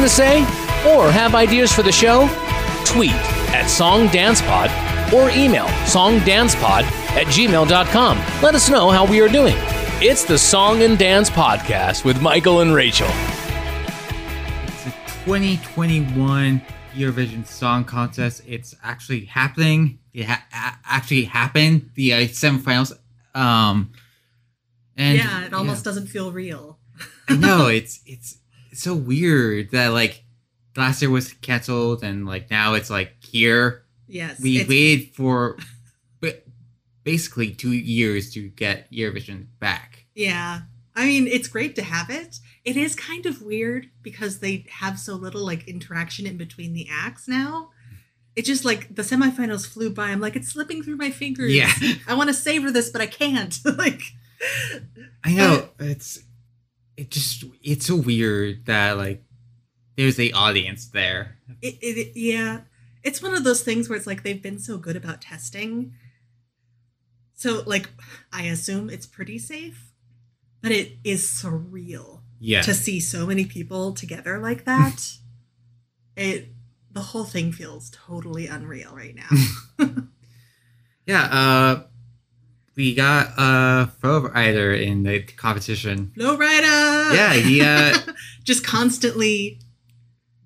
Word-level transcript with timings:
something 0.00 0.02
to 0.02 0.08
say? 0.08 0.40
Or 0.90 1.10
have 1.10 1.34
ideas 1.34 1.72
for 1.72 1.82
the 1.82 1.92
show? 1.92 2.28
Tweet 2.84 3.12
at 3.52 3.66
SongDancePod 3.66 5.12
or 5.12 5.28
email 5.30 5.66
songdancepod 5.86 6.82
at 7.12 7.26
gmail.com. 7.26 8.18
Let 8.42 8.54
us 8.54 8.68
know 8.68 8.90
how 8.90 9.04
we 9.04 9.20
are 9.20 9.28
doing. 9.28 9.54
It's 10.02 10.24
the 10.24 10.38
Song 10.38 10.82
and 10.82 10.96
Dance 10.98 11.28
Podcast 11.28 12.04
with 12.04 12.22
Michael 12.22 12.60
and 12.60 12.74
Rachel. 12.74 13.08
It's 14.66 14.84
the 14.84 14.90
2021 15.24 16.62
Eurovision 16.94 17.46
Song 17.46 17.84
Contest. 17.84 18.42
It's 18.46 18.74
actually 18.82 19.26
happening. 19.26 19.98
It 20.14 20.26
ha- 20.26 20.78
actually 20.84 21.24
happened. 21.24 21.90
The 21.94 22.14
uh, 22.14 22.18
semifinals. 22.20 22.92
Um, 23.34 23.92
and 24.96 25.18
yeah, 25.18 25.46
it 25.46 25.52
almost 25.52 25.84
doesn't 25.84 26.06
feel 26.06 26.32
real. 26.32 26.78
no, 27.28 27.66
it's 27.68 28.00
it's 28.06 28.39
it's 28.70 28.82
so 28.82 28.94
weird 28.94 29.70
that 29.72 29.88
like 29.88 30.24
last 30.76 31.02
year 31.02 31.10
was 31.10 31.32
canceled 31.34 32.02
and 32.02 32.26
like 32.26 32.50
now 32.50 32.74
it's 32.74 32.90
like 32.90 33.14
here. 33.22 33.84
Yes. 34.06 34.40
We 34.40 34.56
it's- 34.56 34.68
waited 34.68 35.14
for 35.14 35.56
ba- 36.20 36.40
basically 37.04 37.52
two 37.52 37.72
years 37.72 38.32
to 38.34 38.48
get 38.48 38.90
Eurovision 38.92 39.46
back. 39.58 40.06
Yeah. 40.14 40.62
I 40.94 41.06
mean, 41.06 41.26
it's 41.28 41.48
great 41.48 41.76
to 41.76 41.82
have 41.82 42.10
it. 42.10 42.38
It 42.64 42.76
is 42.76 42.94
kind 42.94 43.24
of 43.24 43.42
weird 43.42 43.88
because 44.02 44.40
they 44.40 44.66
have 44.70 44.98
so 44.98 45.14
little 45.14 45.44
like 45.46 45.66
interaction 45.68 46.26
in 46.26 46.36
between 46.36 46.74
the 46.74 46.88
acts 46.90 47.26
now. 47.28 47.70
It 48.36 48.44
just 48.44 48.64
like 48.64 48.94
the 48.94 49.02
semifinals 49.02 49.66
flew 49.66 49.90
by. 49.90 50.10
I'm 50.10 50.20
like, 50.20 50.36
it's 50.36 50.48
slipping 50.48 50.82
through 50.82 50.96
my 50.96 51.10
fingers. 51.10 51.54
Yeah. 51.54 51.72
I 52.06 52.14
want 52.14 52.28
to 52.28 52.34
savor 52.34 52.70
this, 52.70 52.90
but 52.90 53.00
I 53.00 53.06
can't. 53.06 53.56
like, 53.78 54.02
I 55.24 55.32
know 55.34 55.68
uh, 55.80 55.84
it's 55.84 56.20
it 57.00 57.10
just 57.10 57.44
it's 57.62 57.86
so 57.86 57.96
weird 57.96 58.66
that 58.66 58.98
like 58.98 59.24
there's 59.96 60.20
a 60.20 60.32
audience 60.32 60.86
there. 60.86 61.36
it, 61.62 61.78
it, 61.80 62.12
yeah. 62.14 62.60
It's 63.02 63.22
one 63.22 63.34
of 63.34 63.44
those 63.44 63.62
things 63.62 63.88
where 63.88 63.96
it's 63.96 64.06
like 64.06 64.22
they've 64.22 64.42
been 64.42 64.58
so 64.58 64.76
good 64.76 64.96
about 64.96 65.22
testing. 65.22 65.94
So, 67.32 67.62
like, 67.64 67.88
I 68.32 68.42
assume 68.42 68.90
it's 68.90 69.06
pretty 69.06 69.38
safe, 69.38 69.92
but 70.62 70.72
it 70.72 70.98
is 71.04 71.24
surreal. 71.26 72.20
Yeah. 72.42 72.62
to 72.62 72.72
see 72.72 73.00
so 73.00 73.26
many 73.26 73.44
people 73.44 73.92
together 73.92 74.38
like 74.38 74.64
that 74.64 75.12
it 76.16 76.48
the 76.90 77.02
whole 77.02 77.24
thing 77.24 77.52
feels 77.52 77.90
totally 77.90 78.46
unreal 78.46 78.96
right 78.96 79.14
now 79.14 79.86
yeah, 81.06 81.24
uh 81.24 81.82
we 82.80 82.94
got 82.94 83.38
uh 83.38 83.86
Flo 84.00 84.22
Rida 84.22 84.80
in 84.80 85.02
the 85.02 85.20
competition. 85.22 86.12
lowrider 86.16 87.14
Yeah, 87.14 87.34
he 87.34 87.60
uh 87.60 87.92
just 88.44 88.64
constantly 88.64 89.60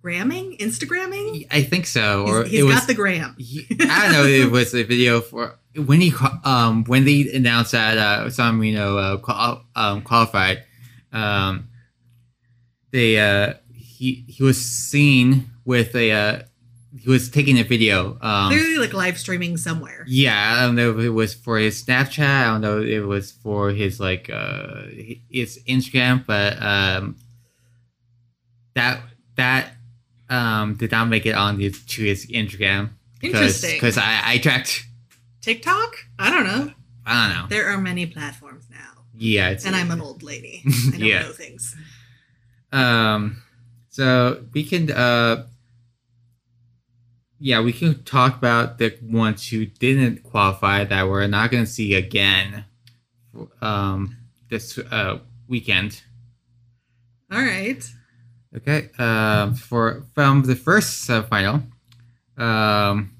gramming 0.02 0.56
instagramming 0.58 1.46
I 1.50 1.62
think 1.62 1.86
so. 1.86 2.26
Or 2.26 2.42
he's, 2.42 2.50
he's 2.50 2.60
it 2.60 2.62
was 2.64 2.74
got 2.74 2.86
the 2.88 2.94
gram 2.94 3.36
he- 3.38 3.66
I 3.80 4.02
don't 4.02 4.12
know. 4.12 4.24
It 4.26 4.50
was 4.50 4.74
a 4.74 4.82
video 4.82 5.20
for 5.20 5.58
when 5.76 6.00
he 6.00 6.12
um 6.44 6.82
when 6.90 7.04
they 7.04 7.30
announced 7.32 7.70
that 7.72 7.96
uh 7.98 8.28
San 8.30 8.56
Marino 8.56 8.96
uh, 8.98 9.16
qual- 9.18 9.64
um 9.76 10.02
qualified. 10.02 10.64
Um, 11.12 11.68
they 12.90 13.18
uh 13.20 13.54
he 13.72 14.24
he 14.26 14.42
was 14.42 14.60
seen 14.60 15.50
with 15.64 15.94
a 15.94 16.10
uh 16.10 16.42
he 16.96 17.08
was 17.10 17.28
taking 17.28 17.58
a 17.58 17.64
video. 17.64 18.18
Um, 18.20 18.52
clearly 18.52 18.78
like 18.78 18.92
live 18.94 19.18
streaming 19.18 19.56
somewhere 19.56 20.04
yeah, 20.06 20.56
I 20.58 20.66
don't 20.66 20.76
know 20.76 20.90
if 20.98 21.04
it 21.04 21.10
was 21.10 21.34
for 21.34 21.58
his 21.58 21.82
Snapchat. 21.84 22.24
I 22.24 22.44
don't 22.46 22.60
know 22.60 22.80
if 22.80 22.88
it 22.88 23.04
was 23.04 23.32
for 23.32 23.70
his 23.70 23.98
like 24.00 24.30
uh 24.30 24.82
his 25.30 25.58
Instagram, 25.66 26.24
but 26.26 26.60
um 26.62 27.16
that 28.74 29.00
that 29.36 29.72
um 30.30 30.74
did 30.74 30.90
not 30.90 31.06
make 31.06 31.26
it 31.26 31.34
on 31.34 31.58
his, 31.60 31.84
to 31.86 32.02
his 32.04 32.26
Instagram 32.26 32.90
interesting 33.22 33.74
because 33.74 33.96
I 33.98 34.20
I 34.24 34.38
tracked 34.38 34.84
tiktok 35.40 35.94
i 36.18 36.30
don't 36.30 36.44
know 36.44 36.72
I 37.06 37.28
don't 37.28 37.36
know. 37.42 37.46
there 37.48 37.68
are 37.68 37.76
many 37.78 38.06
platforms 38.06 38.64
now 38.70 39.02
Yeah, 39.14 39.50
it's 39.50 39.66
and 39.66 39.76
i'm 39.76 39.90
an 39.90 40.00
old 40.00 40.22
lady 40.22 40.62
i 40.88 40.90
don't 40.92 41.00
Yeah. 41.02 41.22
know 41.22 41.32
things 41.32 41.76
um 42.72 43.42
so 43.90 44.42
we 44.54 44.64
can 44.64 44.90
uh 44.90 45.46
yeah 47.44 47.60
we 47.60 47.74
can 47.74 48.02
talk 48.04 48.34
about 48.38 48.78
the 48.78 48.96
ones 49.02 49.48
who 49.48 49.66
didn't 49.66 50.22
qualify 50.22 50.82
that 50.82 51.06
we're 51.06 51.26
not 51.26 51.50
going 51.50 51.62
to 51.62 51.70
see 51.70 51.92
again 51.92 52.64
um 53.60 54.16
this 54.48 54.78
uh 54.78 55.18
weekend. 55.46 56.02
All 57.30 57.42
right. 57.42 57.84
Okay 58.56 58.88
um 58.98 59.54
for 59.54 60.06
from 60.14 60.44
the 60.44 60.56
first 60.56 61.06
semifinal 61.06 61.66
um 62.38 63.12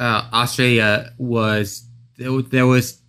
uh 0.00 0.28
australia 0.32 1.12
was 1.16 1.88
there, 2.18 2.42
there 2.42 2.66
was 2.66 3.00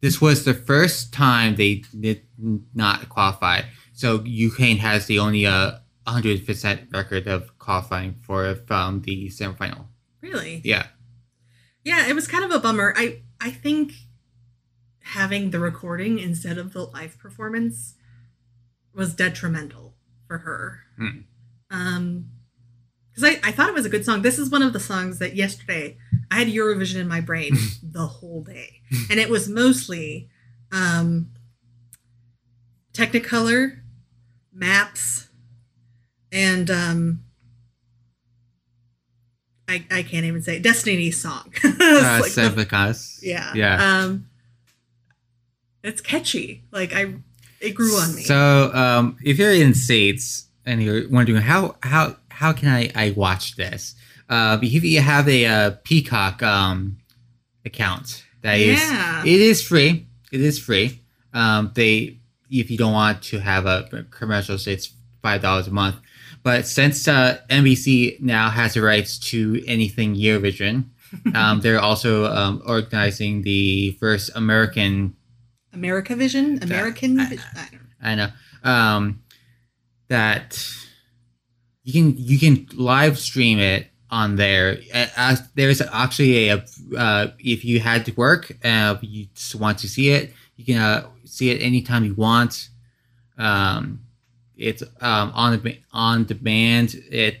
this 0.00 0.20
was 0.20 0.44
the 0.44 0.54
first 0.54 1.12
time 1.12 1.54
they 1.54 1.84
did 2.00 2.22
not 2.74 3.08
qualify. 3.08 3.62
So 3.92 4.24
ukraine 4.24 4.78
has 4.78 5.06
the 5.06 5.20
only 5.20 5.46
uh 5.46 5.78
100% 6.08 6.92
record 6.92 7.26
of 7.26 7.58
qualifying 7.58 8.14
for 8.24 8.54
from 8.66 9.02
the 9.02 9.28
semifinal 9.28 9.86
really 10.20 10.60
yeah 10.64 10.86
Yeah, 11.84 12.08
it 12.08 12.14
was 12.14 12.26
kind 12.26 12.44
of 12.44 12.50
a 12.50 12.58
bummer. 12.58 12.92
I 12.96 13.22
I 13.40 13.50
think 13.50 13.92
having 15.00 15.50
the 15.50 15.60
recording 15.60 16.18
instead 16.18 16.58
of 16.58 16.72
the 16.72 16.84
live 16.84 17.18
performance 17.18 17.94
was 18.92 19.14
detrimental 19.14 19.94
for 20.26 20.38
her. 20.38 20.80
Hmm. 20.98 21.20
Um 21.70 22.30
because 23.10 23.24
I, 23.24 23.48
I 23.48 23.52
thought 23.52 23.68
it 23.68 23.74
was 23.74 23.86
a 23.86 23.88
good 23.88 24.04
song. 24.04 24.22
This 24.22 24.38
is 24.38 24.50
one 24.50 24.62
of 24.62 24.72
the 24.72 24.80
songs 24.80 25.18
that 25.18 25.34
yesterday 25.34 25.96
I 26.30 26.40
had 26.40 26.48
Eurovision 26.48 27.00
in 27.00 27.08
my 27.08 27.20
brain 27.20 27.56
the 27.82 28.06
whole 28.06 28.42
day. 28.42 28.80
And 29.10 29.18
it 29.18 29.30
was 29.30 29.48
mostly 29.48 30.28
um 30.72 31.30
Technicolor, 32.92 33.80
maps, 34.52 35.27
and 36.32 36.70
um 36.70 37.24
I, 39.68 39.84
I 39.90 40.02
can't 40.02 40.24
even 40.24 40.40
say 40.42 40.56
it. 40.56 40.62
Destiny's 40.62 41.20
song. 41.20 41.52
Uh, 41.64 42.18
like 42.22 42.32
the- 42.32 42.40
Semplikas. 42.40 43.20
yeah. 43.22 43.52
yeah 43.54 43.98
Um 44.02 44.26
it's 45.82 46.00
catchy. 46.00 46.64
Like 46.72 46.92
I 46.94 47.14
it 47.60 47.74
grew 47.74 47.94
on 47.96 48.14
me. 48.14 48.22
So, 48.22 48.70
um, 48.72 49.16
if 49.24 49.38
you're 49.38 49.52
in 49.52 49.74
states 49.74 50.46
and 50.66 50.82
you're 50.82 51.08
wondering 51.08 51.40
how 51.42 51.76
how 51.82 52.16
how 52.30 52.52
can 52.52 52.68
I 52.68 52.90
I 52.94 53.10
watch 53.16 53.56
this? 53.56 53.94
Uh, 54.28 54.58
if 54.62 54.84
you 54.84 55.00
have 55.00 55.28
a 55.28 55.46
uh, 55.46 55.70
Peacock 55.84 56.42
um 56.42 56.98
account, 57.64 58.24
that 58.42 58.58
is 58.58 58.78
Yeah. 58.80 59.22
it 59.24 59.40
is 59.40 59.62
free. 59.62 60.06
It 60.30 60.40
is 60.40 60.58
free. 60.58 61.00
Um, 61.32 61.72
they 61.74 62.18
if 62.50 62.70
you 62.70 62.76
don't 62.78 62.92
want 62.92 63.22
to 63.24 63.38
have 63.40 63.66
a 63.66 64.04
commercials, 64.10 64.66
it's 64.66 64.92
five 65.22 65.40
dollars 65.42 65.66
a 65.68 65.70
month. 65.72 65.96
But 66.48 66.66
since 66.66 67.06
uh, 67.06 67.40
NBC 67.50 68.22
now 68.22 68.48
has 68.48 68.72
the 68.72 68.80
rights 68.80 69.18
to 69.32 69.62
anything 69.66 70.14
Eurovision, 70.16 70.86
um, 71.34 71.60
they're 71.60 71.78
also 71.78 72.24
um, 72.24 72.62
organizing 72.64 73.42
the 73.42 73.90
first 74.00 74.30
American 74.34 75.14
America 75.74 76.16
Vision? 76.16 76.58
American 76.62 77.20
I- 77.20 77.24
I 77.24 77.68
don't 77.70 77.82
know. 77.82 77.88
I 78.00 78.14
know. 78.14 78.28
Um, 78.64 79.22
that 80.08 80.66
you 81.82 81.92
can 81.92 82.14
you 82.16 82.38
can 82.38 82.66
live 82.72 83.18
stream 83.18 83.58
it 83.58 83.88
on 84.10 84.36
there. 84.36 84.78
As 85.18 85.46
there's 85.54 85.82
actually 85.82 86.48
a 86.48 86.64
uh, 86.96 87.26
if 87.38 87.62
you 87.62 87.78
had 87.80 88.06
to 88.06 88.12
work, 88.12 88.56
uh, 88.64 88.96
you 89.02 89.26
just 89.34 89.54
want 89.54 89.80
to 89.80 89.86
see 89.86 90.08
it, 90.08 90.32
you 90.56 90.64
can 90.64 90.78
uh, 90.78 91.08
see 91.26 91.50
it 91.50 91.60
anytime 91.60 92.06
you 92.06 92.14
want. 92.14 92.70
Um, 93.36 94.07
it's 94.58 94.82
um, 95.00 95.30
on 95.34 95.62
on 95.92 96.24
demand. 96.24 96.94
It 97.10 97.38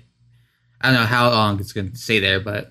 I 0.80 0.86
don't 0.90 1.00
know 1.00 1.06
how 1.06 1.30
long 1.30 1.58
it's 1.60 1.72
going 1.72 1.90
to 1.90 1.96
stay 1.98 2.18
there, 2.20 2.40
but 2.40 2.70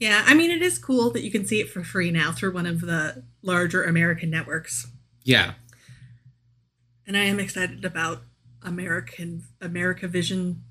Yeah, 0.00 0.24
I 0.26 0.34
mean 0.34 0.50
it 0.50 0.60
is 0.62 0.78
cool 0.78 1.10
that 1.12 1.22
you 1.22 1.30
can 1.30 1.46
see 1.46 1.60
it 1.60 1.70
for 1.70 1.82
free 1.84 2.10
now 2.10 2.32
through 2.32 2.52
one 2.52 2.66
of 2.66 2.80
the 2.80 3.22
larger 3.42 3.84
American 3.84 4.28
networks. 4.30 4.86
yeah, 5.24 5.54
And 7.06 7.16
I 7.16 7.22
am 7.24 7.38
excited 7.40 7.84
about 7.84 8.22
American 8.62 9.44
America 9.60 10.08
Vision. 10.08 10.62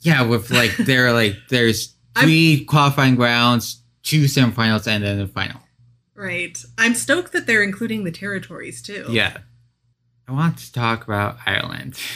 yeah. 0.00 0.22
With 0.22 0.50
like 0.50 0.76
there 0.78 1.06
are 1.08 1.12
like 1.12 1.34
there's 1.50 1.94
three 2.18 2.64
qualifying 2.64 3.16
rounds, 3.16 3.82
two 4.02 4.24
semifinals, 4.24 4.86
and 4.86 5.02
then 5.04 5.18
the 5.18 5.26
final. 5.26 5.60
Right. 6.14 6.56
I'm 6.78 6.94
stoked 6.94 7.32
that 7.32 7.46
they're 7.46 7.62
including 7.62 8.04
the 8.04 8.10
territories 8.12 8.80
too. 8.80 9.06
Yeah. 9.10 9.38
I 10.28 10.32
want 10.32 10.58
to 10.58 10.72
talk 10.72 11.04
about 11.04 11.36
Ireland. 11.46 11.98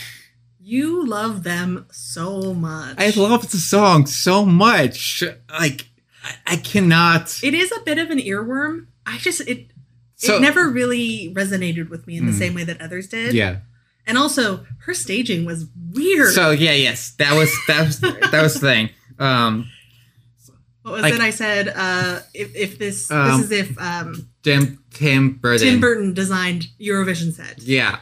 You 0.63 1.07
love 1.07 1.43
them 1.43 1.87
so 1.91 2.53
much. 2.55 2.97
I 2.99 3.11
love 3.11 3.51
the 3.51 3.57
song 3.59 4.07
so 4.07 4.45
much. 4.45 5.23
Like, 5.51 5.87
I, 6.23 6.35
I 6.55 6.57
cannot. 6.57 7.41
It 7.43 7.55
is 7.55 7.73
a 7.73 7.81
bit 7.81 7.99
of 7.99 8.11
an 8.11 8.19
earworm. 8.19 8.87
I 9.07 9.17
just 9.19 9.41
it 9.43 9.71
So- 10.17 10.37
it 10.37 10.41
never 10.43 10.69
really 10.69 11.33
resonated 11.35 11.89
with 11.89 12.07
me 12.07 12.19
in 12.19 12.27
the 12.27 12.33
Mm. 12.33 12.39
same 12.39 12.55
way 12.55 12.65
that 12.65 12.81
others 12.81 13.09
did. 13.09 13.33
Yeah. 13.35 13.61
And 14.07 14.19
also, 14.19 14.67
her 14.87 14.93
staging 14.95 15.45
was 15.47 15.67
weird. 15.93 16.33
So 16.35 16.51
yeah, 16.51 16.73
yes, 16.73 17.13
that 17.19 17.33
was 17.35 17.51
that 17.67 17.87
was 17.87 18.01
that 18.01 18.43
was 18.43 18.55
the 18.55 18.61
thing. 18.61 18.91
Um, 19.19 19.71
what 20.83 20.93
was 20.95 21.03
like- 21.03 21.15
it 21.15 21.21
I 21.21 21.31
said? 21.31 21.69
Uh, 21.75 22.21
if, 22.35 22.55
if 22.55 22.79
this 22.79 23.11
Um, 23.11 23.41
this 23.41 23.51
is 23.51 23.71
if 23.71 23.79
um, 23.81 24.29
Tim 24.43 24.83
Tim 24.93 25.33
Burton. 25.35 25.67
Tim 25.67 25.81
Burton 25.81 26.13
designed 26.15 26.67
Eurovision 26.81 27.33
set. 27.33 27.63
Yeah. 27.63 27.99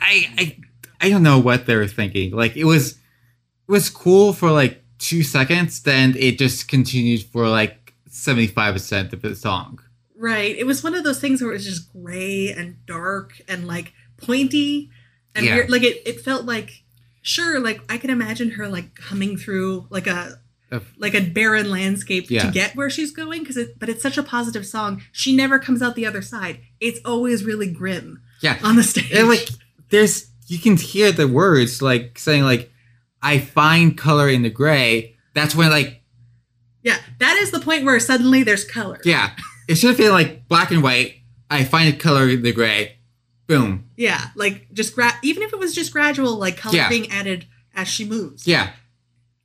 I 0.00 0.28
I 0.38 0.56
I 1.00 1.08
don't 1.10 1.22
know 1.22 1.38
what 1.38 1.66
they 1.66 1.76
were 1.76 1.86
thinking. 1.86 2.32
Like 2.32 2.56
it 2.56 2.64
was 2.64 2.92
it 2.92 3.72
was 3.72 3.90
cool 3.90 4.32
for 4.32 4.50
like 4.50 4.82
two 4.98 5.22
seconds, 5.22 5.82
then 5.82 6.14
it 6.18 6.38
just 6.38 6.68
continued 6.68 7.24
for 7.24 7.48
like 7.48 7.94
seventy 8.08 8.46
five 8.46 8.74
percent 8.74 9.12
of 9.12 9.22
the 9.22 9.34
song. 9.34 9.80
Right. 10.16 10.56
It 10.56 10.66
was 10.66 10.82
one 10.82 10.94
of 10.94 11.04
those 11.04 11.20
things 11.20 11.42
where 11.42 11.50
it 11.50 11.54
was 11.54 11.64
just 11.64 11.92
gray 11.92 12.50
and 12.52 12.76
dark 12.86 13.40
and 13.48 13.66
like 13.66 13.92
pointy 14.16 14.90
and 15.34 15.44
Yeah. 15.44 15.56
weird. 15.56 15.70
Like 15.70 15.82
it, 15.82 16.02
it 16.06 16.20
felt 16.20 16.46
like 16.46 16.84
sure, 17.22 17.58
like 17.60 17.80
I 17.90 17.98
can 17.98 18.10
imagine 18.10 18.52
her 18.52 18.68
like 18.68 18.98
humming 18.98 19.36
through 19.36 19.86
like 19.90 20.06
a 20.06 20.40
like 20.98 21.14
a 21.14 21.20
barren 21.20 21.70
landscape 21.70 22.28
Yeah. 22.30 22.46
to 22.46 22.50
get 22.50 22.74
where 22.74 22.90
she's 22.90 23.12
going 23.12 23.40
because 23.40 23.56
it 23.56 23.78
but 23.78 23.88
it's 23.88 24.02
such 24.02 24.18
a 24.18 24.22
positive 24.24 24.66
song. 24.66 25.02
She 25.12 25.34
never 25.36 25.58
comes 25.60 25.82
out 25.82 25.94
the 25.94 26.06
other 26.06 26.22
side. 26.22 26.60
It's 26.80 26.98
always 27.04 27.44
really 27.44 27.70
grim 27.70 28.20
Yeah. 28.40 28.58
on 28.62 28.74
the 28.76 28.82
stage. 28.82 29.12
And 29.12 29.28
like 29.28 29.48
there's 29.90 30.30
you 30.54 30.60
can 30.60 30.76
hear 30.76 31.12
the 31.12 31.26
words 31.28 31.82
like 31.82 32.18
saying 32.18 32.44
like 32.44 32.70
I 33.22 33.38
find 33.38 33.96
color 33.98 34.28
in 34.28 34.42
the 34.42 34.50
gray. 34.50 35.16
That's 35.34 35.54
when 35.54 35.70
like 35.70 36.02
yeah, 36.82 36.98
that 37.18 37.36
is 37.38 37.50
the 37.50 37.60
point 37.60 37.84
where 37.84 37.98
suddenly 38.00 38.42
there's 38.42 38.64
color. 38.64 39.00
yeah. 39.04 39.30
It 39.66 39.76
should 39.76 39.88
have 39.88 39.96
been 39.98 40.12
like 40.12 40.46
black 40.48 40.70
and 40.70 40.82
white. 40.82 41.14
I 41.50 41.64
find 41.64 41.98
color 41.98 42.28
in 42.28 42.42
the 42.42 42.52
gray. 42.52 42.98
Boom. 43.46 43.88
Yeah, 43.96 44.20
like 44.36 44.68
just 44.72 44.94
gra- 44.94 45.18
even 45.22 45.42
if 45.42 45.52
it 45.52 45.58
was 45.58 45.74
just 45.74 45.92
gradual 45.92 46.36
like 46.36 46.56
color 46.58 46.76
Yeah. 46.76 46.88
being 46.88 47.10
added 47.10 47.46
as 47.74 47.88
she 47.88 48.04
moves. 48.04 48.46
Yeah. 48.46 48.70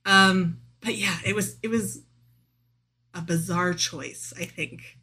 Um, 0.06 0.58
but 0.80 0.94
yeah, 0.96 1.16
it 1.24 1.34
was 1.34 1.56
it 1.62 1.68
was 1.68 2.02
a 3.14 3.20
bizarre 3.22 3.74
choice. 3.74 4.32
I 4.38 4.44
think 4.44 4.98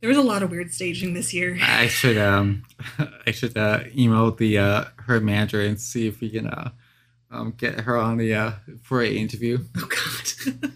there 0.00 0.08
was 0.08 0.18
a 0.18 0.22
lot 0.22 0.42
of 0.42 0.50
weird 0.50 0.72
staging 0.72 1.14
this 1.14 1.32
year. 1.34 1.58
I 1.62 1.86
should 1.88 2.18
um 2.18 2.64
I 3.26 3.30
should 3.32 3.56
uh 3.56 3.80
email 3.96 4.30
the 4.32 4.58
uh 4.58 4.84
her 5.06 5.20
manager 5.20 5.60
and 5.60 5.80
see 5.80 6.06
if 6.06 6.20
we 6.20 6.30
can 6.30 6.46
uh 6.48 6.70
um 7.30 7.54
get 7.56 7.80
her 7.80 7.96
on 7.96 8.16
the 8.18 8.34
uh 8.34 8.52
for 8.82 9.02
an 9.02 9.12
interview. 9.12 9.58
Oh 9.76 9.88
God, 9.88 10.72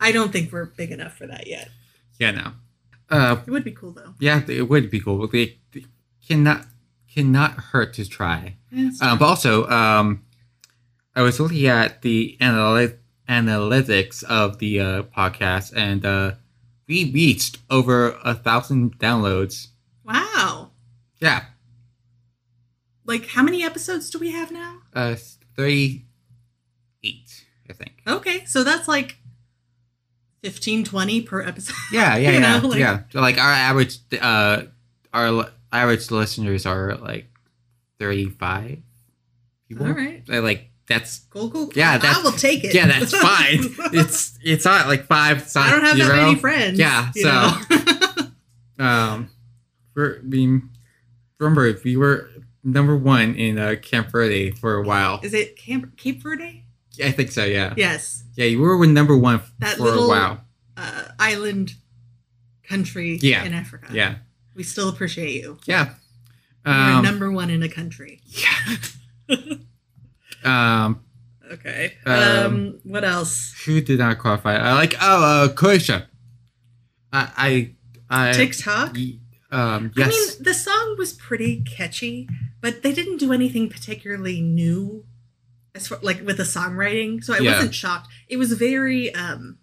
I 0.00 0.12
don't 0.12 0.32
think 0.32 0.50
we're 0.52 0.64
big 0.66 0.90
enough 0.92 1.16
for 1.16 1.26
that 1.26 1.46
yet. 1.46 1.68
Yeah, 2.18 2.30
no. 2.30 2.52
Uh 3.10 3.36
It 3.46 3.50
would 3.50 3.64
be 3.64 3.72
cool 3.72 3.92
though. 3.92 4.14
yeah, 4.20 4.42
it 4.48 4.68
would 4.68 4.90
be 4.90 5.00
cool. 5.00 5.18
But 5.18 5.32
they, 5.32 5.58
they 5.72 5.84
cannot 6.26 6.66
cannot 7.12 7.52
hurt 7.72 7.92
to 7.94 8.08
try. 8.08 8.56
Yeah, 8.70 8.90
Um, 9.00 9.18
but 9.18 9.26
also 9.26 9.66
um 9.68 10.22
I 11.14 11.22
was 11.22 11.40
looking 11.40 11.66
at 11.66 12.02
the 12.02 12.36
analy- 12.40 12.96
analytics 13.28 14.22
of 14.24 14.58
the 14.58 14.80
uh 14.80 15.02
podcast 15.02 15.72
and 15.76 16.04
uh 16.06 16.32
we 16.90 17.10
reached 17.12 17.58
over 17.70 18.18
a 18.24 18.34
thousand 18.34 18.98
downloads. 18.98 19.68
wow, 20.04 20.70
Yeah. 21.20 21.44
like 23.06 23.26
how 23.28 23.42
many 23.42 23.62
episodes 23.64 24.10
do 24.10 24.18
we 24.18 24.32
have 24.32 24.50
now? 24.50 24.78
Uh 24.92 25.14
thirty 25.56 26.04
eight, 27.04 27.46
I 27.68 27.72
think. 27.72 28.02
Okay, 28.06 28.44
so 28.44 28.64
that's 28.64 28.88
like 28.88 29.16
15, 30.42 30.84
20 30.84 31.22
per 31.22 31.42
episode. 31.42 31.74
Yeah, 31.92 32.16
yeah, 32.16 32.30
yeah, 32.38 32.58
know, 32.60 32.68
like- 32.68 32.78
yeah. 32.78 33.00
So, 33.10 33.20
like 33.20 33.38
our 33.38 33.52
average, 33.52 33.98
uh, 34.20 34.62
our 35.12 35.48
average 35.72 36.10
listeners 36.10 36.66
are 36.66 36.96
like 36.96 37.26
thirty-five 37.98 38.78
people. 39.68 39.86
All 39.86 39.92
right, 39.92 40.22
Like 40.28 40.69
that's 40.90 41.20
cool, 41.30 41.50
cool. 41.50 41.70
Yeah, 41.74 41.92
I 41.92 41.98
that's- 41.98 42.22
will 42.22 42.32
take 42.32 42.64
it. 42.64 42.74
yeah, 42.74 42.86
that's 42.86 43.16
fine. 43.16 43.60
it's 43.94 44.38
it's 44.42 44.64
not 44.66 44.86
like 44.88 45.06
five. 45.06 45.38
It's 45.38 45.54
not 45.54 45.68
I 45.68 45.70
don't 45.70 45.84
have 45.84 45.96
zero. 45.96 46.08
that 46.08 46.22
many 46.26 46.34
friends. 46.38 46.78
Yeah, 46.78 47.10
so- 47.14 47.52
Um, 48.78 49.28
we're, 49.94 50.20
we 50.26 50.60
remember 51.38 51.78
we 51.84 51.96
were 51.98 52.30
number 52.64 52.96
one 52.96 53.34
in 53.34 53.58
uh, 53.58 53.74
Camp 53.82 54.10
Verde 54.10 54.50
for 54.52 54.74
a 54.76 54.82
while. 54.82 55.20
is 55.22 55.34
it 55.34 55.56
Camp 55.56 55.96
Cape 55.98 56.22
Verde? 56.22 56.64
I 57.02 57.10
think 57.12 57.30
so. 57.30 57.44
Yeah, 57.44 57.74
Yes, 57.76 58.24
yeah. 58.36 58.46
You 58.46 58.58
were 58.60 58.86
number 58.86 59.16
one 59.16 59.40
That 59.58 59.76
for 59.76 59.82
little- 59.84 60.04
a 60.04 60.08
while. 60.08 60.40
uh, 60.76 61.04
island 61.18 61.74
country 62.64 63.18
Yeah. 63.20 63.44
in 63.44 63.52
Africa. 63.52 63.88
Yeah, 63.92 64.14
we 64.54 64.62
still 64.62 64.88
appreciate 64.88 65.42
you. 65.42 65.58
yeah. 65.66 65.94
You're 66.64 66.74
Um, 66.74 67.02
number 67.04 67.30
one 67.30 67.50
in 67.50 67.62
a 67.62 67.68
country. 67.68 68.20
yeah. 68.26 68.76
um, 70.44 71.00
Okay. 71.52 71.94
Um, 72.06 72.14
Um, 72.16 72.78
what 72.84 73.02
else? 73.04 73.54
who 73.64 73.80
did 73.80 73.98
not 73.98 74.18
qualify? 74.18 74.54
I 74.56 74.74
like 74.74 74.94
oh 75.00 75.24
uh, 75.24 75.48
Croatia. 75.52 76.08
I 77.12 77.74
I, 78.08 78.28
I 78.28 78.32
TikTok. 78.32 78.96
um 79.50 79.90
yes 79.96 80.06
I 80.06 80.10
mean, 80.10 80.44
the 80.44 80.54
song 80.54 80.94
was 80.96 81.12
pretty 81.12 81.62
catchy, 81.62 82.28
but 82.60 82.82
they 82.82 82.92
didn't 82.92 83.16
do 83.16 83.32
anything 83.32 83.68
particularly 83.68 84.40
new, 84.40 85.04
as 85.74 85.88
far 85.88 85.98
like 86.02 86.24
with 86.24 86.36
the 86.36 86.44
songwriting. 86.44 87.22
So 87.24 87.34
I 87.34 87.38
Yeah. 87.38 87.54
wasn't 87.54 87.74
shocked. 87.74 88.08
It 88.28 88.36
was 88.36 88.52
very 88.52 89.12
um, 89.14 89.58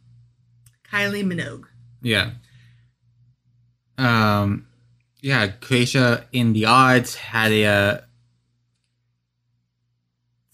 Kylie 0.92 1.24
Minogue. 1.26 1.66
yeah. 2.02 2.32
Um, 3.98 4.68
yeah, 5.22 5.48
Croatia 5.48 6.26
in 6.32 6.54
the 6.54 6.66
odds 6.66 7.16
had 7.16 7.52
a 7.52 8.04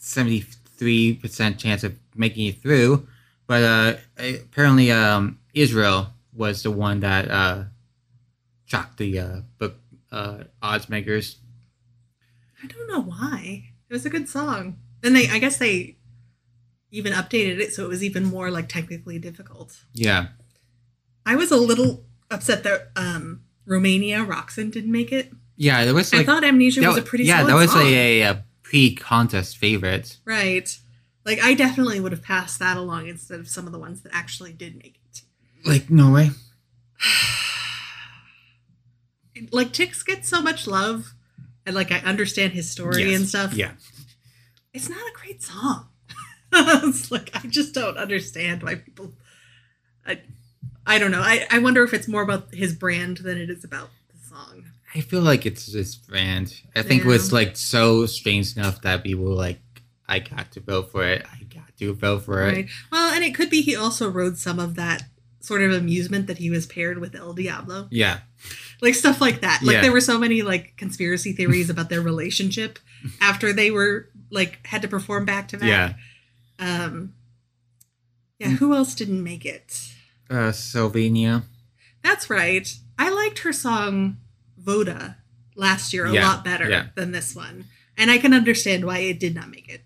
uh, 0.03 0.05
seventy-three 0.05 1.15
percent 1.15 1.57
chance 1.59 1.83
of 1.83 1.95
making 2.15 2.47
it 2.47 2.61
through, 2.61 3.07
but 3.47 3.63
uh, 3.63 3.93
apparently 4.17 4.91
um 4.91 5.39
Israel 5.53 6.07
was 6.33 6.63
the 6.63 6.71
one 6.71 6.99
that 7.01 7.29
uh 7.29 7.63
shocked 8.65 8.97
the 8.97 9.19
uh 9.19 9.41
book 9.57 9.75
uh 10.11 10.43
odds 10.61 10.89
makers. 10.89 11.37
I 12.63 12.67
don't 12.67 12.87
know 12.87 13.01
why. 13.01 13.71
It 13.89 13.93
was 13.93 14.05
a 14.05 14.09
good 14.09 14.29
song. 14.29 14.77
And 15.03 15.15
they, 15.15 15.27
I 15.27 15.39
guess 15.39 15.57
they 15.57 15.97
even 16.91 17.11
updated 17.13 17.59
it 17.59 17.73
so 17.73 17.83
it 17.83 17.89
was 17.89 18.03
even 18.03 18.23
more 18.23 18.49
like 18.51 18.69
technically 18.69 19.19
difficult. 19.19 19.83
Yeah, 19.93 20.27
I 21.25 21.35
was 21.35 21.51
a 21.51 21.57
little 21.57 22.05
upset 22.31 22.63
that 22.63 22.91
um, 22.95 23.41
Romania 23.65 24.23
Roxen 24.23 24.71
didn't 24.71 24.91
make 24.91 25.11
it. 25.11 25.31
yeah, 25.57 25.83
there 25.85 25.93
was 25.93 26.13
I 26.13 26.23
thought 26.23 26.43
Amnesia 26.43 26.81
that 26.81 26.87
was 26.89 26.97
a 26.97 27.01
pretty 27.01 27.25
yeah, 27.25 27.43
that 27.43 27.55
was 27.55 27.75
a, 27.75 27.81
a, 27.81 28.21
a 28.21 28.43
pre-contest 28.73 29.57
favorite. 29.57 30.17
right. 30.25 30.79
Like 31.25 31.39
I 31.41 31.53
definitely 31.53 31.99
would 31.99 32.11
have 32.11 32.23
passed 32.23 32.57
that 32.59 32.75
along 32.75 33.07
instead 33.07 33.39
of 33.39 33.47
some 33.47 33.65
of 33.67 33.71
the 33.71 33.77
ones 33.79 34.01
that 34.01 34.11
actually 34.13 34.51
did 34.51 34.75
make 34.75 34.99
it. 35.11 35.21
Like 35.63 35.89
Norway. 35.89 36.31
Like 39.51 39.69
Tix 39.73 40.05
gets 40.05 40.29
so 40.29 40.41
much 40.41 40.67
love, 40.67 41.13
and 41.65 41.75
like 41.75 41.91
I 41.91 41.97
understand 41.99 42.53
his 42.53 42.69
story 42.69 43.03
Yes. 43.03 43.19
and 43.19 43.27
stuff. 43.29 43.53
Yeah. 43.53 43.71
it's 44.73 44.89
not 44.89 44.99
a 44.99 45.11
great 45.19 45.41
song. 45.41 45.87
it's 46.53 47.11
like 47.11 47.31
I 47.33 47.47
just 47.47 47.73
don't 47.73 47.97
understand 47.97 48.61
why 48.63 48.75
people. 48.75 49.11
I, 50.05 50.21
I 50.85 50.99
don't 50.99 51.11
know. 51.11 51.21
I, 51.21 51.47
I 51.49 51.59
wonder 51.59 51.83
if 51.83 51.93
it's 51.93 52.07
more 52.07 52.21
about 52.21 52.53
his 52.53 52.75
brand 52.75 53.17
than 53.17 53.37
it 53.39 53.49
is 53.49 53.63
about 53.63 53.89
the 54.13 54.19
song. 54.27 54.65
I 54.95 55.01
feel 55.01 55.21
like 55.21 55.45
it's 55.45 55.65
this 55.71 55.95
brand. 55.95 56.61
I 56.75 56.81
think 56.83 57.03
it 57.03 57.07
was 57.07 57.33
like 57.33 57.57
so 57.57 58.05
strange 58.05 58.55
enough 58.55 58.81
that 58.83 59.03
people 59.03 59.25
were 59.25 59.31
like, 59.31 59.59
I 60.07 60.19
got 60.19 60.51
to 60.51 60.59
vote 60.59 60.91
for 60.91 61.03
it. 61.07 61.25
I 61.31 61.43
got 61.45 61.75
to 61.79 61.93
vote 61.93 62.23
for 62.25 62.47
it. 62.47 62.67
Well, 62.91 63.13
and 63.13 63.23
it 63.23 63.33
could 63.33 63.49
be 63.49 63.61
he 63.61 63.75
also 63.75 64.09
rode 64.09 64.37
some 64.37 64.59
of 64.59 64.75
that 64.75 65.03
sort 65.39 65.61
of 65.63 65.71
amusement 65.73 66.27
that 66.27 66.37
he 66.37 66.49
was 66.49 66.65
paired 66.65 66.99
with 66.99 67.15
El 67.15 67.33
Diablo, 67.33 67.87
Yeah. 67.91 68.19
like 68.81 68.95
stuff 68.95 69.19
like 69.19 69.41
that. 69.41 69.61
Like 69.63 69.75
Yeah. 69.75 69.81
there 69.81 69.91
were 69.91 69.99
so 70.01 70.17
many 70.19 70.41
like 70.41 70.73
conspiracy 70.77 71.33
theories 71.33 71.69
about 71.69 71.89
their 71.89 72.01
relationship 72.01 72.79
after 73.21 73.51
they 73.51 73.71
were 73.71 74.09
like 74.29 74.65
had 74.67 74.81
to 74.83 74.87
perform 74.87 75.25
back 75.25 75.47
to 75.49 75.57
back. 75.57 75.67
Yeah. 76.59 76.83
Um. 76.85 77.13
Yeah. 78.39 78.49
Who 78.49 78.73
else 78.75 78.93
didn't 78.95 79.23
make 79.23 79.45
it? 79.45 79.81
Uh, 80.29 80.51
Slovenia. 80.51 81.43
That's 82.03 82.29
right. 82.29 82.71
I 82.99 83.09
liked 83.09 83.39
her 83.39 83.53
song 83.53 84.17
Voda 84.63 85.17
last 85.55 85.93
year 85.93 86.05
a 86.05 86.13
Yeah, 86.13 86.27
lot 86.27 86.43
better 86.43 86.69
yeah. 86.69 86.87
than 86.95 87.11
this 87.11 87.35
one. 87.35 87.65
And 87.97 88.09
I 88.09 88.17
can 88.17 88.33
understand 88.33 88.85
why 88.85 88.99
it 88.99 89.19
did 89.19 89.35
not 89.35 89.49
make 89.49 89.69
it. 89.69 89.81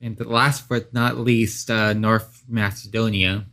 And 0.00 0.16
the 0.16 0.24
last 0.28 0.68
but 0.68 0.94
not 0.94 1.18
least, 1.18 1.70
uh, 1.70 1.92
North 1.92 2.44
Macedonia. 2.48 3.46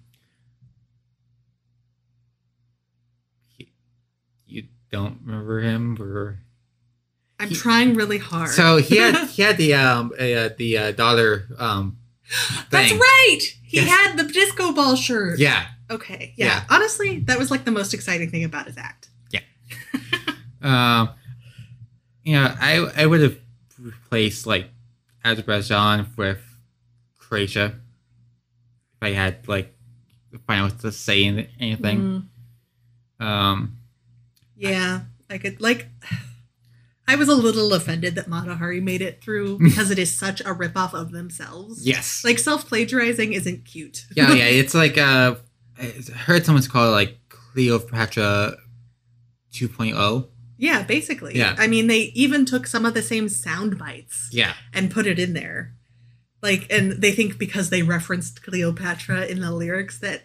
He- 3.58 3.74
You 4.46 4.64
don't 4.92 5.20
remember 5.26 5.60
him, 5.62 5.98
or 6.02 6.40
I'm 7.40 7.50
He- 7.50 7.56
trying 7.56 7.96
really 7.96 8.18
hard. 8.18 8.50
so 8.50 8.78
he 8.78 8.98
had 8.98 9.28
he 9.30 9.42
had 9.42 9.58
the 9.58 9.74
um 9.74 10.12
uh, 10.18 10.50
the 10.58 10.78
uh, 10.78 10.92
dollar 10.92 11.48
um 11.58 11.98
That's 12.70 12.92
right. 12.94 13.40
He 13.64 13.78
Yes. 13.78 13.90
had 13.90 14.18
the 14.18 14.24
disco 14.32 14.72
ball 14.74 14.96
shirt. 14.96 15.40
yeah 15.40 15.68
Okay. 15.90 16.34
Yeah. 16.38 16.46
Yeah. 16.48 16.64
Honestly, 16.70 17.20
that 17.28 17.40
was 17.40 17.50
like 17.50 17.64
the 17.64 17.72
most 17.72 17.94
exciting 17.94 18.30
thing 18.30 18.44
about 18.44 18.66
his 18.68 18.78
act. 18.78 19.07
Um 20.62 21.10
know, 22.26 22.54
I 22.60 22.92
I 22.96 23.06
would 23.06 23.22
have 23.22 23.38
replaced 23.80 24.46
like 24.46 24.70
Azerbaijan 25.24 26.08
with 26.18 26.40
Croatia. 27.18 27.76
If 28.96 29.02
I 29.04 29.12
had 29.12 29.48
like 29.48 29.74
I 30.50 30.64
was 30.64 30.74
to 30.74 30.92
say 30.92 31.26
any- 31.26 31.50
anything, 31.60 32.30
Mm, 33.20 33.26
um, 33.26 33.78
yeah, 34.56 35.02
I 35.30 35.38
could 35.38 35.62
like. 35.62 35.88
I 37.10 37.16
was 37.16 37.30
a 37.30 37.36
little 37.36 37.74
offended 37.74 38.16
that 38.16 38.28
Mata 38.28 38.56
Hari 38.56 38.82
made 38.82 39.02
it 39.02 39.22
through 39.22 39.60
because 39.64 39.92
it 39.92 39.98
is 40.00 40.14
such 40.18 40.42
a 40.42 40.54
ripoff 40.54 40.94
of 40.94 41.12
themselves. 41.12 41.86
yes, 41.88 42.24
Like 42.26 42.38
self 42.40 42.68
plagiarizing 42.68 43.32
isn't 43.34 43.64
cute. 43.66 44.06
yeah, 44.16 44.34
yeah. 44.34 44.44
It's 44.62 44.74
like 44.74 44.98
uh, 44.98 45.36
I 45.80 45.84
heard 46.26 46.46
someone's 46.46 46.68
call 46.68 46.90
it 46.90 46.92
like 46.92 47.18
Cleopatra 47.30 48.58
2.0. 49.54 50.28
yeah, 50.58 50.84
basically. 50.84 51.38
Yeah. 51.38 51.56
I 51.58 51.68
mean, 51.68 51.88
they 51.88 52.12
even 52.16 52.46
took 52.46 52.68
some 52.68 52.86
of 52.86 52.94
the 52.94 53.02
same 53.02 53.30
sound 53.30 53.78
bites 53.78 54.30
Yeah, 54.32 54.54
and 54.74 54.92
put 54.92 55.06
it 55.08 55.20
in 55.20 55.34
there. 55.34 55.74
Like, 56.42 56.68
and 56.70 56.94
they 57.02 57.12
think 57.12 57.38
because 57.38 57.70
they 57.70 57.82
referenced 57.84 58.44
Cleopatra 58.44 59.26
in 59.26 59.42
the 59.42 59.52
lyrics 59.52 60.00
that, 60.00 60.24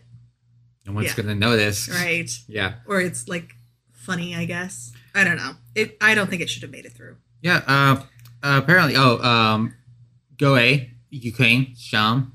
no 0.86 0.92
one's 0.92 1.08
Yeah. 1.08 1.14
gonna 1.22 1.34
notice. 1.34 1.88
right, 1.88 2.30
Yeah, 2.48 2.74
or 2.86 3.00
it's 3.00 3.28
like 3.28 3.54
funny, 3.92 4.34
I 4.34 4.44
guess. 4.44 4.92
I 5.14 5.24
don't 5.24 5.36
know. 5.36 5.56
It. 5.74 5.96
I 6.00 6.14
don't 6.14 6.28
think 6.28 6.42
it 6.42 6.50
should 6.50 6.62
have 6.62 6.70
made 6.72 6.84
it 6.86 6.92
through. 6.92 7.16
yeah. 7.42 7.62
Uh, 7.66 8.02
uh 8.42 8.60
apparently, 8.62 8.96
oh, 8.96 9.18
um, 9.22 9.74
Goe, 10.38 10.78
Ukraine, 11.10 11.74
Shum, 11.76 12.32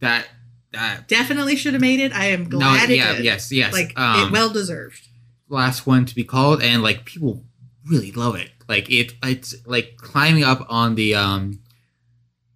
that 0.00 0.26
that 0.72 1.08
Definitely 1.08 1.56
should 1.56 1.72
have 1.74 1.80
made 1.80 1.98
it. 2.00 2.12
I 2.12 2.26
am 2.26 2.44
no, 2.44 2.58
glad 2.58 2.90
it 2.90 2.96
did. 3.02 3.24
yes, 3.24 3.50
yes. 3.50 3.72
Like, 3.72 3.98
um, 3.98 4.28
it 4.28 4.32
well 4.32 4.50
deserved. 4.50 5.08
Last 5.50 5.86
one 5.86 6.06
to 6.06 6.14
be 6.14 6.24
called, 6.24 6.62
and 6.62 6.82
like 6.82 7.04
people 7.04 7.44
really 7.86 8.12
love 8.12 8.36
it. 8.36 8.50
Like 8.68 8.90
it, 8.90 9.12
it's 9.22 9.54
like 9.66 9.96
climbing 9.98 10.44
up 10.44 10.64
on 10.68 10.94
the 10.94 11.14
um 11.14 11.60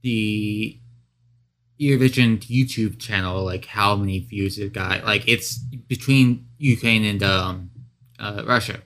the 0.03 0.79
Eurovision 1.81 2.39
YouTube 2.39 2.99
channel. 2.99 3.45
Like 3.45 3.67
how 3.67 3.97
many 3.97 4.21
views 4.21 4.59
it 4.59 4.73
got? 4.73 5.05
Like 5.05 5.29
it's 5.29 5.59
between 5.59 6.47
Ukraine 6.57 7.05
and 7.05 7.23
um 7.23 7.71
uh, 8.19 8.43
Russia. 8.47 8.81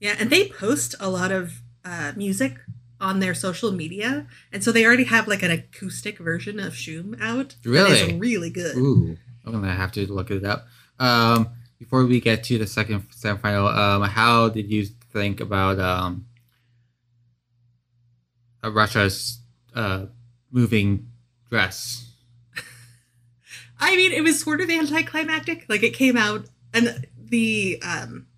Yeah, 0.00 0.16
and 0.18 0.30
they 0.30 0.48
post 0.48 0.94
a 1.00 1.08
lot 1.08 1.32
of 1.32 1.62
uh, 1.84 2.12
music 2.16 2.58
on 3.00 3.20
their 3.20 3.34
social 3.34 3.72
media, 3.72 4.26
and 4.52 4.62
so 4.62 4.72
they 4.72 4.84
already 4.84 5.04
have 5.04 5.28
like 5.28 5.42
an 5.42 5.50
acoustic 5.50 6.18
version 6.18 6.60
of 6.60 6.74
Shum 6.74 7.16
out. 7.20 7.56
Really? 7.64 8.18
really 8.18 8.50
good. 8.50 8.76
Ooh, 8.76 9.16
I'm 9.44 9.52
gonna 9.52 9.72
have 9.72 9.92
to 9.92 10.10
look 10.10 10.30
it 10.30 10.44
up. 10.44 10.66
Um, 10.98 11.48
before 11.84 12.06
we 12.06 12.18
get 12.18 12.42
to 12.44 12.56
the 12.56 12.66
second 12.66 13.02
semifinal, 13.10 13.70
um, 13.76 14.02
how 14.02 14.48
did 14.48 14.70
you 14.70 14.86
think 15.12 15.38
about 15.40 15.78
um 15.78 16.24
uh, 18.64 18.70
Russia's 18.72 19.40
uh 19.74 20.06
moving 20.50 21.08
dress? 21.50 22.10
I 23.78 23.96
mean, 23.96 24.12
it 24.12 24.22
was 24.22 24.40
sort 24.40 24.62
of 24.62 24.70
anticlimactic. 24.70 25.66
Like 25.68 25.82
it 25.82 25.92
came 25.94 26.16
out, 26.16 26.46
and 26.72 27.06
the 27.18 27.82
um, 27.86 28.28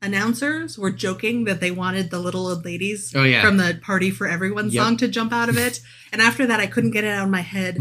announcers 0.00 0.78
were 0.78 0.90
joking 0.90 1.44
that 1.44 1.60
they 1.60 1.70
wanted 1.70 2.10
the 2.10 2.18
little 2.18 2.46
old 2.46 2.64
ladies 2.64 3.12
Oh 3.14 3.24
yeah, 3.24 3.42
from 3.42 3.58
the 3.58 3.78
"Party 3.82 4.10
for 4.10 4.26
Everyone" 4.26 4.70
Yep. 4.70 4.82
song 4.82 4.96
to 4.98 5.08
jump 5.08 5.34
out 5.34 5.50
of 5.50 5.58
it. 5.66 5.80
and 6.12 6.22
after 6.22 6.46
that, 6.46 6.60
I 6.60 6.66
couldn't 6.66 6.92
get 6.92 7.04
it 7.04 7.08
out 7.08 7.24
of 7.24 7.30
my 7.30 7.42
head 7.42 7.78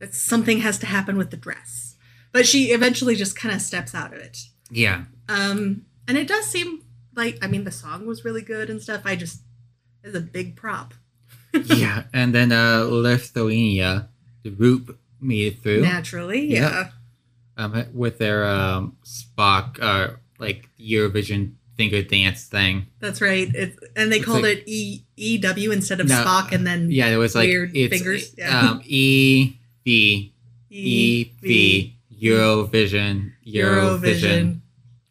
that 0.00 0.12
something 0.12 0.58
has 0.58 0.76
to 0.80 0.86
happen 0.86 1.16
with 1.16 1.30
the 1.30 1.36
dress. 1.36 1.87
But 2.32 2.46
she 2.46 2.66
eventually 2.72 3.16
just 3.16 3.36
kind 3.36 3.54
of 3.54 3.60
steps 3.62 3.94
out 3.94 4.12
of 4.12 4.18
it. 4.20 4.38
yeah. 4.70 5.04
Um, 5.28 5.82
and 6.06 6.16
it 6.16 6.26
does 6.28 6.46
seem 6.46 6.82
like 7.14 7.38
I 7.42 7.48
mean 7.48 7.64
the 7.64 7.70
song 7.70 8.06
was 8.06 8.24
really 8.24 8.42
good 8.42 8.70
and 8.70 8.80
stuff. 8.80 9.02
I 9.04 9.14
just 9.16 9.42
it's 10.02 10.16
a 10.16 10.20
big 10.20 10.56
prop. 10.56 10.94
yeah, 11.52 12.04
and 12.12 12.34
then 12.34 12.52
uh, 12.52 12.84
Lithuania, 12.88 14.08
the 14.42 14.50
group 14.50 14.98
made 15.20 15.52
it 15.54 15.62
through 15.62 15.82
Naturally, 15.82 16.46
Yeah. 16.46 16.88
yeah. 17.58 17.64
um, 17.64 17.84
with 17.94 18.18
their 18.18 18.44
um, 18.46 18.96
Spock, 19.04 19.78
uh, 19.82 20.14
like 20.38 20.68
Eurovision 20.78 21.54
finger 21.76 22.02
dance 22.02 22.44
thing. 22.44 22.86
That's 23.00 23.20
right. 23.20 23.48
It's, 23.54 23.78
and 23.96 24.10
they 24.12 24.16
It's 24.16 24.24
called 24.26 24.42
like- 24.42 24.58
it 24.58 24.64
E 24.66 25.04
E 25.16 25.38
W 25.38 25.70
instead 25.72 26.00
of 26.00 26.08
No, 26.08 26.22
Spock 26.24 26.52
and 26.52 26.66
then 26.66 26.90
Yeah, 26.90 27.06
it 27.08 27.16
was 27.16 27.34
like 27.34 27.48
Weird 27.48 27.74
it's 27.74 27.94
fingers, 27.96 28.34
yeah. 28.36 28.60
um, 28.70 28.80
E 28.84 29.56
V 29.84 30.32
E 30.70 31.24
V 31.40 31.94
Eurovision 32.20 33.32
Eurovision. 33.46 34.60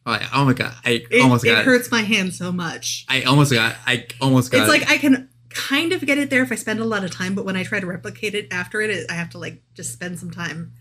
Oh, 0.06 0.12
I- 0.14 0.28
oh 0.34 0.46
my 0.46 0.54
god! 0.54 0.74
I 0.86 1.04
It, 1.12 1.22
almost 1.22 1.44
it 1.46 1.50
got. 1.50 1.66
hurts 1.66 1.92
my 1.92 2.02
hand 2.02 2.34
so 2.34 2.52
much. 2.52 3.06
I 3.10 3.24
almost 3.24 3.52
got. 3.52 3.76
I 3.86 4.06
almost 4.22 4.52
got. 4.52 4.62
It's 4.62 4.70
like 4.70 4.90
I 4.90 4.98
can 4.98 5.30
kind 5.50 5.92
of 5.92 6.06
get 6.06 6.18
it 6.18 6.30
there 6.30 6.44
if 6.44 6.52
I 6.52 6.56
spend 6.56 6.80
a 6.80 6.86
lot 6.86 7.04
of 7.04 7.12
time, 7.12 7.34
but 7.36 7.44
when 7.46 7.56
I 7.58 7.64
try 7.64 7.80
to 7.80 7.86
replicate 7.88 8.34
it 8.36 8.48
after 8.52 8.80
it, 8.82 9.06
I 9.10 9.14
have 9.14 9.30
to 9.32 9.38
like 9.38 9.62
just 9.74 9.92
spend 9.92 10.18
some 10.20 10.32
time 10.32 10.74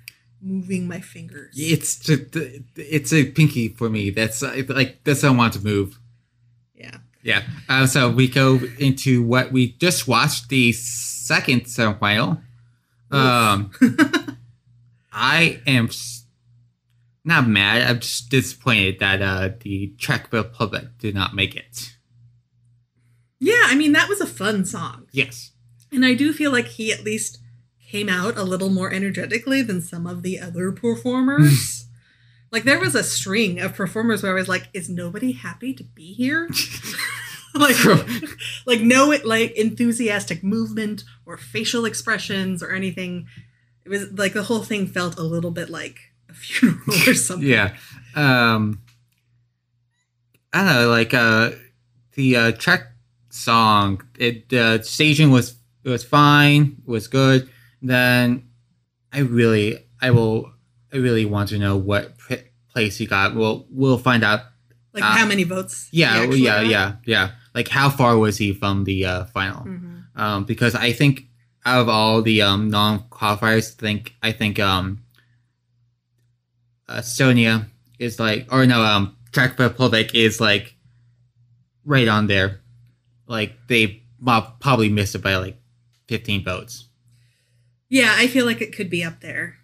moving 0.42 0.86
my 0.86 1.00
fingers. 1.00 1.54
it's 1.56 1.98
just, 1.98 2.36
it's 2.76 3.12
a 3.12 3.24
pinky 3.24 3.68
for 3.70 3.88
me. 3.88 4.10
That's 4.10 4.42
like 4.42 5.02
that's 5.02 5.22
how 5.22 5.28
I 5.32 5.36
want 5.36 5.54
to 5.54 5.60
move. 5.64 5.98
Yeah. 6.74 6.98
Yeah. 7.22 7.42
Uh, 7.68 7.86
so 7.86 8.10
we 8.10 8.28
go 8.28 8.60
into 8.78 9.22
what 9.24 9.50
we 9.50 9.72
just 9.72 10.06
watched 10.06 10.50
the 10.50 10.70
second 10.72 11.62
semifinal. 11.62 12.42
Um, 13.10 13.72
I 15.12 15.60
am 15.66 15.88
not 17.26 17.48
mad. 17.48 17.82
I'm 17.82 18.00
just 18.00 18.30
disappointed 18.30 19.00
that 19.00 19.20
uh, 19.20 19.50
the 19.60 19.92
Czech 19.98 20.32
Republic 20.32 20.84
did 20.98 21.14
not 21.14 21.34
make 21.34 21.56
it. 21.56 21.96
Yeah, 23.40 23.64
I 23.64 23.74
mean 23.74 23.92
that 23.92 24.08
was 24.08 24.20
a 24.20 24.26
fun 24.26 24.64
song. 24.64 25.08
Yes. 25.12 25.52
And 25.92 26.04
I 26.04 26.14
do 26.14 26.32
feel 26.32 26.52
like 26.52 26.66
he 26.66 26.92
at 26.92 27.04
least 27.04 27.38
came 27.86 28.08
out 28.08 28.36
a 28.36 28.44
little 28.44 28.70
more 28.70 28.92
energetically 28.92 29.62
than 29.62 29.80
some 29.80 30.06
of 30.06 30.22
the 30.22 30.40
other 30.40 30.72
performers. 30.72 31.86
like 32.52 32.64
there 32.64 32.80
was 32.80 32.94
a 32.94 33.04
string 33.04 33.60
of 33.60 33.74
performers 33.74 34.22
where 34.22 34.32
I 34.32 34.36
was 34.36 34.48
like, 34.48 34.68
is 34.72 34.88
nobody 34.88 35.32
happy 35.32 35.74
to 35.74 35.84
be 35.84 36.12
here? 36.14 36.48
like 37.54 37.76
like 38.66 38.80
no 38.80 39.16
like 39.24 39.52
enthusiastic 39.52 40.42
movement 40.44 41.04
or 41.24 41.36
facial 41.36 41.84
expressions 41.84 42.62
or 42.62 42.72
anything. 42.72 43.26
It 43.84 43.88
was 43.88 44.12
like 44.12 44.32
the 44.32 44.44
whole 44.44 44.62
thing 44.62 44.86
felt 44.86 45.18
a 45.18 45.22
little 45.22 45.50
bit 45.50 45.70
like 45.70 45.98
a 46.28 46.34
funeral 46.34 47.08
or 47.08 47.14
something. 47.26 47.48
yeah. 47.48 47.74
Um, 48.14 48.80
I 50.52 50.64
don't 50.64 50.66
know. 50.82 50.88
Like 50.88 51.12
uh, 51.14 51.50
the 52.14 52.36
uh, 52.36 52.52
Czech 52.52 52.82
song, 53.30 54.02
it 54.18 54.52
uh, 54.52 54.82
staging 54.82 55.30
was 55.30 55.56
it 55.84 55.90
was 55.90 56.04
fine, 56.04 56.76
was 56.84 57.08
good. 57.08 57.48
Then 57.82 58.48
I 59.12 59.20
really, 59.20 59.78
I 60.00 60.10
will, 60.10 60.50
I 60.92 60.96
really 60.96 61.24
want 61.26 61.50
to 61.50 61.58
know 61.58 61.76
what 61.76 62.16
p- 62.28 62.38
place 62.72 62.96
he 62.98 63.06
got. 63.06 63.34
We'll 63.34 63.66
we'll 63.70 63.98
find 63.98 64.24
out. 64.24 64.40
Like 64.94 65.04
Uh, 65.04 65.12
how 65.12 65.26
many 65.26 65.44
votes? 65.44 65.88
Yeah, 65.92 66.22
yeah, 66.24 66.62
got? 66.62 66.66
yeah, 66.66 66.92
yeah. 67.04 67.30
Like 67.54 67.68
how 67.68 67.90
far 67.90 68.16
was 68.16 68.38
he 68.38 68.52
from 68.54 68.84
the 68.84 69.04
uh, 69.04 69.24
final? 69.26 69.64
Mhm. 69.64 70.04
um, 70.16 70.44
because 70.44 70.74
I 70.74 70.92
think 70.92 71.24
out 71.66 71.80
of 71.82 71.88
all 71.90 72.22
the 72.22 72.40
um, 72.42 72.70
non 72.70 73.00
qualifiers, 73.10 73.74
think 73.74 74.14
I 74.22 74.32
think 74.32 74.58
um, 74.58 75.02
Estonia 76.88 77.66
is 77.98 78.18
like, 78.20 78.46
or 78.52 78.66
no, 78.66 78.82
um, 78.82 79.16
Czech 79.32 79.58
Republic 79.58 80.14
is 80.14 80.40
like 80.40 80.74
right 81.84 82.08
on 82.08 82.26
there. 82.26 82.60
Like 83.26 83.54
they 83.68 84.02
probably 84.24 84.88
missed 84.88 85.14
it 85.14 85.22
by 85.22 85.36
like 85.36 85.58
fifteen 86.06 86.44
votes. 86.44 86.88
Yeah, 87.88 88.14
I 88.16 88.26
feel 88.26 88.46
like 88.46 88.60
it 88.60 88.74
could 88.74 88.90
be 88.90 89.04
up 89.04 89.20
there. 89.20 89.56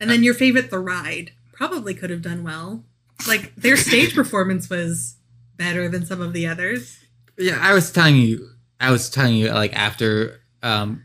And 0.00 0.10
then 0.10 0.22
your 0.22 0.34
favorite, 0.34 0.70
The 0.70 0.78
Ride, 0.78 1.32
probably 1.52 1.94
could 1.94 2.10
have 2.10 2.22
done 2.22 2.44
well. 2.44 2.84
Like 3.26 3.54
their 3.56 3.76
stage 3.76 4.14
performance 4.14 4.68
was 4.68 5.16
better 5.56 5.88
than 5.88 6.04
some 6.04 6.20
of 6.20 6.32
the 6.32 6.46
others. 6.46 6.98
Yeah, 7.38 7.58
I 7.60 7.74
was 7.74 7.90
telling 7.90 8.16
you, 8.16 8.48
I 8.80 8.90
was 8.90 9.08
telling 9.08 9.34
you 9.34 9.50
like 9.50 9.72
after 9.74 10.40
um, 10.62 11.04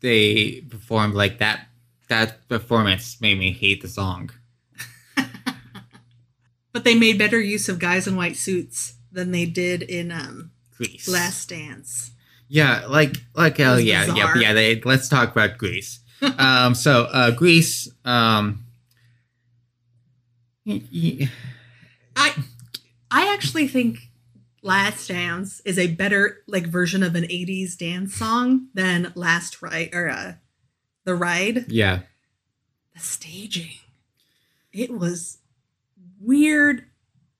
they 0.00 0.60
performed 0.68 1.14
like 1.14 1.38
that. 1.38 1.66
That 2.14 2.48
performance 2.48 3.20
made 3.20 3.38
me 3.38 3.50
hate 3.52 3.82
the 3.82 3.88
song. 3.88 4.30
But 6.72 6.82
they 6.82 6.96
made 6.96 7.18
better 7.18 7.40
use 7.40 7.68
of 7.68 7.78
guys 7.78 8.08
in 8.08 8.16
white 8.16 8.36
suits 8.36 8.94
than 9.12 9.30
they 9.30 9.46
did 9.46 9.80
in 9.82 10.10
um, 10.10 10.50
Greece. 10.76 11.06
Last 11.06 11.48
Dance. 11.48 12.10
Yeah, 12.48 12.86
like 12.88 13.14
like 13.34 13.60
oh 13.60 13.74
was 13.74 13.84
yeah, 13.84 14.12
yeah, 14.12 14.34
yeah. 14.36 14.52
They, 14.52 14.80
let's 14.80 15.08
talk 15.08 15.30
about 15.30 15.56
Greece. 15.56 16.00
um, 16.38 16.74
so 16.74 17.04
uh, 17.04 17.30
Greece. 17.30 17.88
Um, 18.04 18.64
y- 20.66 20.82
y- 20.92 21.30
I 22.16 22.34
I 23.08 23.32
actually 23.32 23.68
think 23.68 23.98
Last 24.62 25.06
Dance 25.08 25.60
is 25.64 25.78
a 25.78 25.86
better 25.94 26.38
like 26.48 26.66
version 26.66 27.04
of 27.04 27.14
an 27.14 27.22
80s 27.24 27.78
dance 27.78 28.14
song 28.16 28.66
than 28.74 29.12
Last 29.14 29.62
Right 29.62 29.94
or 29.94 30.10
uh, 30.10 30.32
The 31.04 31.14
Ride. 31.14 31.70
yeah, 31.70 32.00
the 32.94 33.00
staging 33.00 33.78
it 34.72 34.90
was 34.90 35.38
weird 36.20 36.84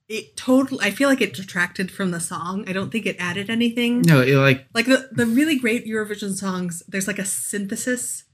it 0.09 0.37
totally 0.37 0.85
I 0.85 0.91
feel 0.91 1.09
like 1.09 1.21
it 1.21 1.35
detracted 1.35 1.91
from 1.91 2.11
the 2.11 2.21
song. 2.21 2.69
I 2.69 2.73
don't 2.73 2.91
think 2.91 3.07
it 3.07 3.17
added 3.19 3.49
anything. 3.49 4.03
No, 4.03 4.21
it, 4.21 4.37
like 4.37 4.67
Like 4.75 4.87
the 4.87 5.09
the 5.13 5.27
really 5.27 5.59
great 5.59 5.87
Eurovision 5.87 6.35
songs, 6.35 6.83
there's 6.87 7.07
like 7.07 7.19
a 7.19 7.25
synthesis, 7.25 8.25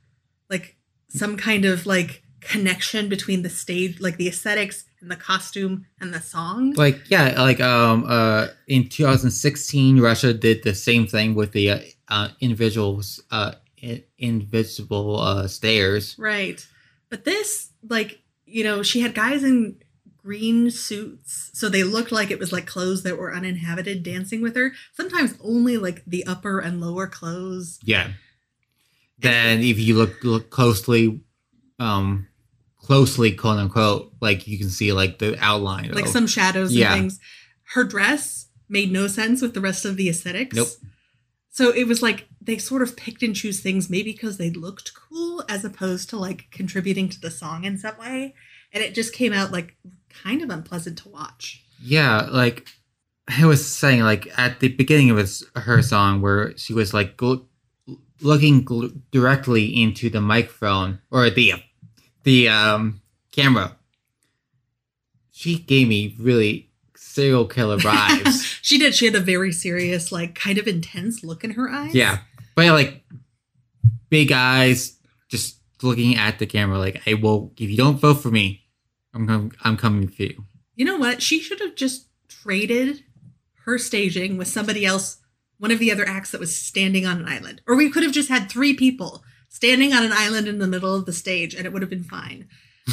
like 0.48 0.76
some 1.08 1.36
kind 1.36 1.64
of 1.64 1.86
like 1.86 2.24
connection 2.40 3.08
between 3.08 3.42
the 3.42 3.50
stage, 3.50 4.00
like 4.00 4.16
the 4.16 4.28
aesthetics 4.28 4.84
and 5.00 5.10
the 5.10 5.16
costume 5.16 5.86
and 6.00 6.12
the 6.12 6.20
song. 6.20 6.72
like 6.72 7.08
yeah, 7.08 7.40
like 7.40 7.60
um 7.60 8.04
uh 8.08 8.48
in 8.66 8.88
2016 8.88 10.00
Russia 10.00 10.34
did 10.34 10.64
the 10.64 10.74
same 10.74 11.06
thing 11.06 11.34
with 11.34 11.52
the 11.52 11.70
uh, 11.70 11.78
uh 12.08 12.28
individuals 12.40 13.22
uh 13.30 13.52
invisible 14.18 15.18
uh 15.20 15.46
stairs. 15.48 16.16
Right. 16.18 16.64
But 17.08 17.24
this, 17.24 17.70
like, 17.88 18.20
you 18.46 18.62
know, 18.64 18.82
she 18.82 19.00
had 19.00 19.14
guys 19.14 19.42
in 19.42 19.76
green 20.16 20.70
suits. 20.70 21.50
So 21.54 21.68
they 21.68 21.82
looked 21.82 22.12
like 22.12 22.30
it 22.30 22.38
was 22.38 22.52
like 22.52 22.66
clothes 22.66 23.02
that 23.02 23.16
were 23.18 23.34
uninhabited 23.34 24.02
dancing 24.02 24.42
with 24.42 24.54
her. 24.54 24.72
Sometimes 24.92 25.34
only 25.42 25.76
like 25.76 26.04
the 26.06 26.24
upper 26.26 26.60
and 26.60 26.80
lower 26.80 27.06
clothes. 27.06 27.78
Yeah. 27.82 28.12
Then 29.18 29.60
if 29.60 29.78
you 29.78 29.96
look 29.96 30.22
look 30.24 30.50
closely, 30.50 31.20
um, 31.78 32.26
closely 32.78 33.32
quote 33.32 33.58
unquote, 33.58 34.12
like 34.20 34.46
you 34.46 34.58
can 34.58 34.70
see 34.70 34.92
like 34.92 35.18
the 35.18 35.36
outline. 35.40 35.90
Like 35.92 36.04
of- 36.06 36.10
some 36.10 36.26
shadows 36.26 36.74
Yeah. 36.74 36.92
and 36.92 37.02
things. 37.02 37.20
Her 37.74 37.84
dress 37.84 38.46
made 38.68 38.92
no 38.92 39.06
sense 39.08 39.42
with 39.42 39.54
the 39.54 39.60
rest 39.60 39.84
of 39.84 39.96
the 39.96 40.08
aesthetics. 40.08 40.56
Nope. 40.56 40.68
So 41.50 41.70
it 41.70 41.86
was 41.86 42.02
like 42.02 42.28
they 42.40 42.58
sort 42.58 42.82
of 42.82 42.96
picked 42.96 43.22
and 43.22 43.36
choose 43.36 43.60
things 43.60 43.90
maybe 43.90 44.12
because 44.12 44.38
they 44.38 44.50
looked 44.50 44.94
cool 44.94 45.44
as 45.48 45.64
opposed 45.64 46.08
to 46.10 46.16
like 46.16 46.50
contributing 46.50 47.08
to 47.08 47.20
the 47.20 47.30
song 47.30 47.64
in 47.64 47.76
some 47.76 47.98
way. 47.98 48.34
And 48.72 48.82
it 48.82 48.94
just 48.94 49.12
came 49.12 49.32
out 49.32 49.52
like 49.52 49.76
kind 50.08 50.42
of 50.42 50.50
unpleasant 50.50 50.98
to 50.98 51.08
watch. 51.08 51.62
Yeah, 51.82 52.28
like 52.30 52.68
I 53.28 53.46
was 53.46 53.66
saying, 53.66 54.00
like 54.02 54.26
at 54.38 54.60
the 54.60 54.68
beginning 54.68 55.10
of 55.10 55.16
his, 55.18 55.44
her 55.56 55.82
song, 55.82 56.20
where 56.20 56.56
she 56.56 56.72
was 56.72 56.94
like 56.94 57.16
gl- 57.16 57.44
looking 58.20 58.64
gl- 58.64 59.00
directly 59.10 59.66
into 59.82 60.08
the 60.10 60.20
microphone 60.20 61.00
or 61.10 61.30
the 61.30 61.54
the 62.24 62.48
um 62.48 63.00
camera. 63.32 63.76
She 65.32 65.58
gave 65.58 65.88
me 65.88 66.14
really 66.18 66.70
serial 66.96 67.46
killer 67.46 67.78
vibes. 67.78 68.58
she 68.62 68.78
did. 68.78 68.94
She 68.94 69.06
had 69.06 69.14
a 69.14 69.20
very 69.20 69.52
serious, 69.52 70.12
like 70.12 70.34
kind 70.34 70.58
of 70.58 70.66
intense 70.66 71.24
look 71.24 71.42
in 71.44 71.52
her 71.52 71.68
eyes. 71.70 71.94
yeah, 71.94 72.18
but 72.54 72.66
like 72.66 73.04
big 74.08 74.32
eyes, 74.32 74.98
just 75.28 75.58
looking 75.82 76.16
at 76.16 76.38
the 76.38 76.46
camera. 76.46 76.78
Like 76.78 77.02
I 77.06 77.14
will, 77.14 77.52
if 77.56 77.70
you 77.70 77.76
don't 77.76 77.98
vote 77.98 78.14
for 78.14 78.30
me, 78.30 78.62
I'm 79.14 79.26
com- 79.26 79.52
I'm 79.62 79.76
coming 79.76 80.08
for 80.08 80.22
you. 80.24 80.44
You 80.74 80.84
know 80.84 80.96
what? 80.96 81.22
She 81.22 81.40
should 81.40 81.60
have 81.60 81.74
just 81.74 82.06
traded 82.28 83.04
her 83.64 83.78
staging 83.78 84.36
with 84.36 84.48
somebody 84.48 84.84
else, 84.84 85.18
one 85.58 85.70
of 85.70 85.78
the 85.78 85.92
other 85.92 86.06
acts 86.06 86.30
that 86.30 86.40
was 86.40 86.56
standing 86.56 87.06
on 87.06 87.18
an 87.18 87.28
island. 87.28 87.60
Or 87.66 87.76
we 87.76 87.90
could 87.90 88.02
have 88.02 88.12
just 88.12 88.28
had 88.28 88.50
three 88.50 88.74
people 88.74 89.22
standing 89.48 89.92
on 89.92 90.04
an 90.04 90.12
island 90.12 90.48
in 90.48 90.58
the 90.58 90.66
middle 90.66 90.94
of 90.94 91.06
the 91.06 91.12
stage 91.12 91.54
and 91.54 91.66
it 91.66 91.72
would 91.72 91.82
have 91.82 91.90
been 91.90 92.04
fine. 92.04 92.48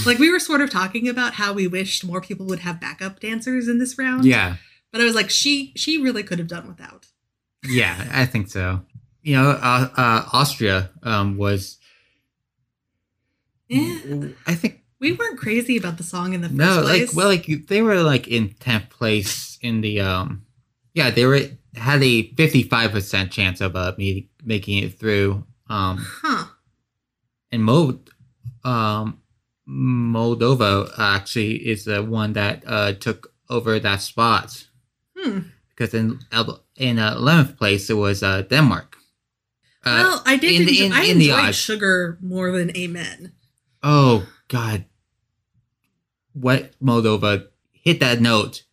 like 0.05 0.19
we 0.19 0.31
were 0.31 0.39
sort 0.39 0.61
of 0.61 0.69
talking 0.69 1.07
about 1.07 1.33
how 1.33 1.53
we 1.53 1.67
wished 1.67 2.03
more 2.03 2.19
people 2.19 2.45
would 2.45 2.59
have 2.59 2.81
backup 2.81 3.19
dancers 3.19 3.67
in 3.67 3.79
this 3.79 3.97
round. 3.97 4.25
Yeah. 4.25 4.57
But 4.91 5.01
I 5.01 5.05
was 5.05 5.15
like, 5.15 5.29
she 5.29 5.73
she 5.75 6.01
really 6.01 6.23
could 6.23 6.39
have 6.39 6.47
done 6.47 6.67
without. 6.67 7.07
Yeah, 7.67 8.07
I 8.11 8.25
think 8.25 8.49
so. 8.49 8.81
You 9.27 9.35
know, 9.35 9.49
uh, 9.49 9.89
uh, 9.97 10.23
Austria 10.31 10.89
um, 11.03 11.35
was. 11.35 11.79
Eh, 13.69 14.29
I 14.47 14.55
think 14.55 14.85
we 15.01 15.11
weren't 15.11 15.37
crazy 15.37 15.75
about 15.75 15.97
the 15.97 16.03
song 16.03 16.31
in 16.31 16.39
the 16.39 16.47
first 16.47 16.57
no, 16.57 16.81
place. 16.81 17.09
like 17.09 17.17
well, 17.17 17.27
like 17.27 17.67
they 17.67 17.81
were 17.81 18.03
like 18.03 18.29
in 18.29 18.53
tenth 18.53 18.89
place 18.89 19.59
in 19.61 19.81
the 19.81 19.99
um. 19.99 20.45
Yeah, 20.93 21.09
they 21.09 21.25
were 21.25 21.41
had 21.75 22.01
a 22.01 22.31
fifty 22.37 22.63
five 22.63 22.91
percent 22.91 23.29
chance 23.29 23.59
of 23.59 23.75
uh 23.75 23.95
me 23.97 24.29
making 24.45 24.81
it 24.81 24.97
through. 24.97 25.43
Um, 25.69 25.97
huh. 25.99 26.45
and 27.51 27.65
Mo, 27.65 27.99
um, 28.63 29.19
Moldova 29.67 30.89
actually 30.97 31.67
is 31.67 31.83
the 31.83 32.01
one 32.01 32.31
that 32.31 32.63
uh 32.65 32.93
took 32.93 33.33
over 33.49 33.77
that 33.77 34.01
spot 34.01 34.67
Hmm. 35.17 35.39
because 35.67 35.93
in 35.93 36.19
in 36.77 36.97
uh, 36.97 37.15
eleventh 37.17 37.57
place 37.57 37.89
it 37.89 37.95
was 37.95 38.23
uh 38.23 38.43
Denmark. 38.43 38.96
Uh, 39.87 40.03
well, 40.03 40.23
I 40.25 40.37
did 40.37 40.51
in 40.61 40.65
the- 40.67 40.71
enjoy, 40.83 40.85
in- 40.85 40.93
I 40.93 41.03
in 41.05 41.21
enjoyed 41.21 41.39
odds. 41.39 41.55
Sugar 41.57 42.17
more 42.21 42.51
than 42.51 42.75
Amen. 42.75 43.31
Oh 43.83 44.27
God! 44.47 44.85
What 46.33 46.71
Moldova 46.83 47.47
hit 47.71 47.99
that 47.99 48.21
note 48.21 48.63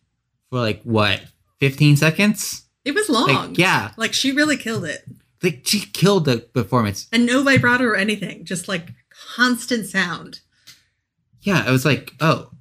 for 0.49 0.59
like 0.59 0.81
what 0.83 1.21
fifteen 1.59 1.97
seconds? 1.97 2.63
It 2.83 2.93
was 2.93 3.09
long. 3.09 3.27
Like 3.27 3.57
yeah, 3.57 3.91
Like 3.97 4.13
she 4.13 4.31
really 4.31 4.57
killed 4.57 4.85
it. 4.85 5.03
like 5.41 5.61
she 5.65 5.79
killed 5.79 6.25
the 6.25 6.37
performance. 6.37 7.07
And 7.11 7.25
no 7.25 7.41
vibrato 7.43 7.83
or 7.85 7.95
anything, 7.95 8.45
just 8.45 8.67
like 8.67 8.89
constant 9.35 9.87
sound. 9.87 10.41
Yeah, 11.41 11.63
I 11.65 11.71
was 11.71 11.85
like, 11.85 12.11
oh, 12.21 12.51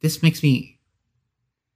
this 0.00 0.22
makes 0.22 0.42
me 0.42 0.78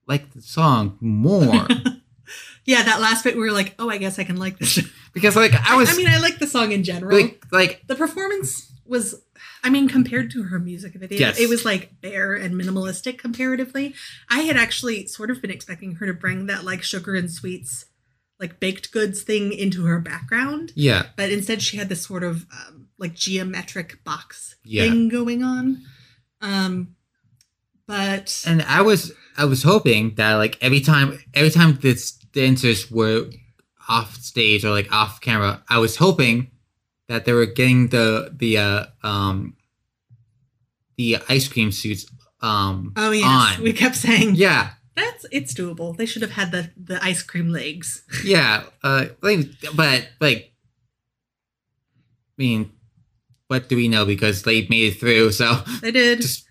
like 0.06 0.32
the 0.32 0.40
song 0.42 0.96
more 1.00 1.66
Yeah, 2.64 2.82
that 2.82 3.00
last 3.00 3.24
bit 3.24 3.34
we 3.34 3.40
were 3.40 3.52
like, 3.52 3.74
oh, 3.78 3.88
I 3.88 3.96
guess 3.96 4.18
I 4.18 4.24
can 4.24 4.36
like 4.36 4.58
this. 4.58 4.78
because 5.18 5.36
like 5.36 5.54
I 5.68 5.76
was 5.76 5.90
I 5.90 5.96
mean, 5.96 6.08
I 6.08 6.18
like 6.18 6.38
the 6.38 6.46
song 6.46 6.72
in 6.72 6.82
general. 6.84 7.16
like 7.16 7.44
like 7.52 7.82
the 7.86 7.94
performance 7.94 8.72
was, 8.86 9.20
I 9.62 9.68
mean, 9.70 9.86
compared 9.88 10.30
to 10.30 10.44
her 10.44 10.58
music 10.58 10.94
video, 10.94 11.18
Yes. 11.18 11.38
it 11.38 11.48
was 11.48 11.64
like 11.64 12.00
bare 12.00 12.34
and 12.34 12.54
minimalistic 12.54 13.18
comparatively. 13.18 13.94
I 14.30 14.40
had 14.40 14.56
actually 14.56 15.06
sort 15.06 15.30
of 15.30 15.42
been 15.42 15.50
expecting 15.50 15.96
her 15.96 16.06
to 16.06 16.14
bring 16.14 16.46
that 16.46 16.64
like 16.64 16.82
sugar 16.82 17.14
and 17.14 17.30
sweets, 17.30 17.84
like 18.40 18.60
baked 18.60 18.90
goods 18.92 19.22
thing 19.22 19.52
into 19.52 19.84
her 19.84 20.00
background. 20.00 20.72
yeah 20.74 21.06
But 21.16 21.30
instead, 21.30 21.60
she 21.62 21.76
had 21.76 21.88
this 21.90 22.02
sort 22.06 22.24
of 22.24 22.46
um, 22.52 22.88
like 22.98 23.14
geometric 23.14 24.02
box 24.04 24.56
Yeah. 24.64 24.84
thing 24.84 25.08
going 25.10 25.42
on. 25.42 25.82
Um, 26.40 26.94
but 27.86 28.42
and 28.46 28.62
I 28.62 28.82
was 28.82 29.12
I 29.36 29.44
was 29.44 29.62
hoping 29.62 30.14
that 30.16 30.34
like 30.34 30.56
every 30.60 30.80
time 30.80 31.18
every 31.34 31.50
time 31.50 31.78
the 31.80 31.94
dancers 32.32 32.90
were 32.90 33.30
off 33.88 34.16
stage 34.16 34.64
or 34.64 34.70
like 34.70 34.92
off 34.92 35.20
camera, 35.20 35.62
I 35.68 35.78
was 35.78 35.96
hoping 35.96 36.50
that 37.08 37.24
they 37.24 37.32
were 37.32 37.46
getting 37.46 37.88
the 37.88 38.30
the 38.36 38.58
uh, 38.58 38.84
um 39.02 39.56
the 40.96 41.18
ice 41.28 41.48
cream 41.48 41.72
suits 41.72 42.06
um 42.40 42.92
oh 42.96 43.10
yes, 43.10 43.56
on. 43.56 43.62
we 43.62 43.72
kept 43.72 43.96
saying 43.96 44.34
yeah 44.34 44.70
that's 44.94 45.26
it's 45.30 45.54
doable. 45.54 45.96
They 45.96 46.06
should 46.06 46.22
have 46.22 46.32
had 46.32 46.50
the 46.52 46.70
the 46.76 47.02
ice 47.02 47.22
cream 47.22 47.48
legs. 47.50 48.02
yeah 48.24 48.64
uh 48.82 49.06
like 49.22 49.46
but 49.74 50.08
like 50.20 50.52
I 52.38 52.42
mean 52.42 52.72
what 53.46 53.68
do 53.68 53.76
we 53.76 53.88
know 53.88 54.04
because 54.04 54.42
they 54.42 54.66
made 54.68 54.92
it 54.92 55.00
through 55.00 55.32
so 55.32 55.62
They 55.80 55.90
did. 55.92 56.20
just 56.20 56.44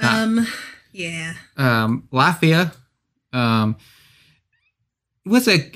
uh, 0.00 0.06
um, 0.24 0.46
yeah. 0.92 1.34
um 1.56 2.08
Latvia 2.12 2.72
um 3.32 3.76
was 5.26 5.46
a 5.48 5.70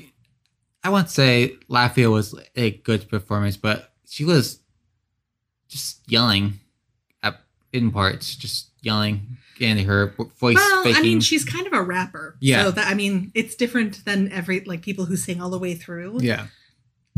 I 0.83 0.89
won't 0.89 1.09
say 1.09 1.55
Latvia 1.69 2.11
was 2.11 2.35
a 2.55 2.71
good 2.71 3.07
performance, 3.09 3.55
but 3.57 3.93
she 4.07 4.25
was 4.25 4.59
just 5.69 5.99
yelling 6.09 6.59
at 7.23 7.39
in 7.71 7.91
parts, 7.91 8.35
just 8.35 8.69
yelling 8.81 9.37
and 9.61 9.79
her 9.81 10.07
voice 10.39 10.55
Well, 10.55 10.83
faking. 10.83 10.97
I 10.99 11.01
mean, 11.01 11.19
she's 11.21 11.45
kind 11.45 11.65
of 11.67 11.73
a 11.73 11.81
rapper. 11.81 12.35
Yeah. 12.41 12.63
So 12.63 12.71
that 12.71 12.87
I 12.87 12.93
mean, 12.95 13.31
it's 13.33 13.55
different 13.55 14.03
than 14.03 14.31
every 14.31 14.61
like 14.61 14.81
people 14.81 15.05
who 15.05 15.15
sing 15.15 15.41
all 15.41 15.49
the 15.49 15.59
way 15.59 15.75
through. 15.75 16.19
yeah. 16.21 16.47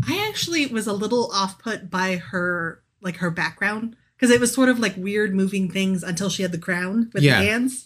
I 0.08 0.28
actually 0.30 0.66
was 0.68 0.88
a 0.88 0.94
little 0.94 1.32
off 1.34 1.58
put 1.58 1.90
by 1.90 2.18
her 2.18 2.84
like 3.02 3.18
her 3.18 3.32
background 3.32 3.96
because 4.16 4.30
it 4.30 4.40
was 4.42 4.54
sort 4.54 4.68
of 4.70 4.78
like 4.78 4.96
weird 4.98 5.34
moving 5.34 5.72
things 5.72 6.04
until 6.04 6.30
she 6.30 6.42
had 6.44 6.52
the 6.52 6.58
crown 6.58 7.10
with 7.14 7.24
Yeah. 7.24 7.40
the 7.42 7.48
hands, 7.48 7.86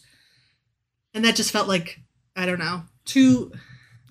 and 1.14 1.24
that 1.24 1.36
just 1.36 1.52
felt 1.52 1.68
like 1.68 2.00
I 2.36 2.46
don't 2.48 2.60
know 2.60 2.84
too. 3.06 3.52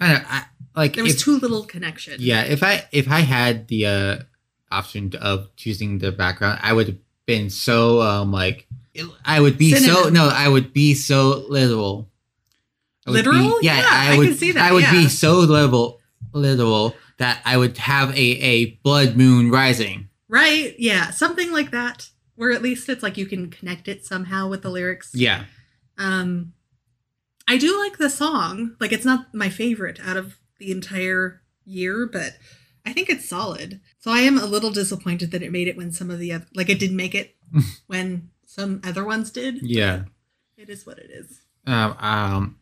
I, 0.01 0.13
don't, 0.13 0.33
I 0.33 0.45
like 0.79 0.95
There 0.95 1.05
was 1.05 1.15
if, 1.17 1.21
too 1.27 1.39
little 1.39 1.65
connection. 1.65 2.15
yeah, 2.23 2.43
if 2.45 2.63
I 2.63 2.87
if 2.93 3.07
I 3.11 3.21
had 3.21 3.67
the 3.69 3.87
uh 3.87 4.17
option 4.71 5.13
of 5.21 5.49
choosing 5.57 5.99
the 5.99 6.13
background, 6.13 6.61
I 6.63 6.73
would 6.73 6.87
have 6.87 6.99
been 7.27 7.51
so 7.51 8.01
um 8.01 8.33
like 8.33 8.67
I 9.25 9.41
would 9.41 9.59
be 9.59 9.75
so 9.75 10.09
no, 10.09 10.29
I 10.33 10.49
would 10.49 10.73
be 10.73 10.95
so 10.95 11.45
literal. 11.49 12.09
Would 13.07 13.13
be- 13.25 13.31
Literal? 13.31 13.59
yeah, 13.63 13.79
Yeah, 13.79 13.89
I 13.91 14.15
I 14.15 14.19
would 14.19 14.29
can 14.29 14.37
see 14.37 14.53
that, 14.53 14.63
I 14.63 14.73
would 14.73 14.83
yeah. 14.85 14.93
be 14.93 15.09
so 15.09 15.41
literal 15.41 16.01
literal 16.33 16.95
that 17.19 17.41
I 17.45 17.57
would 17.57 17.77
have 17.79 18.11
a 18.17 18.27
a 18.53 18.55
blood 18.85 19.17
moon 19.17 19.51
rising. 19.51 20.09
Right. 20.29 20.75
Yeah. 20.79 21.11
Something 21.11 21.53
like 21.53 21.71
that. 21.73 22.11
Where 22.37 22.53
at 22.53 22.63
least 22.63 22.89
it's 22.89 23.03
like 23.03 23.17
you 23.17 23.27
can 23.27 23.51
connect 23.51 23.89
it 23.89 24.05
somehow 24.05 24.49
with 24.49 24.63
the 24.63 24.69
lyrics. 24.71 25.11
Yeah. 25.15 25.45
Um, 25.97 26.53
I 27.49 27.57
do 27.57 27.77
like 27.81 27.97
the 27.99 28.11
song. 28.11 28.77
Like, 28.79 28.93
it's 28.93 29.05
not 29.07 29.35
my 29.35 29.49
favorite 29.49 29.99
out 30.05 30.17
of 30.17 30.39
the 30.59 30.71
entire 30.71 31.43
year, 31.65 32.07
but 32.11 32.37
I 32.87 32.93
think 32.93 33.09
it's 33.11 33.29
solid. 33.29 33.81
So 33.99 34.11
I 34.11 34.21
am 34.21 34.39
a 34.39 34.47
little 34.47 34.71
disappointed 34.71 35.31
that 35.33 35.43
it 35.43 35.53
made 35.53 35.69
it 35.69 35.77
when 35.77 35.93
some 35.93 36.11
of 36.11 36.19
the 36.19 36.33
other, 36.33 36.47
like, 36.55 36.69
it 36.69 36.79
didn't 36.79 36.97
make 36.97 37.15
it 37.15 37.35
when 37.87 38.31
some 38.47 38.81
other 38.85 39.05
ones 39.05 39.31
did. 39.31 39.59
Yeah. 39.63 40.05
It 40.57 40.69
is 40.71 40.87
what 40.87 40.99
it 40.99 41.11
is. 41.11 41.41
Um, 41.67 41.97
um, 42.01 42.59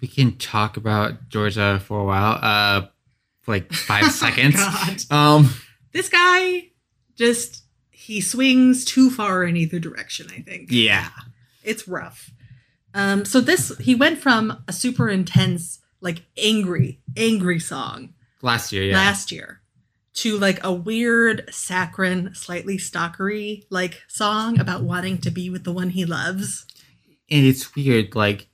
we 0.00 0.08
can 0.08 0.36
talk 0.36 0.76
about 0.76 1.28
Georgia 1.28 1.80
for 1.84 2.00
a 2.00 2.04
while. 2.04 2.38
Uh, 2.40 2.86
for 3.42 3.52
like 3.54 3.72
five 3.72 4.10
seconds. 4.12 4.56
God. 4.56 5.02
Um, 5.10 5.50
This 5.92 6.08
guy 6.08 6.70
just 7.16 7.64
he 7.90 8.20
swings 8.20 8.84
too 8.84 9.10
far 9.10 9.42
in 9.44 9.56
either 9.56 9.78
direction, 9.78 10.26
I 10.30 10.40
think. 10.42 10.68
yeah. 10.70 11.08
It's 11.64 11.88
rough. 11.88 12.30
Um, 12.94 13.24
so 13.24 13.40
this 13.40 13.76
he 13.78 13.94
went 13.94 14.18
from 14.18 14.62
a 14.68 14.72
super 14.72 15.08
intense, 15.08 15.80
like 16.00 16.22
angry, 16.36 17.00
angry 17.16 17.58
song 17.58 18.14
Last 18.42 18.72
year, 18.72 18.84
yeah. 18.84 18.94
last 18.96 19.32
year 19.32 19.60
to 20.14 20.38
like 20.38 20.62
a 20.64 20.72
weird 20.72 21.44
saccharine, 21.52 22.34
slightly 22.34 22.78
stalkery 22.78 23.64
like 23.70 24.02
song 24.08 24.58
about 24.58 24.82
wanting 24.82 25.18
to 25.18 25.30
be 25.30 25.50
with 25.50 25.64
the 25.64 25.72
one 25.72 25.90
he 25.90 26.04
loves. 26.04 26.64
and 27.30 27.44
it's 27.44 27.74
weird 27.74 28.14
like 28.14 28.48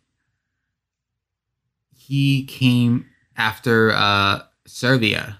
he 1.95 2.45
came 2.45 3.07
after 3.37 3.93
uh 3.93 4.41
serbia 4.67 5.39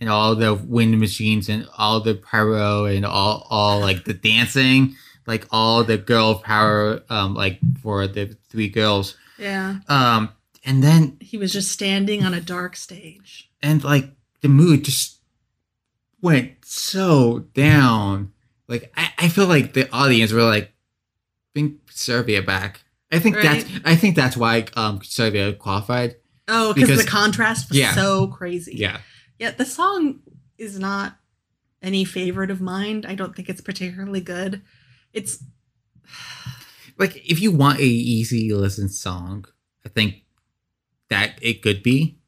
and 0.00 0.08
all 0.08 0.34
the 0.34 0.54
wind 0.54 0.98
machines 0.98 1.48
and 1.48 1.66
all 1.76 2.00
the 2.00 2.14
pyro 2.14 2.84
and 2.84 3.04
all 3.04 3.46
all 3.50 3.80
like 3.80 4.04
the 4.04 4.14
dancing 4.14 4.94
like 5.26 5.46
all 5.50 5.82
the 5.84 5.98
girl 5.98 6.36
power 6.36 7.02
um 7.10 7.34
like 7.34 7.58
for 7.82 8.06
the 8.06 8.36
three 8.48 8.68
girls 8.68 9.16
Yeah. 9.38 9.76
um 9.88 10.30
and 10.64 10.82
then 10.82 11.16
He 11.20 11.36
was 11.38 11.52
just 11.52 11.70
standing 11.72 12.24
on 12.24 12.34
a 12.34 12.40
dark 12.40 12.76
stage. 12.76 13.50
and 13.62 13.82
like 13.84 14.10
the 14.40 14.48
mood 14.48 14.84
just 14.84 15.18
went 16.22 16.52
so 16.64 17.40
down 17.54 18.32
like 18.68 18.92
i, 18.96 19.10
I 19.18 19.28
feel 19.28 19.46
like 19.46 19.72
the 19.72 19.90
audience 19.92 20.32
were 20.32 20.42
like 20.44 20.72
bring 21.54 21.78
serbia 21.90 22.42
back 22.42 22.82
i 23.10 23.18
think 23.18 23.36
that's 23.36 23.64
i 23.84 23.96
think 23.96 24.16
that's 24.16 24.36
why 24.36 24.66
um 24.76 25.00
serbia 25.02 25.52
qualified 25.54 26.16
Oh, 26.52 26.74
because 26.74 26.88
Because- 26.88 27.04
the 27.04 27.10
contrast 27.10 27.68
was 27.68 27.78
yeah. 27.78 27.94
so 27.94 28.26
crazy. 28.26 28.72
yeah 28.76 28.98
Yeah, 29.38 29.52
the 29.52 29.64
song 29.64 30.18
is 30.58 30.78
not 30.80 31.16
any 31.80 32.04
favorite 32.04 32.50
of 32.50 32.60
mine. 32.60 33.04
I 33.06 33.14
don't 33.14 33.36
think 33.36 33.48
it's 33.48 33.60
particularly 33.60 34.20
good. 34.20 34.60
It's 35.12 35.42
like 36.98 37.16
if 37.28 37.40
you 37.40 37.52
want 37.52 37.78
a 37.78 37.84
easy 37.84 38.52
listen 38.52 38.88
song 38.88 39.44
i 39.86 39.88
think 39.88 40.24
that 41.10 41.34
it 41.42 41.60
could 41.62 41.82
be 41.82 42.18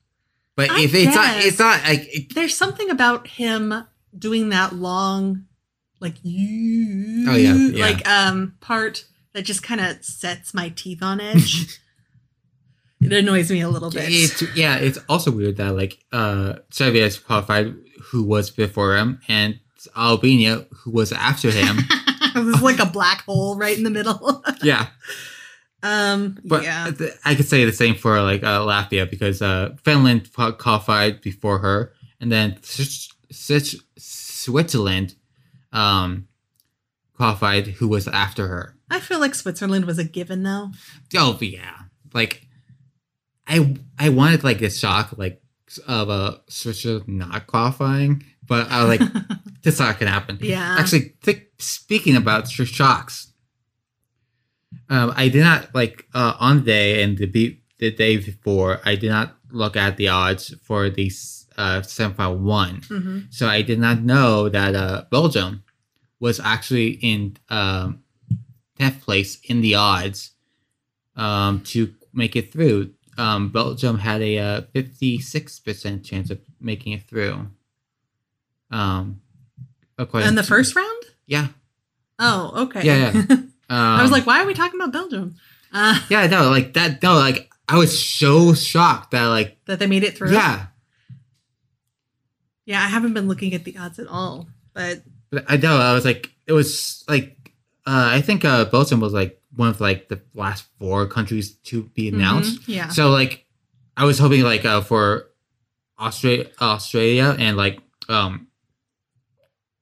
but 0.57 0.71
I 0.71 0.83
if 0.83 0.95
it's 0.95 1.15
not 1.15 1.37
it's 1.45 1.59
not 1.59 1.83
like 1.85 2.07
it, 2.15 2.35
there's 2.35 2.57
something 2.57 2.91
about 2.91 3.27
him 3.27 3.73
doing 4.19 4.51
that 4.51 4.75
long 4.75 5.45
like 6.01 6.17
you 6.23 7.27
Oh, 7.29 7.37
yeah, 7.37 7.55
yeah. 7.55 7.85
like 7.85 8.07
um 8.09 8.55
part 8.61 9.05
that 9.33 9.43
just 9.43 9.63
kind 9.63 9.81
of 9.81 10.05
sets 10.05 10.53
my 10.53 10.69
teeth 10.71 11.03
on 11.03 11.21
edge. 11.21 11.81
it 13.01 13.13
annoys 13.13 13.51
me 13.51 13.61
a 13.63 13.69
little 13.69 13.91
bit. 13.91 14.05
it's 14.07 14.43
yeah 14.55 14.77
it's 14.77 14.99
also 15.09 15.31
weird 15.31 15.57
that 15.57 15.75
like 15.75 15.99
uh 16.13 16.55
serbia 16.71 17.11
qualified 17.27 17.75
who 18.11 18.23
was 18.23 18.51
before 18.51 18.97
him 18.97 19.21
and 19.29 19.59
albania 19.97 20.67
who 20.71 20.91
was 20.91 21.11
after 21.13 21.51
him 21.51 21.79
it 22.37 22.45
was 22.45 22.61
like 22.63 22.79
a 22.79 22.87
black 22.87 23.23
hole 23.23 23.57
right 23.57 23.77
in 23.77 23.83
the 23.85 23.91
middle. 23.91 24.45
yeah 24.63 24.87
um 25.83 26.39
But 26.45 26.63
yeah. 26.63 26.91
th- 26.91 27.13
I 27.25 27.35
could 27.35 27.47
say 27.47 27.65
the 27.65 27.73
same 27.73 27.95
for 27.95 28.21
like 28.23 28.43
uh, 28.43 28.61
Latvia 28.61 29.09
because 29.11 29.43
uh, 29.43 29.77
Finland 29.85 30.31
qualified 30.35 31.21
before 31.21 31.59
her, 31.59 31.93
and 32.21 32.31
then 32.31 32.59
S- 32.63 33.09
S- 33.31 33.77
Switzerland 33.99 35.15
um, 35.73 36.29
qualified, 37.17 37.67
who 37.67 37.89
was 37.89 38.07
after 38.09 38.47
her. 38.49 38.77
I 38.91 39.01
feel 39.01 39.21
like 39.21 39.35
Switzerland 39.35 39.85
was 39.87 39.99
a 39.99 40.05
given 40.05 40.43
though. 40.43 40.71
Oh 41.17 41.39
yeah, 41.41 41.77
like 42.13 42.47
I 43.47 43.75
I 43.99 44.11
wanted 44.11 44.45
like 44.45 44.61
a 44.63 44.71
shock 44.71 45.15
like 45.17 45.41
of 45.89 46.11
a 46.11 46.41
Switzerland 46.49 47.09
not 47.09 47.47
qualifying, 47.47 48.23
but 48.47 48.71
I 48.71 48.85
was 48.85 48.99
like 48.99 49.09
this 49.63 49.79
not 49.79 49.99
gonna 49.99 50.11
happen. 50.13 50.39
Yeah. 50.43 50.77
Actually, 50.79 51.15
th- 51.23 51.49
speaking 51.59 52.17
about 52.17 52.49
sh- 52.51 52.67
shocks, 52.69 53.32
um, 54.89 55.13
I 55.17 55.29
did 55.29 55.41
not 55.43 55.75
like 55.75 56.07
uh, 56.15 56.35
on 56.41 56.59
the 56.61 56.65
day 56.65 57.03
and 57.03 57.17
the 57.19 57.27
be- 57.27 57.61
the 57.79 57.91
day 57.91 58.17
before. 58.17 58.81
I 58.85 58.95
did 58.97 59.11
not 59.11 59.37
look 59.51 59.77
at 59.77 59.97
the 59.97 60.09
odds 60.09 60.55
for 60.63 60.89
the 60.91 61.11
uh, 61.59 61.81
semifinal 61.81 62.39
one, 62.39 62.83
hmm 62.89 63.21
so 63.31 63.49
I 63.49 63.63
did 63.63 63.79
not 63.79 64.03
know 64.03 64.49
that 64.49 64.75
uh, 64.75 65.05
Belgium 65.11 65.63
was 66.21 66.39
actually 66.41 66.91
in 67.03 67.37
um, 67.51 68.03
tenth 68.79 69.01
place 69.03 69.39
in 69.45 69.61
the 69.61 69.75
odds 69.75 70.31
um, 71.17 71.61
to 71.73 71.93
make 72.13 72.37
it 72.37 72.53
through. 72.53 72.93
Um, 73.19 73.51
Belgium 73.51 73.99
had 73.99 74.23
a 74.23 74.63
fifty 74.73 75.19
six 75.21 75.59
percent 75.61 76.05
chance 76.05 76.31
of 76.31 76.41
making 76.61 76.93
it 76.93 77.03
through. 77.09 77.49
Um, 78.71 79.21
according 79.99 80.29
And 80.29 80.39
the 80.39 80.43
to- 80.43 80.49
first 80.49 80.75
round? 80.75 81.03
yeah, 81.27 81.49
Oh, 82.19 82.53
okay. 82.65 82.83
Yeah, 82.85 83.13
yeah. 83.13 83.37
um, 83.73 83.99
I 83.99 84.03
was 84.03 84.11
like, 84.11 84.27
why 84.27 84.43
are 84.43 84.47
we 84.47 84.55
talking 84.55 84.79
about 84.81 84.93
Belgium? 84.93 85.35
Uh, 85.73 85.99
yeah, 86.11 86.27
no, 86.27 86.51
like 86.51 86.75
that, 86.75 87.03
no, 87.03 87.15
like 87.15 87.51
I 87.69 87.79
was 87.79 87.93
so 87.99 88.53
shocked 88.55 89.13
that, 89.13 89.27
like, 89.27 89.57
that 89.65 89.79
they 89.79 89.87
made 89.87 90.05
it 90.05 90.17
through. 90.17 90.33
yeah, 90.33 90.67
Yeah, 92.67 92.81
I 92.83 92.87
haven't 92.89 93.15
been 93.15 93.29
looking 93.29 93.55
at 93.55 93.65
the 93.65 93.77
odds 93.79 93.99
at 93.99 94.07
all, 94.07 94.49
but 94.75 95.03
but 95.31 95.45
I 95.49 95.57
know, 95.57 95.77
I 95.79 95.95
was 95.95 96.05
like, 96.05 96.31
it 96.47 96.53
was 96.53 97.05
like, 97.09 97.37
uh, 97.87 98.11
I 98.13 98.21
think 98.21 98.45
uh, 98.45 98.67
Belgium 98.67 99.01
was 99.01 99.13
like 99.15 99.41
one 99.57 99.69
of 99.69 99.81
like 99.81 100.09
the 100.09 100.21
last 100.35 100.65
four 100.79 101.07
countries 101.07 101.53
to 101.73 101.85
be 101.95 102.09
announced. 102.09 102.61
Mhm, 102.63 102.69
yeah. 102.69 102.89
So 102.89 103.09
like, 103.11 103.47
I 103.97 104.05
was 104.05 104.19
hoping 104.19 104.43
like 104.43 104.65
uh, 104.65 104.83
for 104.83 105.29
Australia, 105.99 106.51
Australia, 106.61 107.35
and 107.39 107.57
like 107.57 107.81
um, 108.09 108.49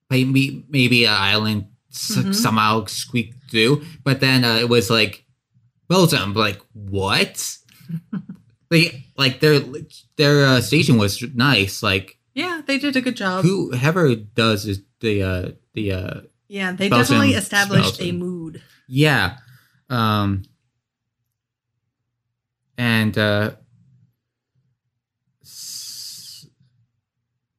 maybe 0.08 0.64
maybe 0.68 1.04
an 1.04 1.14
island 1.14 1.66
Mhm. 1.92 2.32
somehow 2.34 2.84
squeaked 2.86 3.36
through, 3.50 3.84
but 4.04 4.20
then 4.20 4.44
uh, 4.44 4.56
it 4.56 4.68
was 4.68 4.88
like 4.90 5.24
Belgium. 5.88 6.34
Like 6.34 6.60
what? 6.72 7.58
they 8.70 9.04
like 9.16 9.40
their 9.40 9.60
their 10.16 10.46
uh, 10.46 10.60
station 10.60 10.96
was 10.98 11.22
nice. 11.34 11.82
Like 11.82 12.18
Yeah, 12.34 12.62
they 12.64 12.78
did 12.78 12.96
a 12.96 13.00
good 13.00 13.16
job. 13.16 13.44
whoever 13.44 14.14
does 14.14 14.66
is 14.66 14.82
the 15.00 15.22
uh 15.22 15.48
the 15.74 15.92
uh 15.92 16.20
yeah, 16.48 16.72
they 16.72 16.88
Belgium 16.88 17.18
definitely 17.18 17.34
established 17.34 18.00
a 18.00 18.12
mood. 18.12 18.62
Yeah. 18.88 19.38
Um 19.88 20.42
and 22.78 23.16
uh 23.18 23.52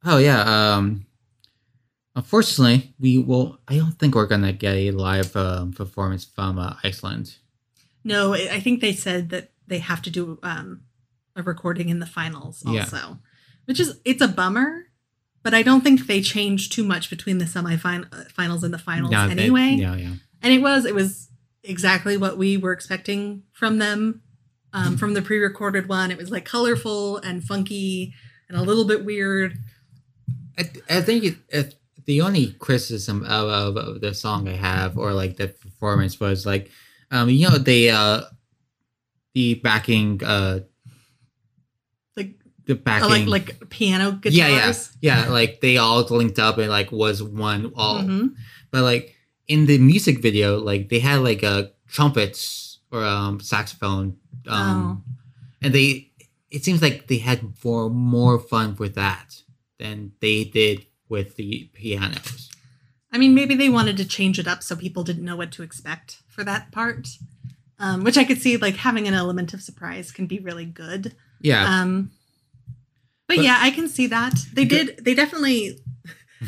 Oh 0.04 0.18
yeah, 0.18 0.42
um 0.76 1.06
unfortunately 2.16 2.94
we 3.00 3.18
will 3.18 3.60
I 3.68 3.78
don't 3.78 3.98
think 3.98 4.16
we're 4.16 4.28
going 4.28 4.44
to 4.44 4.54
get 4.54 4.76
a 4.76 4.92
live 4.92 5.36
um, 5.36 5.72
performance 5.74 6.26
from 6.26 6.60
uh, 6.60 6.76
Iceland. 6.84 7.36
No, 8.04 8.34
I 8.34 8.50
I 8.54 8.60
think 8.60 8.82
they 8.82 8.94
said 8.94 9.30
that 9.30 9.52
they 9.68 9.80
have 9.80 10.02
to 10.04 10.10
do 10.10 10.40
um, 10.44 10.82
a 11.36 11.44
recording 11.44 11.90
in 11.90 12.00
the 12.00 12.06
finals 12.06 12.64
Yeah. 12.66 12.82
also, 12.82 13.20
which 13.66 13.80
is 13.80 14.00
it's 14.06 14.22
a 14.22 14.28
bummer. 14.28 14.88
But 15.44 15.56
I 15.56 15.64
don't 15.64 15.82
think 15.82 16.06
they 16.06 16.22
changed 16.22 16.72
too 16.72 16.84
much 16.84 17.10
between 17.10 17.40
the 17.40 17.46
semifinals 17.46 18.62
and 18.64 18.72
the 18.74 18.78
finals 18.78 19.12
No, 19.12 19.26
they- 19.28 19.32
anyway. 19.32 19.72
yeah, 19.80 19.96
yeah. 19.96 20.14
And 20.44 20.54
it 20.54 20.62
was 20.62 20.86
it 20.86 20.94
was 20.94 21.30
exactly 21.64 22.16
what 22.18 22.38
we 22.38 22.58
were 22.58 22.74
expecting 22.74 23.44
from 23.52 23.78
them. 23.80 24.22
Um, 24.74 24.96
from 24.98 25.16
the 25.16 25.22
pre-recorded 25.22 25.90
one, 25.90 26.12
it 26.12 26.18
was 26.18 26.32
like 26.32 26.46
colorful 26.46 27.18
and 27.18 27.44
funky 27.44 28.14
and 28.48 28.58
a 28.58 28.62
little 28.62 28.86
bit 28.86 29.04
weird. 29.04 29.58
I, 30.58 30.70
I 30.90 31.02
think 31.02 31.24
it, 31.26 31.36
it, 31.50 31.76
the 32.06 32.22
only 32.22 32.54
criticism 32.54 33.24
of, 33.26 33.76
of, 33.76 34.02
the 34.02 34.14
song 34.14 34.48
I 34.48 34.54
have, 34.54 34.98
or 34.98 35.14
like 35.14 35.38
the 35.38 35.48
performance, 35.48 36.20
was 36.20 36.46
like, 36.46 36.70
um, 37.12 37.30
you 37.30 37.50
know, 37.50 37.58
they 37.58 37.90
uh, 37.90 38.22
the 39.34 39.56
backing, 39.56 40.22
uh, 40.24 40.62
Like 42.16 42.36
the 42.66 42.74
uh, 42.74 42.78
backing, 42.78 43.28
like 43.28 43.60
like 43.60 43.70
piano 43.70 44.14
guitars. 44.14 44.36
yeah, 44.36 44.48
yeah, 44.50 45.26
yeah, 45.26 45.30
like 45.30 45.62
they 45.62 45.78
all 45.78 46.02
linked 46.04 46.40
up 46.40 46.58
and 46.58 46.70
like 46.70 46.92
was 46.92 47.22
one 47.22 47.72
all. 47.76 48.02
Mhm. 48.02 48.36
But 48.72 48.84
like 48.84 49.16
in 49.48 49.66
the 49.66 49.78
music 49.78 50.20
video, 50.22 50.60
like 50.60 50.90
they 50.90 51.00
had 51.00 51.20
like 51.20 51.44
a 51.44 51.72
trumpets 51.88 52.80
or 52.92 53.04
um, 53.04 53.40
saxophone, 53.40 54.18
um, 54.48 55.04
and 55.62 55.74
they 55.74 56.12
it 56.50 56.64
seems 56.66 56.82
like 56.82 57.08
they 57.08 57.18
had 57.18 57.42
more 57.64 57.90
more 57.90 58.40
fun 58.40 58.76
with 58.78 58.96
that 58.96 59.42
than 59.80 60.12
they 60.20 60.44
did 60.44 60.86
with 61.12 61.36
the 61.36 61.70
pianos. 61.74 62.50
I 63.12 63.18
mean, 63.18 63.36
maybe 63.36 63.54
they 63.56 63.70
wanted 63.70 63.98
to 63.98 64.06
change 64.06 64.40
it 64.40 64.48
up 64.48 64.64
so 64.64 64.76
people 64.76 65.04
didn't 65.04 65.26
know 65.26 65.36
what 65.36 65.52
to 65.52 65.64
expect 65.64 66.22
for 66.28 66.44
that 66.46 66.72
part. 66.72 67.08
Um, 67.78 68.04
which 68.04 68.18
I 68.18 68.24
could 68.24 68.40
see, 68.42 68.58
like 68.58 68.76
having 68.78 69.08
an 69.08 69.14
element 69.14 69.54
of 69.54 69.62
surprise 69.62 70.12
can 70.12 70.28
be 70.28 70.40
really 70.40 70.66
good. 70.66 71.14
Yeah, 71.42 71.66
Um, 71.82 72.12
but, 73.28 73.38
But- 73.38 73.46
yeah, 73.46 73.58
I 73.60 73.72
can 73.72 73.88
see 73.90 74.08
that 74.08 74.36
they 74.54 74.66
did. 74.66 75.04
They 75.04 75.14
definitely. 75.14 75.80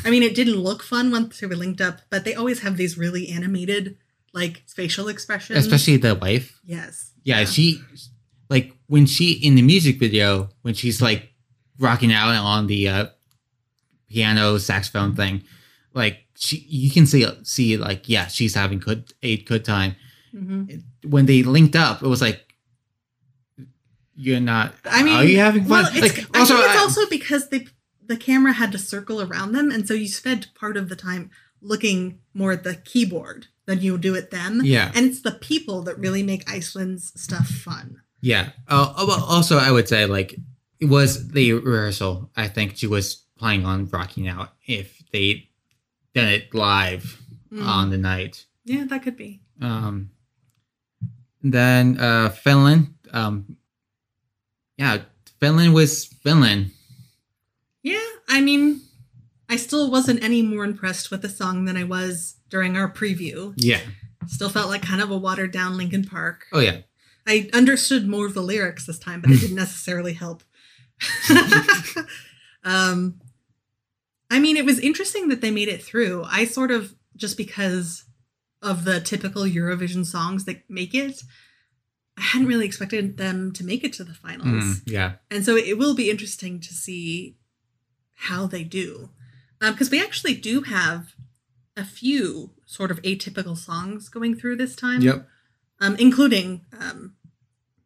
I 0.05 0.09
mean, 0.09 0.23
it 0.23 0.33
didn't 0.35 0.57
look 0.57 0.81
fun 0.83 1.11
once 1.11 1.39
they 1.39 1.47
were 1.47 1.55
linked 1.55 1.81
up, 1.81 2.01
but 2.09 2.23
they 2.25 2.33
always 2.33 2.61
have 2.61 2.77
these 2.77 2.97
really 2.97 3.29
animated 3.29 3.97
like 4.33 4.63
facial 4.67 5.07
expressions. 5.07 5.59
especially 5.59 5.97
the 5.97 6.15
wife. 6.15 6.59
yes. 6.65 7.11
Yeah, 7.23 7.45
she 7.45 7.79
like 8.49 8.73
when 8.87 9.05
she 9.05 9.33
in 9.33 9.55
the 9.55 9.61
music 9.61 9.97
video 9.99 10.49
when 10.61 10.73
she's 10.73 11.01
like 11.01 11.31
rocking 11.79 12.11
out 12.13 12.29
on 12.35 12.67
the 12.67 12.87
uh, 12.89 13.05
piano 14.13 14.57
saxophone 14.59 15.15
thing, 15.15 15.43
like 15.93 16.15
she 16.35 16.57
you 16.69 16.89
can 16.91 17.05
see 17.05 17.25
see 17.43 17.77
like 17.77 18.07
yeah 18.09 18.27
she's 18.27 18.55
having 18.55 18.79
good 18.79 19.13
a 19.23 19.37
good 19.49 19.63
time. 19.65 19.95
hmm 20.31 20.63
When 21.15 21.25
they 21.25 21.43
linked 21.43 21.75
up, 21.75 22.01
it 22.03 22.07
was 22.07 22.21
like 22.21 22.39
you're 24.15 24.39
not. 24.39 24.73
I 24.85 25.03
mean, 25.03 25.13
are 25.15 25.23
you 25.23 25.39
having 25.39 25.63
fun? 25.63 25.83
Well, 25.83 25.91
it's, 25.93 26.01
like 26.01 26.11
I 26.35 26.45
think 26.45 26.59
it's 26.65 26.75
I- 26.77 26.77
also 26.79 27.07
because 27.09 27.49
they 27.49 27.67
the 28.05 28.17
camera 28.17 28.53
had 28.53 28.71
to 28.73 28.77
circle 28.77 29.21
around 29.21 29.53
them, 29.53 29.71
and 29.71 29.87
so 29.87 29.93
you 29.93 30.07
spent 30.07 30.53
part 30.55 30.77
of 30.77 30.89
the 30.89 30.95
time 30.95 31.31
looking 31.61 32.19
more 32.33 32.51
at 32.51 32.63
the 32.63 32.75
keyboard 32.75 33.47
than 33.65 33.79
you 33.81 33.97
do 33.97 34.13
at 34.15 34.29
them. 34.29 34.59
yeah 34.63 34.91
And 34.93 35.05
it's 35.05 35.21
the 35.21 35.31
people 35.31 35.81
that 35.83 35.97
really 35.97 36.21
make 36.21 36.43
Iceland's 36.51 37.13
stuff 37.19 37.47
fun. 37.47 38.01
yeah. 38.19 38.49
Uh, 38.67 38.93
oh, 38.97 39.07
well, 39.07 39.23
also, 39.23 39.57
I 39.57 39.71
would 39.71 39.87
say 39.87 40.05
like 40.05 40.35
it 40.81 40.85
was 40.89 41.29
the 41.29 41.53
rehearsal. 41.53 42.29
I 42.35 42.49
think 42.49 42.75
she 42.75 42.87
was 42.87 43.22
planning 43.37 43.65
on 43.65 43.87
rocking 43.89 44.27
out 44.27 44.49
if 44.65 45.03
they 45.11 45.49
done 46.13 46.27
it 46.27 46.53
live 46.53 47.19
Mm. 47.51 47.67
on 47.67 47.89
the 47.91 47.97
night. 47.99 48.45
yeah, 48.65 48.83
that 48.89 49.03
could 49.03 49.15
be. 49.15 49.41
Um, 49.61 50.09
then 51.43 51.99
uh, 51.99 52.29
Finland. 52.29 52.95
Um, 53.11 53.57
yeah, 54.77 55.03
Finland 55.39 55.75
was 55.75 56.05
Finland. 56.05 56.71
Yeah, 57.83 58.01
I 58.27 58.41
mean, 58.41 58.81
I 59.49 59.57
still 59.57 59.91
wasn't 59.91 60.23
any 60.23 60.41
more 60.41 60.63
impressed 60.65 61.11
with 61.11 61.21
the 61.21 61.29
song 61.29 61.65
than 61.65 61.77
I 61.77 61.83
was 61.83 62.37
during 62.49 62.75
our 62.75 62.91
preview. 62.91 63.53
Yeah. 63.55 63.81
Still 64.27 64.49
felt 64.49 64.69
like 64.69 64.81
kind 64.81 65.01
of 65.01 65.11
a 65.11 65.17
watered 65.17 65.51
down 65.51 65.77
Linkin 65.77 66.03
Park. 66.05 66.45
Oh 66.53 66.59
yeah. 66.59 66.77
I 67.27 67.49
understood 67.53 68.07
more 68.07 68.25
of 68.25 68.33
the 68.33 68.41
lyrics 68.41 68.87
this 68.87 68.97
time, 68.97 69.21
but 69.21 69.29
it 69.29 69.41
didn't 69.41 69.55
necessarily 69.57 70.13
help. 70.13 70.43
um, 72.63 73.19
I 74.33 74.39
mean, 74.39 74.57
it 74.57 74.65
was 74.65 74.79
interesting 74.79 75.27
that 75.29 75.41
they 75.41 75.51
made 75.51 75.67
it 75.67 75.83
through. 75.83 76.25
I 76.27 76.45
sort 76.45 76.71
of 76.71 76.95
just 77.15 77.37
because 77.37 78.05
of 78.63 78.83
the 78.83 78.99
typical 78.99 79.43
Eurovision 79.43 80.03
songs 80.05 80.45
that 80.45 80.63
make 80.67 80.95
it, 80.95 81.21
I 82.17 82.21
hadn't 82.21 82.47
really 82.47 82.65
expected 82.65 83.17
them 83.17 83.51
to 83.53 83.63
make 83.63 83.83
it 83.83 83.93
to 83.93 84.03
the 84.03 84.13
finals. 84.15 84.47
Mm, 84.63 84.81
yeah. 84.87 85.13
And 85.29 85.45
so 85.45 85.55
it 85.55 85.77
will 85.77 85.93
be 85.93 86.09
interesting 86.09 86.59
to 86.61 86.73
see 86.73 87.37
how 88.15 88.47
they 88.47 88.63
do. 88.63 89.09
Because 89.59 89.91
we 89.91 90.01
actually 90.01 90.33
do 90.33 90.61
have 90.61 91.13
a 91.77 91.85
few 91.85 92.51
sort 92.65 92.89
of 92.89 93.01
atypical 93.03 93.55
songs 93.55 94.09
going 94.09 94.35
through 94.35 94.55
this 94.55 94.75
time, 94.75 95.01
Yep. 95.01 95.27
um, 95.79 95.95
including 95.97 96.65
um, 96.79 97.15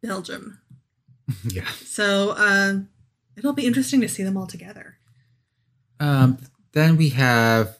Belgium. 0.02 0.60
yeah. 1.44 1.68
So 1.84 2.30
uh, 2.30 2.80
it'll 3.36 3.52
be 3.52 3.66
interesting 3.66 4.00
to 4.00 4.08
see 4.08 4.22
them 4.22 4.36
all 4.38 4.46
together. 4.46 4.97
Um, 6.00 6.38
then 6.72 6.96
we 6.96 7.10
have 7.10 7.78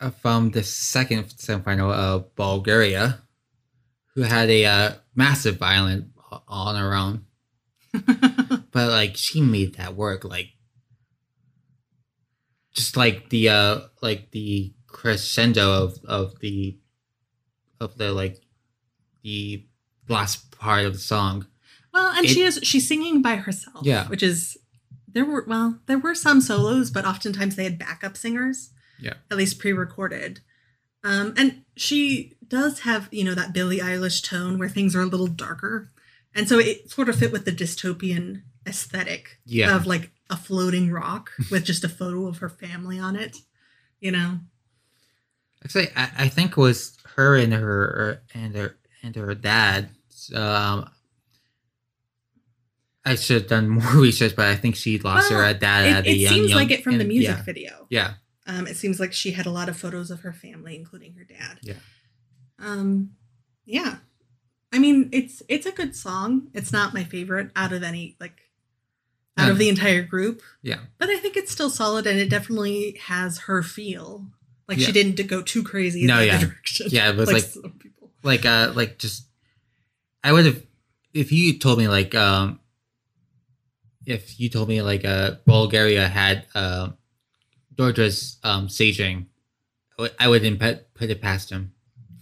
uh, 0.00 0.10
from 0.10 0.50
the 0.52 0.62
second 0.62 1.24
semifinal 1.24 1.92
of 1.92 2.34
Bulgaria, 2.36 3.20
who 4.14 4.22
had 4.22 4.48
a 4.50 4.64
uh, 4.64 4.92
massive 5.14 5.56
violin 5.56 6.12
on 6.46 6.76
her 6.76 6.94
own, 6.94 7.24
but 8.72 8.88
like 8.90 9.16
she 9.16 9.40
made 9.40 9.74
that 9.76 9.96
work. 9.96 10.24
Like, 10.24 10.50
just 12.74 12.96
like 12.96 13.30
the 13.30 13.48
uh, 13.48 13.80
like 14.02 14.30
the 14.30 14.72
crescendo 14.86 15.70
of 15.84 15.98
of 16.04 16.38
the 16.40 16.78
of 17.80 17.96
the 17.98 18.12
like 18.12 18.40
the 19.22 19.66
last 20.08 20.50
part 20.52 20.84
of 20.84 20.92
the 20.94 20.98
song. 20.98 21.46
well, 21.92 22.14
and 22.16 22.24
It- 22.24 22.30
she 22.30 22.42
is 22.42 22.60
she's 22.62 22.86
singing 22.86 23.20
by 23.22 23.36
herself. 23.36 23.84
Yeah. 23.84 24.06
which 24.08 24.22
is 24.22 24.56
there 25.12 25.24
were 25.24 25.44
well 25.46 25.78
there 25.86 25.98
were 25.98 26.14
some 26.14 26.40
solos, 26.40 26.90
but 26.90 27.04
oftentimes 27.04 27.56
they 27.56 27.64
had 27.64 27.78
backup 27.78 28.16
singers. 28.16 28.70
Yeah. 29.00 29.14
at 29.30 29.36
least 29.36 29.60
pre-recorded. 29.60 30.40
Um, 31.04 31.32
and 31.36 31.62
she 31.76 32.34
does 32.48 32.80
have 32.80 33.08
you 33.12 33.22
know 33.24 33.34
that 33.34 33.52
Billie 33.52 33.78
Eilish 33.78 34.22
tone 34.22 34.58
where 34.58 34.68
things 34.68 34.96
are 34.96 35.02
a 35.02 35.06
little 35.06 35.28
darker, 35.28 35.92
and 36.34 36.48
so 36.48 36.58
it 36.58 36.90
sort 36.90 37.08
of 37.08 37.16
fit 37.16 37.30
with 37.32 37.44
the 37.44 37.52
dystopian 37.52 38.42
aesthetic 38.66 39.38
Yeah. 39.46 39.74
of 39.76 39.86
like 39.86 40.10
a 40.28 40.36
floating 40.36 40.90
rock 40.90 41.30
with 41.50 41.64
just 41.64 41.84
a 41.84 41.88
photo 41.88 42.26
of 42.26 42.38
her 42.38 42.48
family 42.48 42.98
on 42.98 43.14
it. 43.16 43.36
You 44.00 44.10
know, 44.12 44.40
Actually, 45.64 45.88
I, 45.96 46.10
I 46.18 46.28
think 46.28 46.52
it 46.52 46.56
was 46.56 46.96
her 47.16 47.36
and 47.36 47.52
her 47.52 48.22
and 48.34 48.54
her 48.54 48.76
and 49.02 49.14
her 49.16 49.34
dad. 49.34 49.90
Um, 50.34 50.90
I 53.04 53.14
should 53.14 53.42
have 53.42 53.50
done 53.50 53.68
more 53.78 53.92
research, 53.94 54.34
but 54.36 54.46
I 54.46 54.54
think 54.56 54.76
she 54.76 54.98
lost 54.98 55.30
Well, 55.30 55.40
her 55.44 55.54
dad 55.54 55.86
it, 55.86 55.90
at 55.92 56.06
a 56.06 56.10
it 56.10 56.14
young. 56.16 56.32
It 56.32 56.34
seems 56.36 56.50
young- 56.50 56.58
like 56.58 56.70
it 56.70 56.84
from 56.84 56.98
the 56.98 57.04
music 57.04 57.36
Yeah, 57.36 57.42
video. 57.42 57.86
yeah, 57.90 58.14
Um, 58.46 58.66
it 58.66 58.76
seems 58.76 58.98
like 59.00 59.12
she 59.12 59.30
had 59.32 59.46
a 59.46 59.50
lot 59.50 59.68
of 59.68 59.76
photos 59.76 60.10
of 60.10 60.20
her 60.20 60.32
family, 60.32 60.74
including 60.76 61.14
her 61.14 61.24
dad. 61.24 61.58
Yeah. 61.62 61.74
Um, 62.58 63.12
yeah. 63.64 63.96
I 64.72 64.78
mean, 64.78 65.08
it's 65.12 65.42
it's 65.48 65.64
a 65.66 65.72
good 65.72 65.96
song. 65.96 66.48
It's 66.52 66.72
not 66.72 66.92
my 66.92 67.02
favorite 67.04 67.50
out 67.56 67.72
of 67.72 67.82
any 67.82 68.16
like 68.20 68.40
out 69.38 69.48
Uh, 69.48 69.52
of 69.52 69.58
the 69.58 69.68
entire 69.70 70.02
group, 70.02 70.42
yeah, 70.62 70.80
but 70.98 71.08
I 71.08 71.16
think 71.16 71.36
it's 71.38 71.50
still 71.52 71.70
solid, 71.70 72.06
and 72.06 72.18
it 72.18 72.28
definitely 72.28 72.98
has 73.06 73.38
her 73.46 73.62
feel. 73.62 74.26
Like 74.68 74.76
Yeah. 74.78 74.86
she 74.86 74.92
didn't 74.92 75.26
go 75.26 75.40
too 75.40 75.62
crazy 75.62 76.04
No, 76.04 76.16
that 76.18 76.26
yeah. 76.26 76.40
direction. 76.40 76.86
Yeah, 76.90 77.08
it 77.10 77.16
was 77.16 77.32
like- 77.32 77.44
some 77.44 77.72
people. 77.78 78.10
like 78.22 78.44
uh, 78.44 78.72
like 78.74 78.98
just. 78.98 79.24
I 80.22 80.32
would 80.32 80.44
have, 80.44 80.62
if 81.14 81.32
you 81.32 81.58
told 81.58 81.78
me 81.78 81.88
like 81.88 82.14
um. 82.14 82.60
If 84.08 84.40
you 84.40 84.48
told 84.48 84.68
me 84.68 84.80
like 84.80 85.04
uh 85.04 85.36
Bulgaria 85.44 86.08
had 86.08 86.46
uh, 86.54 86.90
Georgia's 87.76 88.38
um 88.42 88.68
staging, 88.68 89.26
I 89.98 90.02
would- 90.02 90.16
I 90.18 90.26
wouldn't 90.28 90.58
put 90.58 90.94
put 90.94 91.10
it 91.10 91.20
past 91.20 91.50
him. 91.50 91.72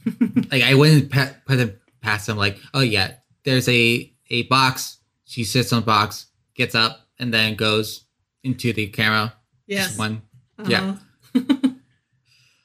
like 0.50 0.62
I 0.62 0.74
wouldn't 0.74 1.10
pe- 1.10 1.34
put 1.46 1.58
it 1.60 1.80
past 2.02 2.28
him. 2.28 2.36
Like, 2.36 2.58
oh 2.74 2.80
yeah, 2.82 3.14
there's 3.44 3.68
a 3.68 4.12
a 4.30 4.42
box. 4.50 4.98
She 5.24 5.44
sits 5.44 5.72
on 5.72 5.80
the 5.80 5.86
box, 5.86 6.26
gets 6.54 6.74
up, 6.74 7.06
and 7.18 7.32
then 7.32 7.54
goes 7.54 8.04
into 8.42 8.72
the 8.72 8.86
camera. 8.88 9.34
yes. 9.66 9.96
One. 9.98 10.22
yeah. 10.66 10.96
Uh-huh. 11.34 11.68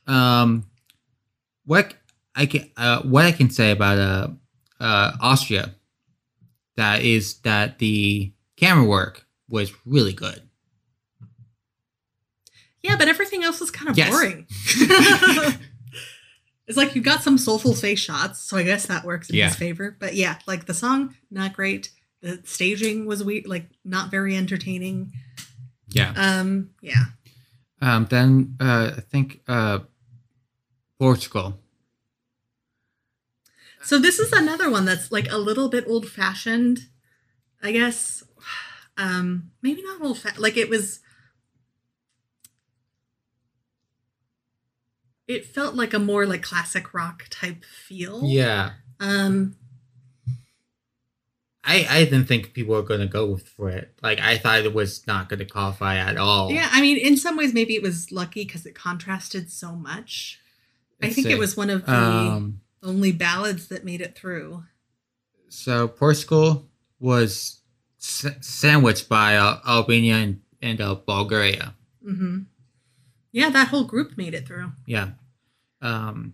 Um, 0.08 0.66
what 1.66 1.94
I 2.36 2.46
can 2.46 2.70
uh, 2.76 3.02
what 3.04 3.26
I 3.26 3.32
can 3.32 3.50
say 3.50 3.72
about 3.72 3.98
uh, 3.98 4.28
uh 4.80 5.12
Austria, 5.22 5.76
that 6.76 7.02
is 7.04 7.40
that 7.46 7.80
the 7.80 8.34
camera 8.62 8.86
work 8.86 9.26
was 9.50 9.74
really 9.86 10.14
good. 10.14 10.48
Yeah, 12.84 12.96
but 12.98 13.08
everything 13.08 13.44
else 13.44 13.60
was 13.60 13.70
kind 13.72 13.90
of 13.90 13.98
Yes. 13.98 14.10
boring. 14.10 14.48
it's 16.68 16.78
like 16.78 16.96
you 16.96 17.02
got 17.02 17.22
some 17.22 17.38
soulful 17.38 17.74
face 17.76 18.00
shots, 18.00 18.40
so 18.42 18.58
I 18.58 18.64
guess 18.64 18.86
that 18.88 19.04
works 19.06 19.30
in 19.30 19.36
Yeah. 19.36 19.48
his 19.48 19.56
favor. 19.56 19.96
But 20.00 20.16
yeah, 20.16 20.40
like 20.48 20.66
the 20.66 20.74
song, 20.74 21.16
not 21.30 21.54
great. 21.54 21.90
The 22.22 22.42
staging 22.46 23.06
was 23.06 23.24
weird, 23.24 23.46
like 23.48 23.70
not 23.84 24.10
very 24.12 24.36
entertaining. 24.36 25.12
Yeah. 25.90 26.14
Um, 26.16 26.70
yeah. 26.82 27.06
Um. 27.82 28.06
Then 28.10 28.56
uh, 28.60 28.92
I 28.98 29.02
think 29.02 29.42
uh, 29.48 29.80
Portugal. 31.00 31.60
So 33.84 33.98
this 34.00 34.20
is 34.20 34.32
another 34.32 34.70
one 34.70 34.86
that's 34.86 35.12
like 35.12 35.28
a 35.32 35.38
little 35.40 35.68
bit 35.68 35.86
old 35.88 36.08
fashioned, 36.08 36.82
I 37.62 37.72
guess. 37.72 38.24
Um, 39.02 39.52
maybe 39.62 39.82
not 39.84 40.02
old 40.02 40.20
fashioned. 40.20 40.42
Like 40.42 40.58
it 40.58 40.70
was. 40.70 41.00
It 45.28 45.46
felt 45.46 45.76
like 45.76 45.94
a 45.94 46.00
more 46.00 46.26
like 46.26 46.42
classic 46.44 46.94
rock 46.94 47.26
type 47.30 47.64
feel. 47.64 48.22
Yeah. 48.26 48.72
Um, 49.00 49.56
I, 51.64 51.86
I 51.90 52.04
didn't 52.04 52.26
think 52.26 52.54
people 52.54 52.76
were 52.76 52.82
gonna 52.82 53.08
go 53.08 53.38
for 53.38 53.70
it. 53.70 53.94
Like 54.04 54.20
I 54.20 54.38
thought 54.38 54.60
it 54.60 54.74
was 54.74 55.06
not 55.08 55.30
gonna 55.30 55.46
qualify 55.46 55.96
at 55.98 56.18
all. 56.18 56.52
Yeah, 56.52 56.68
I 56.72 56.82
mean, 56.82 56.98
in 56.98 57.18
some 57.18 57.38
ways, 57.38 57.54
maybe 57.54 57.76
it 57.76 57.82
was 57.82 58.12
lucky 58.12 58.44
because 58.44 58.66
it 58.66 58.76
contrasted 58.76 59.52
so 59.52 59.76
much. 59.76 60.40
I 61.02 61.10
think 61.10 61.28
it 61.28 61.40
was 61.40 61.58
one 61.58 61.70
of 61.72 61.86
the 61.86 61.94
Um. 61.96 62.62
only 62.84 63.12
ballads 63.12 63.68
that 63.70 63.84
made 63.86 64.02
it 64.02 64.16
through. 64.16 64.64
So 65.50 65.88
Portugal 65.88 66.68
was 67.00 67.61
sa- 68.02 68.36
sandwiched 68.42 69.08
by 69.08 69.38
uh, 69.38 69.60
Albania 69.68 70.16
and, 70.16 70.42
and 70.62 70.82
uh, 70.82 70.96
Bulgaria. 70.96 71.76
hmm 72.04 72.40
Yeah, 73.32 73.50
that 73.54 73.70
whole 73.70 73.86
group 73.86 74.18
made 74.18 74.34
it 74.34 74.46
through. 74.48 74.72
Yeah. 74.86 75.12
Um. 75.82 76.34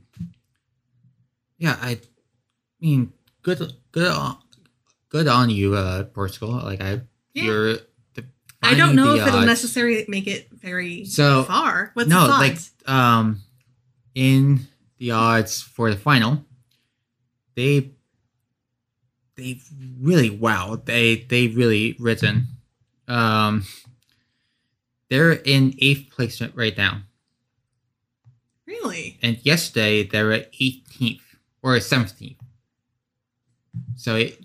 Yeah, 1.60 1.76
I 1.82 2.00
mean, 2.80 3.14
good, 3.42 3.74
good, 3.92 4.08
on, 4.12 4.38
good 5.10 5.28
on 5.28 5.50
you, 5.50 5.74
uh, 5.76 6.04
Portugal. 6.06 6.52
Like 6.52 6.82
I, 6.82 7.02
Yeah. 7.34 7.44
you're. 7.44 7.74
The, 8.14 8.26
I 8.62 8.76
don't 8.76 8.96
know 8.96 9.16
if 9.16 9.26
it'll 9.28 9.42
necessarily 9.46 10.06
make 10.08 10.28
it 10.28 10.50
very 10.52 11.06
So, 11.06 11.44
far. 11.44 11.92
What's 11.96 12.10
no, 12.10 12.28
like 12.28 12.58
um, 12.86 13.42
in 14.14 14.68
the 15.00 15.12
odds 15.12 15.62
for 15.62 15.90
the 15.90 15.98
final, 15.98 16.46
they 17.56 17.92
they 19.38 19.60
really 20.02 20.30
wow 20.30 20.82
they 20.84 21.16
they 21.30 21.48
really 21.48 21.96
risen. 22.00 22.48
Um, 23.08 23.66
they're 25.10 25.32
in 25.32 25.74
eighth 25.80 26.10
place 26.12 26.42
right 26.56 26.76
now, 26.76 27.04
Really? 28.66 29.18
and 29.22 29.38
yesterday 29.46 30.04
they 30.04 30.24
were 30.24 30.44
eighteenth 30.60 31.22
or 31.64 31.80
seventeenth. 31.80 32.38
So 33.96 34.16
it, 34.16 34.40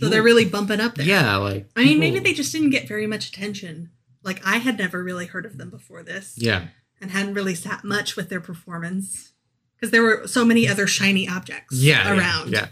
So 0.00 0.08
they're 0.08 0.22
really 0.22 0.44
bumping 0.44 0.80
up 0.80 0.96
there. 0.96 1.06
yeah, 1.06 1.36
like 1.36 1.68
I 1.76 1.84
mean, 1.84 1.98
maybe 2.00 2.18
they 2.18 2.32
just 2.34 2.50
didn't 2.52 2.70
get 2.70 2.88
very 2.88 3.06
much 3.06 3.28
attention. 3.28 3.90
Like 4.24 4.44
I 4.44 4.56
had 4.58 4.78
never 4.78 5.04
really 5.04 5.26
heard 5.26 5.46
of 5.46 5.58
them 5.58 5.70
before 5.70 6.02
this, 6.02 6.34
yeah 6.36 6.66
and 7.00 7.10
hadn't 7.10 7.34
really 7.34 7.54
sat 7.54 7.84
much 7.84 8.16
with 8.16 8.30
their 8.30 8.40
performance 8.40 9.32
because 9.76 9.90
there 9.90 10.02
were 10.02 10.26
so 10.26 10.44
many 10.44 10.66
other 10.66 10.86
shiny 10.86 11.28
objects 11.28 11.76
yeah 11.76 12.04
yeah, 12.14 12.18
around. 12.18 12.52
yeah. 12.52 12.66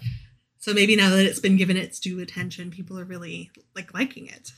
So 0.63 0.73
maybe 0.73 0.95
now 0.95 1.11
that 1.11 1.27
it's 1.27 1.41
been 1.41 1.57
given 1.57 1.77
its 1.77 1.99
due 1.99 2.21
attention, 2.21 2.71
people 2.71 2.97
are 2.97 3.05
really 3.05 3.51
like 3.75 3.93
liking 3.93 4.29
it. 4.29 4.53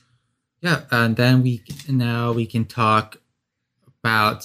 Yeah, 0.60 0.82
and 0.90 1.16
then 1.16 1.42
we 1.42 1.62
now 1.88 2.30
we 2.32 2.44
can 2.44 2.66
talk 2.66 3.16
about 4.02 4.42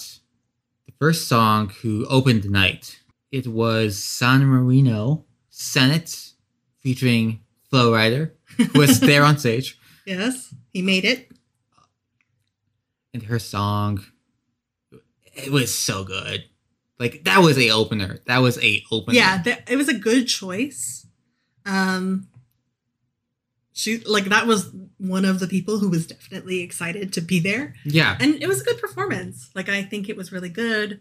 the 0.86 0.92
first 0.98 1.28
song 1.28 1.68
who 1.82 2.06
opened 2.06 2.44
the 2.44 2.48
night. 2.48 3.00
It 3.30 3.46
was 3.46 4.02
San 4.02 4.42
Marino 4.46 5.26
Senhit 5.52 6.32
featuring 6.78 7.40
Flo 7.68 7.92
Rida, 7.92 8.30
who 8.56 8.78
was 8.78 8.98
there 9.10 9.22
on 9.22 9.36
stage, 9.36 9.78
Yes, 10.06 10.54
he 10.72 10.80
made 10.80 11.04
it. 11.04 11.30
and 13.12 13.24
her 13.24 13.38
song 13.38 14.02
it 15.34 15.52
was 15.52 15.76
so 15.76 16.04
good. 16.04 16.44
Like 16.98 17.24
that 17.24 17.40
was 17.40 17.58
a 17.58 17.70
opener. 17.70 18.18
That 18.26 18.38
was 18.38 18.56
a 18.64 18.82
opener. 18.90 19.14
Yeah, 19.14 19.42
th- 19.42 19.58
it 19.68 19.76
was 19.76 19.88
a 19.88 19.94
good 19.98 20.24
choice. 20.26 20.99
Um, 21.66 22.26
she 23.72 23.98
like 24.00 24.24
that 24.26 24.46
was 24.46 24.70
one 24.98 25.24
of 25.24 25.38
the 25.40 25.46
people 25.46 25.78
who 25.78 25.88
was 25.88 26.06
definitely 26.06 26.60
excited 26.60 27.12
to 27.14 27.20
be 27.20 27.38
there, 27.40 27.74
Yeah. 27.84 28.16
and 28.20 28.34
it 28.42 28.46
was 28.48 28.60
a 28.60 28.64
good 28.64 28.80
performance. 28.80 29.50
Like 29.54 29.68
I 29.68 29.82
think 29.82 30.08
it 30.08 30.16
was 30.16 30.32
really 30.32 30.48
good. 30.48 31.00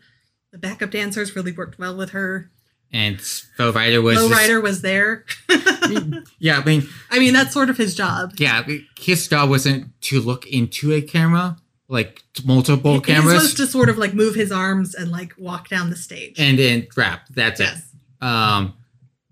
The 0.52 0.58
backup 0.58 0.92
dancers 0.92 1.36
really 1.36 1.52
worked 1.52 1.78
well 1.80 1.96
with 1.96 2.12
her. 2.12 2.50
And 2.92 3.22
Flo 3.22 3.72
Rida 3.72 4.02
was 4.02 4.18
just- 4.18 4.34
Rida 4.34 4.62
was 4.64 4.82
there. 4.82 5.26
Yeah, 6.40 6.60
I 6.60 6.64
mean 6.66 6.88
I 7.10 7.18
mean, 7.20 7.34
that's 7.34 7.52
sort 7.54 7.70
of 7.72 7.78
his 7.78 7.96
job. 7.96 8.34
yeah, 8.38 8.64
his 9.00 9.28
job 9.28 9.50
wasn't 9.50 10.00
to 10.04 10.22
look 10.22 10.46
into 10.48 10.94
a 10.94 11.02
camera, 11.02 11.58
like 11.88 12.22
multiple 12.46 13.02
cameras. 13.02 13.34
was 13.34 13.42
supposed 13.52 13.58
to 13.58 13.68
sort 13.68 13.90
of 13.90 13.98
like 13.98 14.14
move 14.14 14.36
his 14.36 14.52
arms 14.52 14.94
and 14.94 15.12
like 15.12 15.34
walk 15.40 15.68
down 15.70 15.90
the 15.90 15.96
stage. 15.96 16.36
and 16.40 16.60
then 16.60 16.88
rap. 16.96 17.22
That's 17.32 17.60
yes. 17.60 17.78
it. 18.22 18.26
Um, 18.26 18.74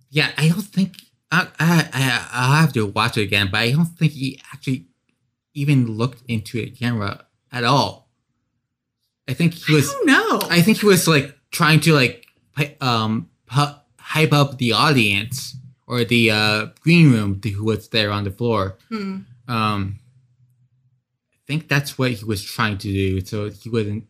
yeah, 0.09 0.31
I 0.37 0.49
don't 0.49 0.61
think 0.61 0.95
I, 1.31 1.47
I 1.59 1.89
I 1.93 2.27
I'll 2.31 2.61
have 2.61 2.73
to 2.73 2.85
watch 2.85 3.17
it 3.17 3.23
again, 3.23 3.49
but 3.51 3.59
I 3.59 3.71
don't 3.71 3.85
think 3.85 4.13
he 4.13 4.39
actually 4.53 4.87
even 5.53 5.97
looked 5.97 6.23
into 6.27 6.59
a 6.59 6.69
camera 6.69 7.25
at 7.51 7.63
all. 7.63 8.09
I 9.27 9.33
think 9.33 9.53
he 9.53 9.73
was. 9.73 9.93
No. 10.05 10.39
I 10.49 10.61
think 10.61 10.79
he 10.79 10.85
was 10.85 11.07
like 11.07 11.37
trying 11.51 11.79
to 11.81 11.93
like 11.93 12.27
um 12.81 13.29
hype 13.99 14.33
up 14.33 14.57
the 14.57 14.71
audience 14.71 15.57
or 15.85 16.03
the 16.03 16.31
uh, 16.31 16.67
green 16.81 17.11
room 17.11 17.41
who 17.43 17.63
was 17.63 17.89
there 17.89 18.11
on 18.11 18.23
the 18.23 18.31
floor. 18.31 18.77
Hmm. 18.89 19.19
Um, 19.47 19.99
I 21.33 21.39
think 21.47 21.69
that's 21.69 21.97
what 21.97 22.11
he 22.11 22.25
was 22.25 22.43
trying 22.43 22.77
to 22.79 22.87
do, 22.87 23.21
so 23.21 23.49
he 23.49 23.69
wasn't 23.69 24.05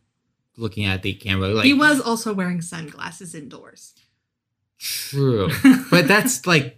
looking 0.57 0.85
at 0.85 1.03
the 1.03 1.13
camera. 1.13 1.49
Like 1.49 1.65
he 1.65 1.73
was 1.73 2.01
also 2.01 2.33
wearing 2.33 2.61
sunglasses 2.61 3.35
indoors. 3.35 3.93
True, 4.79 5.49
but 5.91 6.07
that's 6.07 6.45
like 6.47 6.76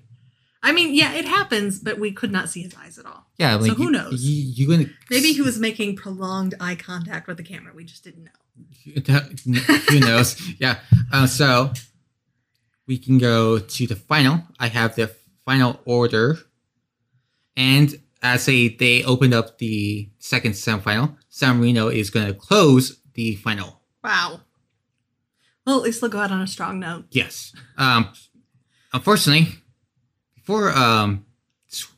I 0.62 0.72
mean, 0.74 0.94
yeah, 0.94 1.14
it 1.14 1.26
happens, 1.26 1.80
but 1.80 2.00
we 2.00 2.12
could 2.12 2.32
not 2.32 2.50
see 2.50 2.62
his 2.62 2.76
eyes 2.76 2.98
at 3.00 3.06
all. 3.06 3.26
yeah. 3.38 3.56
Like 3.56 3.72
who 3.78 3.84
you- 3.86 3.92
knows? 3.92 4.24
You, 4.24 4.44
you 4.66 4.68
gonna 4.78 4.90
Maybe 5.10 5.32
he 5.32 5.42
was 5.42 5.58
making 5.60 5.96
prolonged 5.96 6.56
eye 6.60 6.76
contact 6.76 7.28
with 7.28 7.38
the 7.38 7.44
camera. 7.44 7.72
We 7.74 7.86
just 7.86 8.04
didn't 8.04 8.26
know. 8.26 8.32
Who 9.90 10.00
knows? 10.02 10.36
Yeah. 10.60 10.80
Uh, 11.14 11.28
so 11.28 11.72
we 12.88 12.98
can 12.98 13.18
go 13.18 13.60
to 13.60 13.88
the 13.88 13.96
final. 13.96 14.44
I 14.60 14.68
have 14.68 14.96
the 14.96 15.08
final 15.46 15.80
order, 15.86 16.38
and 17.56 17.98
as 18.22 18.50
a 18.50 18.68
they 18.76 19.04
opened 19.06 19.34
up 19.34 19.60
the 19.60 20.10
second 20.20 20.52
semifinal, 20.54 21.16
San 21.30 21.58
Marino 21.60 21.88
is 21.88 22.10
going 22.10 22.28
to 22.28 22.34
close 22.34 23.00
the 23.14 23.36
final. 23.36 23.80
Wow. 24.04 24.42
Well, 25.66 25.78
at 25.78 25.84
least 25.84 26.02
they'll 26.02 26.10
go 26.10 26.20
out 26.20 26.32
on 26.32 26.42
a 26.42 26.48
strong 26.48 26.80
note. 26.80 27.06
Yes. 27.12 27.54
Um, 27.78 28.10
unfortunately, 28.92 29.48
before 30.50 30.72
um, 30.76 31.24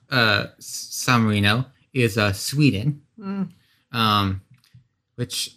uh, 0.10 0.48
San 0.60 1.22
Marino 1.22 1.66
is 1.94 2.18
uh, 2.18 2.34
Sweden, 2.34 3.02
Mm. 3.18 3.50
um, 3.94 4.42
which 5.16 5.56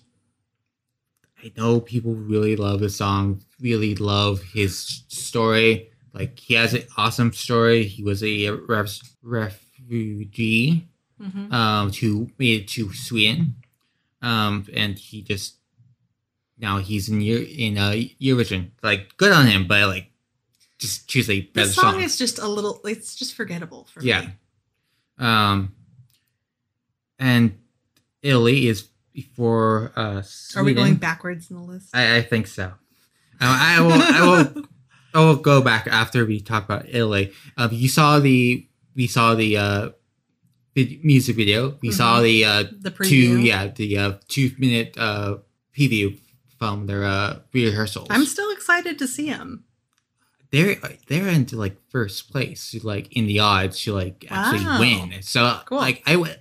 I 1.42 1.50
know 1.56 1.80
people 1.80 2.14
really 2.14 2.54
love 2.56 2.78
the 2.80 2.90
song, 2.90 3.40
really 3.58 3.94
love 3.96 4.42
his 4.42 5.02
story. 5.08 5.88
Like 6.12 6.38
he 6.38 6.54
has 6.54 6.74
an 6.74 6.82
awesome 6.96 7.32
story. 7.32 7.84
He 7.84 8.02
was 8.04 8.22
a 8.22 8.50
ref- 8.50 9.00
refugee 9.22 10.86
Mhm. 11.20 11.52
um, 11.52 11.90
to 11.92 12.28
made 12.38 12.60
it 12.62 12.68
to 12.76 12.92
Sweden, 12.92 13.56
um, 14.22 14.66
and 14.72 14.96
he 14.98 15.22
just 15.22 15.56
now 16.58 16.78
he's 16.78 17.08
in 17.08 17.20
Euro- 17.22 17.42
in 17.46 17.76
uh, 17.78 17.94
Eurovision. 18.20 18.70
Like 18.82 19.16
good 19.16 19.32
on 19.32 19.46
him, 19.46 19.66
but 19.66 19.88
like 19.88 20.10
just 20.84 21.08
choose 21.08 21.28
a 21.30 21.40
better 21.40 21.66
This 21.68 21.74
song 21.76 21.94
song. 21.94 22.02
is 22.02 22.16
just 22.18 22.38
a 22.38 22.46
little. 22.46 22.80
It's 22.84 23.14
just 23.16 23.34
forgettable 23.34 23.86
for 23.92 24.02
Yeah. 24.02 24.20
me. 24.20 24.28
Um, 25.18 25.74
and 27.18 27.58
Italy 28.22 28.68
is 28.68 28.88
before 29.12 29.92
uh, 29.96 30.22
Sweden. 30.22 30.60
Are 30.60 30.64
we 30.64 30.74
going 30.74 30.94
backwards 30.96 31.50
in 31.50 31.56
the 31.56 31.62
list? 31.62 31.88
I, 31.94 32.16
I 32.16 32.22
think 32.22 32.46
so. 32.46 32.64
Uh, 32.64 32.70
I 33.40 33.80
will. 33.80 33.92
I 33.92 34.20
will. 34.54 34.64
I 35.14 35.20
will 35.20 35.36
go 35.36 35.60
back 35.62 35.86
after 35.86 36.26
we 36.26 36.40
talk 36.40 36.64
about 36.64 36.88
Italy. 36.88 37.32
Um, 37.56 37.70
you 37.72 37.88
saw 37.88 38.18
the. 38.18 38.66
We 38.96 39.06
saw 39.06 39.34
the 39.34 39.56
uh, 39.56 39.88
music 41.02 41.36
video. 41.36 41.78
We 41.82 41.90
saw 41.92 42.20
the 42.20 42.44
uh, 42.44 42.64
the 42.80 42.90
two. 42.90 43.38
preview. 43.38 43.44
Yeah, 43.46 43.68
the 43.68 43.98
uh, 43.98 44.12
two 44.28 44.50
minute 44.58 44.96
uh, 44.98 45.38
preview 45.76 46.18
from 46.58 46.86
their 46.86 47.04
uh, 47.04 47.40
rehearsals. 47.52 48.08
I'm 48.10 48.24
still 48.26 48.50
excited 48.52 48.98
to 48.98 49.06
see 49.06 49.26
him. 49.26 49.64
They're 50.54 50.76
they're 51.08 51.28
into 51.28 51.56
like 51.56 51.76
first 51.90 52.30
place, 52.30 52.74
like 52.84 53.12
in 53.16 53.26
the 53.26 53.40
odds 53.40 53.82
to 53.82 53.92
like 53.92 54.24
actually 54.30 54.64
Wow. 54.64 54.78
win. 54.80 55.22
So 55.22 55.60
Cool. 55.66 55.78
like 55.78 56.02
I 56.06 56.14
would, 56.16 56.38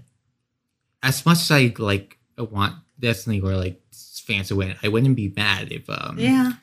as 1.01 1.25
much 1.25 1.39
as 1.39 1.51
I 1.51 1.73
like 1.77 2.17
want 2.37 2.75
Destiny 2.99 3.41
or 3.41 3.55
like 3.55 3.81
fans 4.27 4.47
to 4.49 4.55
win, 4.55 4.75
I 4.83 4.87
wouldn't 4.87 5.15
be 5.15 5.33
mad 5.35 5.71
if 5.71 5.89
um 5.89 6.17
Yeah. 6.19 6.53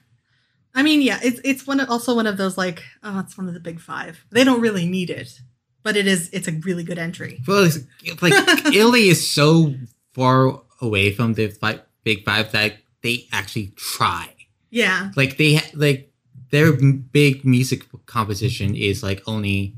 I 0.75 0.83
mean, 0.85 1.03
yeah, 1.03 1.19
it's 1.23 1.41
it's 1.45 1.67
one 1.67 1.81
of, 1.81 1.91
also 1.91 2.15
one 2.15 2.29
of 2.29 2.37
those 2.37 2.57
like 2.57 2.83
oh, 3.03 3.19
it's 3.21 3.37
one 3.37 3.49
of 3.49 3.55
the 3.55 3.61
big 3.61 3.81
five. 3.81 4.25
They 4.31 4.45
don't 4.45 4.61
really 4.61 4.87
need 4.87 5.11
it, 5.11 5.41
but 5.83 5.97
it 5.97 6.07
is 6.07 6.31
it's 6.33 6.47
a 6.49 6.53
really 6.53 6.85
good 6.85 6.99
entry. 6.99 7.43
Well, 7.47 7.65
it's, 7.65 7.79
like 8.23 8.33
Italy 8.73 9.09
is 9.09 9.29
so 9.31 9.75
far 10.15 10.63
away 10.81 11.13
from 11.13 11.35
the 11.35 11.49
fi- 11.49 11.81
big 12.05 12.25
five 12.25 12.53
that 12.53 12.75
they 13.03 13.27
actually 13.33 13.73
try. 13.77 14.33
Yeah, 14.71 15.11
Like 15.17 15.37
they 15.37 15.61
like 15.75 16.10
their 16.51 16.73
big 16.73 17.45
music 17.45 17.87
competition 18.07 18.75
is 18.75 19.03
like 19.03 19.23
only 19.27 19.75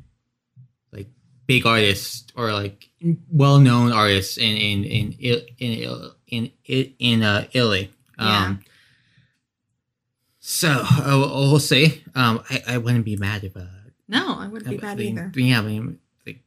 like 0.93 1.09
big 1.47 1.67
artists 1.67 2.27
or 2.37 2.53
like 2.53 2.89
well 3.31 3.59
known 3.59 3.93
artists 3.93 4.39
in 4.39 4.57
in 4.57 4.85
in 4.85 5.13
in 5.59 6.13
in 6.27 6.51
in, 6.65 6.95
in 6.99 7.23
uh, 7.23 7.47
Italy. 7.53 7.91
Yeah. 8.19 8.45
Um, 8.47 8.61
so 10.45 10.69
I 10.69 11.15
will 11.15 11.61
say, 11.61 12.03
um, 12.15 12.43
I, 12.51 12.63
I 12.67 12.79
wouldn't 12.79 13.05
be 13.05 13.17
mad 13.17 13.45
if 13.45 13.57
uh, 13.57 13.61
no, 14.09 14.39
I 14.39 14.49
wouldn't 14.49 14.69
be 14.69 14.79
I 14.79 14.81
bad 14.81 15.01
either. 15.01 15.33
Yeah, 15.35 15.61
I 15.61 15.63
mean, 15.63 15.99
like 16.27 16.41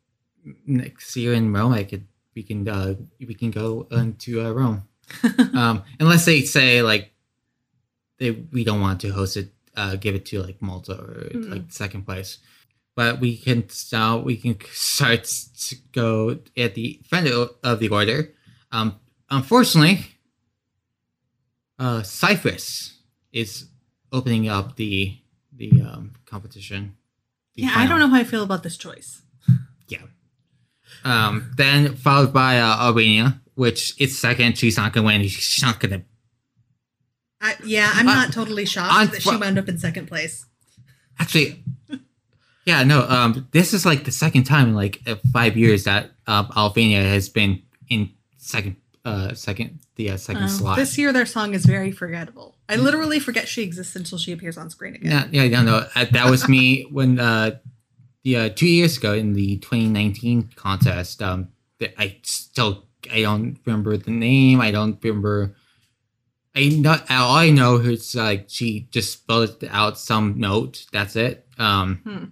next 0.67 1.15
year 1.15 1.33
in 1.33 1.53
Rome, 1.53 1.73
I 1.73 1.83
could 1.83 2.05
we 2.35 2.43
can 2.43 2.67
uh 2.67 2.95
we 3.19 3.33
can 3.33 3.51
go 3.51 3.87
into 3.91 4.41
uh, 4.41 4.51
Rome. 4.51 4.83
um, 5.53 5.83
unless 5.99 6.25
they 6.25 6.41
say 6.41 6.81
like 6.81 7.13
they 8.17 8.31
we 8.31 8.63
don't 8.63 8.81
want 8.81 9.01
to 9.01 9.09
host 9.11 9.37
it, 9.37 9.54
uh, 9.75 9.95
give 9.95 10.15
it 10.15 10.25
to 10.27 10.41
like 10.41 10.61
Malta 10.61 10.93
or 10.93 11.29
Mm. 11.33 11.49
like 11.51 11.63
second 11.71 12.05
place. 12.05 12.39
But 12.95 13.19
we 13.19 13.35
can 13.37 13.67
start. 13.69 14.23
We 14.23 14.37
can 14.37 14.57
start 14.71 15.23
to 15.25 15.75
go 15.91 16.39
at 16.57 16.75
the 16.75 17.01
front 17.09 17.27
of 17.27 17.79
the 17.79 17.89
order. 17.89 18.33
Um, 18.71 18.99
unfortunately, 19.29 20.05
uh, 21.79 22.03
Cyprus 22.03 22.99
is 23.33 23.67
opening 24.11 24.47
up 24.47 24.75
the 24.77 25.17
the 25.51 25.81
um, 25.81 26.13
competition. 26.25 26.95
the 27.55 27.63
yeah, 27.63 27.73
I 27.75 27.87
don't 27.87 27.99
know 27.99 28.07
how 28.07 28.17
I 28.17 28.23
feel 28.23 28.43
about 28.43 28.63
this 28.63 28.77
choice. 28.77 29.21
Yeah. 29.87 30.01
Um, 31.03 31.51
then 31.57 31.95
followed 31.95 32.33
by 32.33 32.57
uh, 32.59 32.77
Albania, 32.87 33.39
which 33.53 33.93
is 34.01 34.17
second. 34.17 34.57
She's 34.57 34.77
not 34.77 34.93
gonna 34.93 35.05
win. 35.05 35.21
She's 35.27 35.61
not 35.61 35.79
gonna. 35.79 36.03
I, 37.45 37.55
yeah, 37.65 37.91
I'm 37.93 38.05
not 38.05 38.33
totally 38.33 38.65
shocked 38.65 39.11
that 39.11 39.21
she 39.21 39.35
wound 39.35 39.57
up 39.59 39.69
in 39.69 39.77
second 39.77 40.07
place. 40.07 40.45
Actually, 41.19 41.63
Yeah, 42.65 42.83
no. 42.83 43.01
Um, 43.07 43.47
this 43.51 43.73
is 43.73 43.85
like 43.85 44.03
the 44.05 44.11
second 44.11 44.43
time 44.45 44.69
in 44.69 44.75
like 44.75 44.99
uh, 45.05 45.15
five 45.31 45.55
years 45.55 45.83
that 45.83 46.11
um, 46.27 46.49
Albania 46.57 47.03
has 47.03 47.29
been 47.29 47.61
in 47.89 48.09
second, 48.37 48.75
uh, 49.05 49.33
second, 49.35 49.79
the 49.95 50.09
uh, 50.11 50.17
second 50.17 50.45
Oh, 50.45 50.47
slot. 50.47 50.75
this 50.77 50.97
year, 50.97 51.13
their 51.13 51.27
song 51.27 51.53
is 51.53 51.65
very 51.65 51.91
forgettable. 51.91 52.55
I 52.67 52.77
literally 52.77 53.19
forget 53.19 53.47
she 53.47 53.61
exists 53.61 53.95
until 53.95 54.17
she 54.17 54.31
appears 54.31 54.57
on 54.57 54.71
screen 54.71 54.95
again. 54.95 55.11
Yeah, 55.11 55.27
yeah, 55.31 55.43
yeah, 55.43 55.61
no. 55.61 55.85
Uh, 55.95 56.05
that 56.11 56.29
was 56.31 56.49
me 56.49 56.83
when 56.91 57.19
uh, 57.19 57.59
the 58.23 58.35
uh, 58.37 58.49
two 58.49 58.67
years 58.67 58.97
ago 58.97 59.13
in 59.13 59.33
the 59.33 59.57
2019 59.57 60.49
contest. 60.55 61.21
Um, 61.21 61.49
I 61.99 62.17
still 62.23 62.85
I 63.13 63.21
don't 63.21 63.59
remember 63.65 63.95
the 63.97 64.09
name. 64.11 64.59
I 64.59 64.71
don't 64.71 64.97
remember. 65.03 65.55
I 66.55 66.69
not 66.69 67.09
all 67.11 67.35
I 67.35 67.49
know 67.49 67.77
is 67.77 68.15
like 68.15 68.45
she 68.47 68.87
just 68.91 69.11
spelled 69.13 69.63
out 69.69 69.99
some 69.99 70.39
note. 70.39 70.85
That's 70.91 71.15
it. 71.15 71.45
Um, 71.57 71.99
Hmm. 72.03 72.25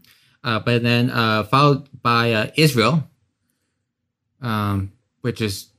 uh, 0.44 0.60
but 0.60 0.84
then 0.84 1.10
uh, 1.10 1.44
followed 1.44 1.90
by 2.02 2.32
uh, 2.34 2.48
Israel, 2.56 3.04
um, 4.42 4.92
which 5.22 5.42
is 5.42 5.70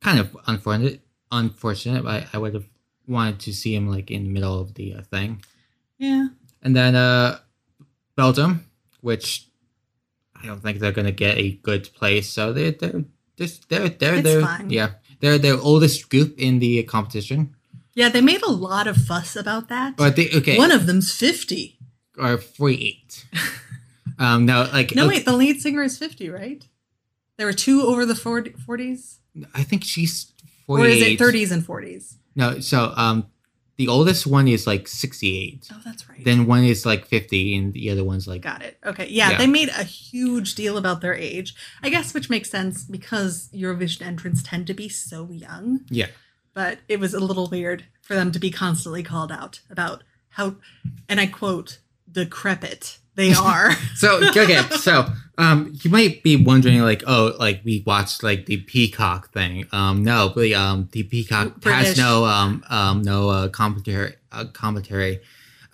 kind 0.00 0.18
of 0.18 0.36
unfortunate. 0.46 1.00
Unfortunate. 1.32 2.04
I, 2.06 2.26
I 2.32 2.38
would 2.38 2.54
have 2.54 2.68
wanted 3.08 3.40
to 3.40 3.52
see 3.52 3.74
him 3.74 3.88
like 3.88 4.10
in 4.10 4.24
the 4.24 4.30
middle 4.30 4.58
of 4.60 4.74
the 4.74 4.94
uh, 4.94 5.02
thing 5.02 5.42
Yeah. 5.98 6.28
and 6.62 6.74
then 6.74 6.94
uh 6.96 7.38
Belgium, 8.16 8.64
which 9.00 9.46
I 10.40 10.46
don't 10.46 10.60
think 10.60 10.78
they're 10.78 10.92
gonna 10.92 11.12
get 11.12 11.36
a 11.38 11.52
good 11.62 11.90
place. 11.94 12.28
So 12.30 12.52
they're 12.52 12.70
they're 12.72 13.04
just 13.36 13.68
they're 13.68 13.88
they're 13.88 14.22
they're 14.22 14.40
fine. 14.42 14.70
yeah 14.70 14.90
they're 15.20 15.38
the 15.38 15.58
oldest 15.60 16.08
group 16.10 16.38
in 16.38 16.58
the 16.60 16.82
competition. 16.84 17.55
Yeah, 17.96 18.08
they 18.10 18.20
made 18.20 18.42
a 18.42 18.50
lot 18.50 18.86
of 18.86 18.96
fuss 18.96 19.34
about 19.34 19.68
that. 19.70 19.96
But 19.96 20.14
they 20.16 20.30
okay 20.32 20.56
One 20.56 20.70
of 20.70 20.86
them's 20.86 21.12
50. 21.12 21.78
or 22.18 22.38
forty 22.38 22.86
eight. 22.86 23.26
um 24.18 24.46
no 24.46 24.68
like 24.72 24.94
No, 24.94 25.06
okay, 25.06 25.16
wait, 25.16 25.24
the 25.24 25.32
lead 25.36 25.60
singer 25.60 25.82
is 25.82 25.98
50, 25.98 26.30
right? 26.30 26.64
There 27.38 27.46
were 27.46 27.52
two 27.52 27.82
over 27.82 28.06
the 28.06 28.14
40, 28.14 28.50
40s? 28.50 29.16
I 29.54 29.62
think 29.64 29.82
she's 29.84 30.32
forty-eight. 30.66 31.20
Or 31.20 31.26
is 31.26 31.46
it 31.46 31.50
30s 31.50 31.52
and 31.52 31.66
40s? 31.66 32.14
No, 32.36 32.60
so 32.60 32.92
um 32.96 33.26
the 33.78 33.88
oldest 33.88 34.26
one 34.26 34.48
is 34.48 34.66
like 34.66 34.88
sixty 34.88 35.36
eight. 35.38 35.68
Oh, 35.70 35.80
that's 35.84 36.08
right. 36.08 36.24
Then 36.24 36.46
one 36.46 36.64
is 36.64 36.86
like 36.86 37.04
fifty, 37.06 37.54
and 37.54 37.74
the 37.74 37.90
other 37.90 38.04
one's 38.04 38.26
like 38.26 38.40
Got 38.40 38.62
it. 38.62 38.78
Okay. 38.86 39.06
Yeah, 39.10 39.32
Yeah. 39.32 39.38
they 39.38 39.46
made 39.46 39.68
a 39.68 39.84
huge 39.84 40.54
deal 40.54 40.78
about 40.78 41.02
their 41.02 41.14
age. 41.14 41.54
I 41.82 41.90
guess 41.90 42.14
which 42.14 42.30
makes 42.30 42.48
sense 42.48 42.84
because 42.84 43.50
Eurovision 43.54 44.00
entrants 44.06 44.42
tend 44.42 44.66
to 44.68 44.74
be 44.74 44.88
so 44.88 45.28
young. 45.30 45.80
yeah. 45.90 46.06
But 46.56 46.78
it 46.88 46.98
was 46.98 47.12
a 47.12 47.20
little 47.20 47.48
weird 47.48 47.84
for 48.00 48.14
them 48.14 48.32
to 48.32 48.38
be 48.38 48.50
constantly 48.50 49.02
called 49.02 49.30
out 49.30 49.60
about 49.68 50.02
how, 50.30 50.56
and 51.06 51.20
I 51.20 51.26
quote, 51.26 51.80
decrepit 52.10 52.96
they 53.14 53.34
are. 53.38 53.72
So 53.96 54.26
okay, 54.30 54.62
so 54.80 55.04
um, 55.36 55.78
you 55.82 55.90
might 55.90 56.22
be 56.22 56.42
wondering 56.42 56.80
like, 56.80 57.02
oh, 57.06 57.34
like 57.38 57.60
we 57.62 57.82
watched 57.86 58.22
like 58.22 58.46
the 58.46 58.56
Peacock 58.56 59.34
thing. 59.34 59.66
Um, 59.70 60.02
no, 60.02 60.32
but 60.34 60.50
um, 60.52 60.88
the 60.92 61.02
Peacock 61.02 61.60
British. 61.60 61.88
has 61.88 61.98
no 61.98 62.24
um 62.24 62.64
um 62.70 63.02
no 63.02 63.28
uh, 63.28 63.48
commentary 63.48 64.14
uh, 64.32 64.46
commentary. 64.54 65.20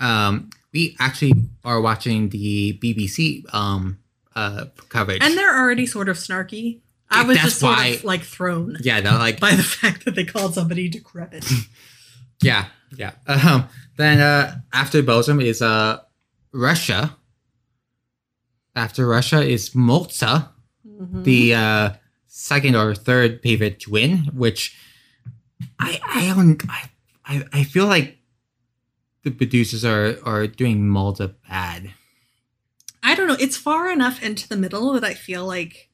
Um, 0.01 0.51
we 0.73 0.97
actually 0.99 1.35
are 1.65 1.81
watching 1.81 2.31
the 2.31 2.77
BBC 2.83 3.43
um 3.55 3.99
uh 4.35 4.65
coverage. 4.89 5.23
and 5.23 5.37
they're 5.39 5.57
already 5.57 5.87
sort 5.87 6.09
of 6.09 6.17
snarky. 6.17 6.81
I 7.13 7.23
was 7.25 7.39
just 7.39 7.59
sort 7.61 7.77
why- 7.77 7.87
of 7.89 8.05
like 8.05 8.23
thrown 8.23 8.77
yeah, 8.83 9.01
no, 9.01 9.13
like 9.19 9.39
by 9.41 9.55
the 9.55 9.63
fact 9.81 10.05
that 10.05 10.15
they 10.15 10.25
called 10.25 10.55
somebody 10.55 10.89
decrepit. 10.89 11.45
yeah, 12.43 12.67
yeah. 12.97 13.13
Um, 13.27 13.69
then 13.97 14.21
uh, 14.21 14.57
after 14.73 15.03
Belgium 15.03 15.41
is 15.41 15.61
uh 15.63 16.01
Russia. 16.53 17.17
After 18.75 19.07
Russia 19.07 19.43
is 19.43 19.75
Malta. 19.75 20.49
Mhm. 20.87 21.23
the 21.25 21.55
uh, 21.55 21.91
second 22.27 22.75
or 22.75 22.95
third 22.95 23.41
favorite 23.43 23.79
to 23.81 23.91
win, 23.91 24.31
which 24.35 24.75
I 25.79 26.01
I 26.05 26.27
don't 26.35 26.61
I, 26.69 26.91
I 27.25 27.45
I 27.53 27.63
feel 27.65 27.87
like 27.87 28.19
the 29.23 29.31
producers 29.31 29.85
are 29.85 30.17
are 30.25 30.47
doing 30.49 30.89
Malta 30.89 31.35
bad. 31.49 31.93
I 33.03 33.15
don't 33.15 33.29
know. 33.29 33.37
It's 33.39 33.57
far 33.57 33.91
enough 33.93 34.23
into 34.23 34.49
the 34.49 34.57
middle 34.57 34.93
that 34.95 35.05
I 35.05 35.15
feel 35.15 35.47
like 35.47 35.89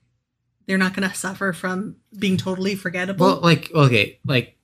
they're 0.69 0.79
not 0.79 0.95
going 0.95 1.09
to 1.09 1.17
suffer 1.17 1.55
from 1.55 1.97
being 2.17 2.37
totally 2.37 2.75
forgettable. 2.77 3.27
Well, 3.27 3.41
like 3.41 3.73
okay, 3.75 4.21
like 4.27 4.57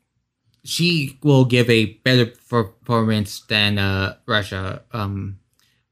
she 0.62 1.18
will 1.22 1.46
give 1.46 1.68
a 1.70 1.86
better 2.04 2.26
performance 2.26 3.40
than 3.48 3.78
uh, 3.78 4.16
Russia. 4.26 4.82
Um, 4.92 5.38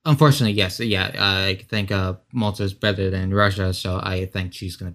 unfortunately, 0.04 0.52
yes, 0.52 0.78
yeah, 0.80 1.10
I 1.18 1.54
think 1.68 1.90
uh, 1.90 2.14
Malta 2.32 2.62
is 2.62 2.74
better 2.74 3.08
than 3.10 3.32
Russia, 3.34 3.72
so 3.72 3.98
I 4.02 4.26
think 4.26 4.52
she's 4.52 4.76
gonna 4.76 4.94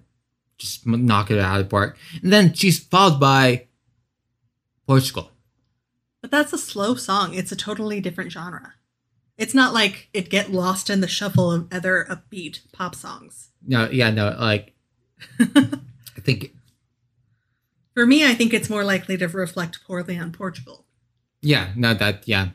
just 0.56 0.86
knock 0.86 1.32
it 1.32 1.38
out 1.40 1.60
of 1.60 1.66
the 1.66 1.70
park. 1.70 1.98
And 2.22 2.32
then 2.32 2.54
she's 2.54 2.78
followed 2.78 3.18
by 3.18 3.66
Portugal. 4.86 5.32
but 6.22 6.30
that's 6.30 6.52
a 6.52 6.58
slow 6.58 6.94
song. 6.94 7.34
It's 7.34 7.52
a 7.52 7.56
totally 7.56 8.00
different 8.00 8.30
genre. 8.30 8.74
It's 9.36 9.54
not 9.54 9.74
like 9.74 10.08
it 10.12 10.30
get 10.30 10.52
lost 10.52 10.90
in 10.90 11.00
the 11.00 11.08
shuffle 11.08 11.52
of 11.52 11.72
other 11.72 12.06
upbeat 12.08 12.60
pop 12.72 12.94
songs. 12.94 13.50
No, 13.66 13.88
yeah, 13.90 14.10
no, 14.10 14.36
like 14.38 14.74
I 15.40 16.20
think 16.20 16.52
For 17.94 18.06
me, 18.06 18.24
I 18.26 18.34
think 18.34 18.52
it's 18.54 18.70
more 18.70 18.84
likely 18.84 19.16
to 19.18 19.28
reflect 19.28 19.84
poorly 19.86 20.18
on 20.18 20.32
Portugal. 20.32 20.84
yeah, 21.42 21.72
no, 21.76 21.94
that 21.94 22.26
yeah. 22.28 22.48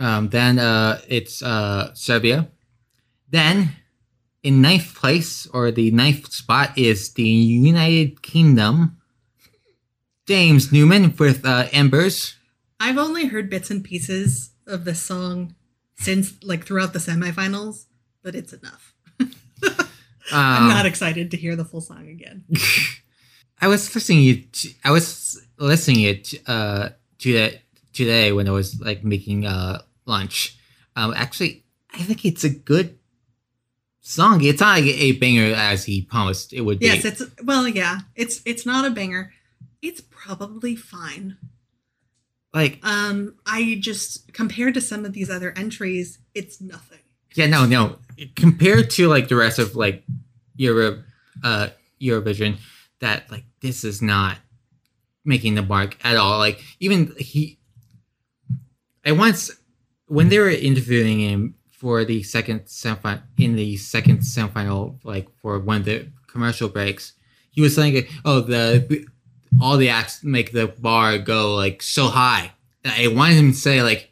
Um, 0.00 0.28
then 0.28 0.58
uh, 0.58 1.00
it's 1.08 1.42
uh 1.42 1.92
Serbia. 1.94 2.48
Then 3.30 3.76
in 4.42 4.62
ninth 4.62 4.94
place 4.94 5.46
or 5.52 5.70
the 5.72 5.90
ninth 5.90 6.32
spot 6.32 6.78
is 6.78 7.12
the 7.14 7.28
United 7.28 8.22
Kingdom. 8.22 8.96
James 10.26 10.70
Newman 10.72 11.14
with 11.18 11.44
uh, 11.44 11.66
Embers. 11.72 12.36
I've 12.78 12.98
only 12.98 13.26
heard 13.26 13.50
bits 13.50 13.70
and 13.70 13.82
pieces 13.82 14.50
of 14.66 14.84
this 14.84 15.00
song 15.02 15.54
since 15.96 16.34
like 16.44 16.64
throughout 16.64 16.92
the 16.92 17.00
semifinals, 17.00 17.86
but 18.22 18.34
it's 18.34 18.52
enough. 18.52 18.94
I'm 20.32 20.62
Um, 20.64 20.68
not 20.68 20.86
excited 20.86 21.30
to 21.30 21.36
hear 21.36 21.56
the 21.56 21.64
full 21.64 21.80
song 21.80 22.08
again. 22.08 22.44
I 23.60 23.68
was 23.68 23.92
listening 23.94 24.24
it. 24.26 24.64
I 24.84 24.90
was 24.90 25.40
listening 25.58 26.02
it 26.02 26.34
uh 26.46 26.90
to 27.18 27.32
that 27.32 27.60
today 27.92 28.32
when 28.32 28.46
I 28.48 28.52
was 28.52 28.80
like 28.80 29.02
making 29.04 29.46
uh 29.46 29.82
lunch. 30.06 30.56
Um, 30.96 31.12
actually, 31.16 31.64
I 31.92 31.98
think 32.02 32.24
it's 32.24 32.44
a 32.44 32.50
good 32.50 32.98
song. 34.00 34.42
It's 34.44 34.60
not 34.60 34.80
like 34.80 34.84
a 34.86 35.12
banger 35.12 35.54
as 35.54 35.84
he 35.84 36.02
promised 36.02 36.52
it 36.52 36.60
would 36.62 36.78
be. 36.78 36.86
Yes, 36.86 37.04
it's 37.04 37.22
well, 37.42 37.66
yeah. 37.68 38.00
It's 38.14 38.40
it's 38.44 38.64
not 38.66 38.84
a 38.84 38.90
banger. 38.90 39.32
It's 39.82 40.00
probably 40.00 40.74
fine. 40.76 41.36
like 42.54 42.80
Um, 42.82 43.34
I 43.46 43.76
just 43.80 44.32
compared 44.32 44.74
to 44.74 44.80
some 44.80 45.04
of 45.04 45.12
these 45.12 45.30
other 45.30 45.52
entries, 45.56 46.18
it's 46.34 46.60
nothing. 46.60 46.98
yeah, 47.34 47.46
no, 47.46 47.66
no. 47.66 47.98
Compared 48.34 48.90
to 48.90 49.06
like 49.08 49.28
the 49.28 49.36
rest 49.36 49.58
of 49.60 49.76
like 49.76 50.02
Euro, 50.58 51.02
uh, 51.42 51.68
Eurovision, 52.00 52.58
that 53.00 53.30
like 53.30 53.44
this 53.60 53.84
is 53.84 54.02
not 54.02 54.38
making 55.24 55.54
the 55.54 55.62
mark 55.62 55.96
at 56.04 56.16
all. 56.16 56.38
Like 56.38 56.62
even 56.80 57.14
he, 57.18 57.58
I 59.04 59.12
once 59.12 59.50
when 60.06 60.28
they 60.28 60.38
were 60.38 60.50
interviewing 60.50 61.20
him 61.20 61.54
for 61.70 62.04
the 62.04 62.22
second 62.22 62.64
semifinal 62.64 63.22
in 63.38 63.54
the 63.54 63.76
second 63.76 64.18
semifinal, 64.20 64.98
like 65.04 65.28
for 65.40 65.58
one 65.60 65.78
of 65.78 65.84
the 65.84 66.08
commercial 66.26 66.68
breaks, 66.68 67.12
he 67.50 67.60
was 67.60 67.74
saying, 67.74 68.06
"Oh, 68.24 68.40
the 68.40 69.06
all 69.62 69.76
the 69.76 69.88
acts 69.88 70.24
make 70.24 70.52
the 70.52 70.66
bar 70.66 71.18
go 71.18 71.54
like 71.54 71.82
so 71.82 72.08
high." 72.08 72.52
And 72.84 72.92
I 72.92 73.08
wanted 73.14 73.36
him 73.36 73.52
to 73.52 73.58
say 73.58 73.82
like, 73.82 74.10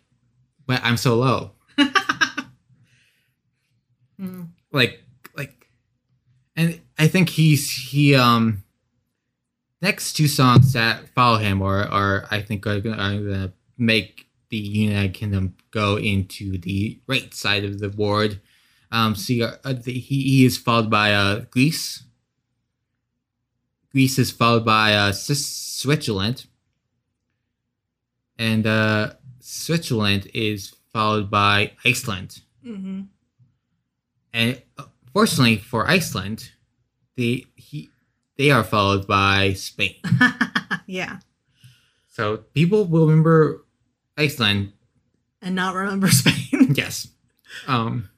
"But 0.67 0.81
I'm 0.85 0.97
so 0.97 1.17
low." 1.17 1.53
Hmm. 4.19 4.45
like 4.73 5.03
and 6.57 6.81
i 6.99 7.07
think 7.07 7.29
he's 7.29 7.71
he 7.71 8.15
um 8.15 8.65
next 9.83 10.15
two 10.15 10.29
songs 10.29 10.73
that 10.73 11.09
follow 11.15 11.39
him 11.39 11.63
or 11.63 11.83
are 11.83 12.27
i 12.31 12.41
think 12.41 12.67
are 12.67 12.81
gonna, 12.81 12.97
are 12.97 13.19
gonna 13.19 13.53
make 13.79 14.27
the 14.49 14.57
united 14.57 15.15
kingdom 15.15 15.55
go 15.71 15.97
into 15.99 16.57
the 16.59 16.99
right 17.07 17.35
side 17.35 17.65
of 17.65 17.79
the 17.81 17.89
board. 17.89 18.41
Um 18.91 19.15
see 19.15 19.43
uh, 19.43 19.57
he, 19.85 20.01
he 20.01 20.45
is 20.45 20.57
followed 20.57 20.91
by 20.91 21.13
uh 21.13 21.41
greece. 21.51 22.05
Greece 23.93 24.19
is 24.19 24.31
followed 24.31 24.65
by 24.65 24.95
uh 24.95 25.13
switzerland. 25.13 26.47
And 28.39 28.67
uh 28.67 29.15
switzerland 29.41 30.31
is 30.33 30.75
followed 30.93 31.31
by 31.31 31.73
iceland. 31.85 32.41
Mm-hmm. 32.65 33.03
and 34.33 34.63
uh, 34.77 34.85
fortunately 35.17 35.57
for 35.57 35.89
Iceland, 35.89 36.51
the 37.17 37.47
he 37.57 37.89
they 38.37 38.51
are 38.51 38.63
followed 38.63 39.07
by 39.07 39.55
Spain. 39.55 39.95
yeah, 40.87 41.21
So 42.09 42.45
people 42.53 42.85
will 42.85 43.07
remember 43.07 43.65
Iceland. 44.19 44.73
and 45.41 45.55
not 45.55 45.75
remember 45.75 46.09
Spain. 46.23 46.75
Yes. 46.75 47.09
Um. 47.67 48.11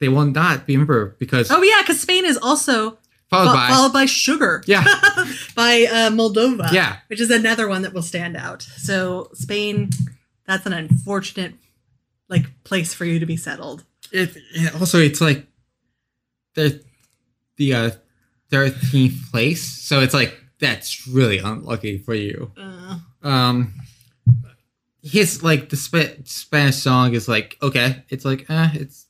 they 0.00 0.08
will 0.08 0.26
not 0.26 0.66
remember 0.66 1.14
because 1.20 1.48
Oh 1.52 1.62
yeah, 1.62 1.80
because 1.82 2.00
Spain 2.00 2.24
is 2.24 2.36
also 2.42 2.98
followed 3.30 3.50
fo- 3.50 3.54
by 3.54 3.68
followed 3.68 3.92
by 3.92 4.06
sugar. 4.06 4.64
Yeah. 4.66 4.82
by 5.54 5.86
uh, 5.88 6.10
Moldova. 6.10 6.72
Yeah. 6.72 6.96
which 7.06 7.20
is 7.20 7.30
another 7.30 7.68
one 7.68 7.82
that 7.82 7.92
will 7.94 8.02
stand 8.02 8.36
out. 8.36 8.62
So 8.62 9.30
Spain, 9.34 9.90
that's 10.48 10.66
an 10.66 10.72
unfortunate 10.72 11.54
like 12.28 12.46
place 12.64 12.94
for 12.94 13.04
you 13.04 13.20
to 13.20 13.26
be 13.26 13.36
settled. 13.36 13.84
it, 14.10 14.34
it 14.54 14.74
also 14.80 14.98
it's 14.98 15.20
like 15.20 15.46
the 16.54 16.82
the 17.56 17.74
uh, 17.74 17.90
thirteenth 18.50 19.30
place, 19.30 19.62
so 19.62 20.00
it's 20.00 20.14
like 20.14 20.38
that's 20.58 21.06
really 21.08 21.38
unlucky 21.38 21.98
for 21.98 22.14
you. 22.14 22.52
Uh, 22.56 22.98
Um, 23.22 23.74
his 25.02 25.42
like 25.42 25.68
the 25.70 25.76
Sp- 25.76 26.22
Spanish 26.24 26.76
song 26.76 27.14
is 27.14 27.28
like 27.28 27.56
okay, 27.62 28.04
it's 28.08 28.24
like 28.24 28.46
uh, 28.48 28.68
it's 28.74 29.06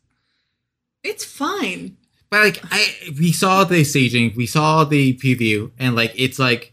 it's 1.02 1.24
fine. 1.24 1.96
but 2.30 2.40
like 2.42 2.62
I 2.70 2.86
we 3.18 3.32
saw 3.32 3.64
the 3.64 3.84
staging, 3.84 4.32
we 4.36 4.46
saw 4.46 4.84
the 4.84 5.14
preview, 5.18 5.70
and 5.78 5.94
like 5.96 6.12
it's 6.16 6.38
like 6.38 6.72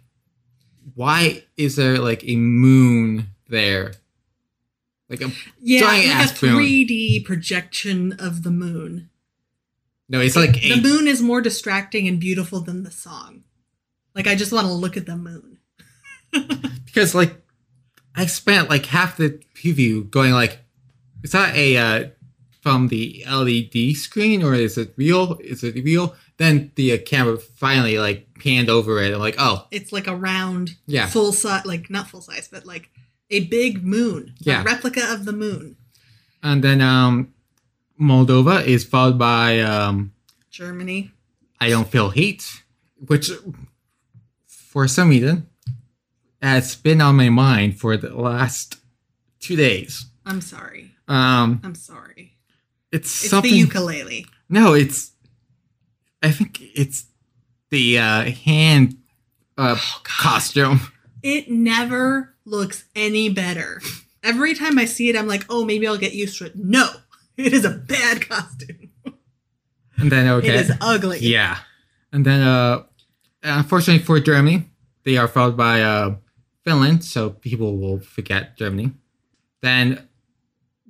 why 0.95 1.43
is 1.57 1.75
there 1.75 1.97
like 1.99 2.23
a 2.25 2.35
moon 2.35 3.27
there? 3.49 3.93
Like 5.09 5.21
a 5.21 5.31
Yeah, 5.61 5.79
Giant 5.81 6.19
like 6.19 6.41
a 6.43 6.45
moon. 6.45 6.63
3D 6.63 7.25
projection 7.25 8.13
of 8.19 8.43
the 8.43 8.51
moon. 8.51 9.08
No, 10.09 10.19
it's 10.19 10.35
like 10.35 10.53
the 10.53 10.71
a 10.73 10.81
moon 10.81 11.07
is 11.07 11.21
more 11.21 11.41
distracting 11.41 12.07
and 12.07 12.19
beautiful 12.19 12.61
than 12.61 12.83
the 12.83 12.91
song. 12.91 13.43
Like 14.15 14.27
I 14.27 14.35
just 14.35 14.51
want 14.51 14.67
to 14.67 14.73
look 14.73 14.97
at 14.97 15.05
the 15.05 15.15
moon. 15.15 15.59
because 16.85 17.15
like 17.15 17.35
I 18.15 18.25
spent 18.25 18.69
like 18.69 18.85
half 18.87 19.17
the 19.17 19.41
preview 19.55 20.09
going 20.09 20.33
like, 20.33 20.59
is 21.23 21.31
that 21.31 21.55
a 21.55 21.77
uh, 21.77 22.07
from 22.61 22.87
the 22.89 23.23
LED 23.29 23.95
screen 23.95 24.43
or 24.43 24.53
is 24.53 24.77
it 24.77 24.93
real? 24.97 25.37
Is 25.43 25.63
it 25.63 25.75
real? 25.83 26.15
Then 26.37 26.71
the 26.75 26.93
uh, 26.93 26.97
camera 27.05 27.37
finally 27.37 27.97
like 27.99 28.27
panned 28.39 28.69
over 28.69 29.01
it. 29.01 29.13
I'm 29.13 29.19
like, 29.19 29.35
oh 29.37 29.67
It's 29.71 29.91
like 29.91 30.07
a 30.07 30.15
round, 30.15 30.71
Yeah. 30.87 31.07
full 31.07 31.31
size, 31.33 31.65
like 31.65 31.89
not 31.89 32.07
full 32.09 32.21
size, 32.21 32.47
but 32.51 32.65
like 32.65 32.89
a 33.29 33.45
big 33.45 33.83
moon, 33.83 34.33
Yeah. 34.39 34.61
a 34.61 34.63
replica 34.63 35.01
of 35.13 35.25
the 35.25 35.33
moon. 35.33 35.75
and 36.41 36.63
then 36.63 36.81
um, 36.81 37.33
Moldova 37.99 38.65
is 38.65 38.83
followed 38.83 39.17
by 39.17 39.59
um, 39.59 40.13
Germany. 40.49 41.11
I 41.59 41.69
don't 41.69 41.87
feel 41.89 42.09
heat, 42.09 42.63
which 43.07 43.29
for 44.47 44.87
some 44.87 45.09
reason 45.09 45.47
has 46.41 46.75
been 46.75 47.01
on 47.01 47.15
my 47.17 47.29
mind 47.29 47.79
for 47.79 47.97
the 47.97 48.15
last 48.15 48.77
two 49.39 49.55
days. 49.55 50.05
I'm 50.25 50.41
sorry. 50.41 50.91
Um, 51.07 51.59
I'm 51.63 51.75
sorry. 51.75 52.37
it's, 52.91 53.23
It's 53.23 53.29
something. 53.31 53.51
the 53.51 53.57
ukulele. 53.57 54.25
No, 54.47 54.73
it's. 54.73 55.11
I 56.21 56.31
think 56.31 56.59
it's 56.61 57.05
the 57.69 57.97
uh, 57.99 58.23
hand 58.31 58.97
uh, 59.57 59.75
Oh, 59.77 59.99
costume. 60.03 60.79
It 61.21 61.49
never 61.49 62.35
looks 62.45 62.85
any 62.95 63.27
better. 63.29 63.81
Every 64.23 64.53
time 64.53 64.77
I 64.79 64.85
see 64.85 65.09
it, 65.09 65.15
I'm 65.17 65.27
like, 65.27 65.45
oh, 65.49 65.65
maybe 65.65 65.85
I'll 65.87 65.97
get 65.97 66.13
used 66.13 66.37
to 66.39 66.45
it. 66.45 66.55
No, 66.55 66.89
it 67.45 67.53
is 67.53 67.65
a 67.65 67.71
bad 67.71 68.27
costume. 68.27 68.89
And 69.97 70.11
then 70.11 70.27
okay, 70.39 70.49
It 70.49 70.55
is 70.55 70.71
ugly. 70.79 71.19
yeah, 71.19 71.57
and 72.13 72.25
then 72.25 72.41
uh, 72.41 72.83
unfortunately 73.43 74.03
for 74.03 74.19
Germany, 74.19 74.63
they 75.03 75.17
are 75.17 75.27
followed 75.27 75.57
by 75.57 75.81
uh, 75.81 76.15
Finland, 76.63 77.03
so 77.03 77.31
people 77.31 77.77
will 77.77 77.99
forget 77.99 78.55
Germany. 78.57 78.91
Then 79.61 80.07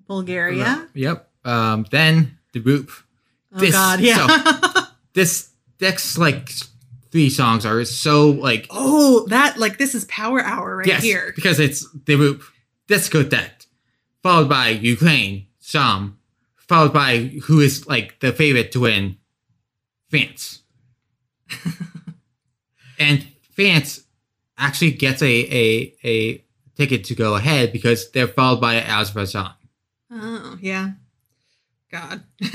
Bulgaria. 0.07 0.87
yep. 0.93 1.29
Um, 1.45 1.85
then 1.91 2.37
the 2.53 2.59
group. 2.59 2.91
Oh 3.53 3.59
This- 3.59 3.73
God, 3.75 3.99
yeah. 4.01 4.27
This 5.13 5.49
next 5.81 6.17
like 6.19 6.51
three 7.11 7.31
songs 7.31 7.65
are 7.65 7.83
so 7.83 8.29
like 8.29 8.67
oh, 8.69 9.25
that 9.29 9.57
like 9.57 9.77
this 9.79 9.95
is 9.95 10.05
Power 10.05 10.39
Hour 10.39 10.77
right 10.77 10.87
yes, 10.87 11.01
here. 11.01 11.33
because 11.35 11.59
it's 11.59 11.81
the 12.05 12.15
group 12.15 12.43
disco 12.87 13.23
Discoteque, 13.23 13.65
followed 14.21 14.47
by 14.49 14.69
Ukraine, 14.69 15.47
Shum, 15.59 16.18
followed 16.69 16.93
by 16.93 17.17
who 17.45 17.59
is 17.59 17.87
like 17.87 18.19
the 18.19 18.31
favorite 18.31 18.71
to 18.71 18.81
win, 18.81 19.17
France. 20.09 20.61
and 22.99 23.27
France 23.51 24.03
actually 24.57 24.91
gets 24.91 25.21
a, 25.21 25.25
a 25.25 25.95
a 26.03 26.45
ticket 26.75 27.03
to 27.05 27.15
go 27.15 27.35
ahead 27.35 27.73
because 27.73 28.11
they're 28.11 28.27
followed 28.27 28.61
by 28.61 28.75
Azerbaijan. 28.75 29.53
Oh 30.11 30.57
yeah, 30.61 30.91
God. 31.91 32.23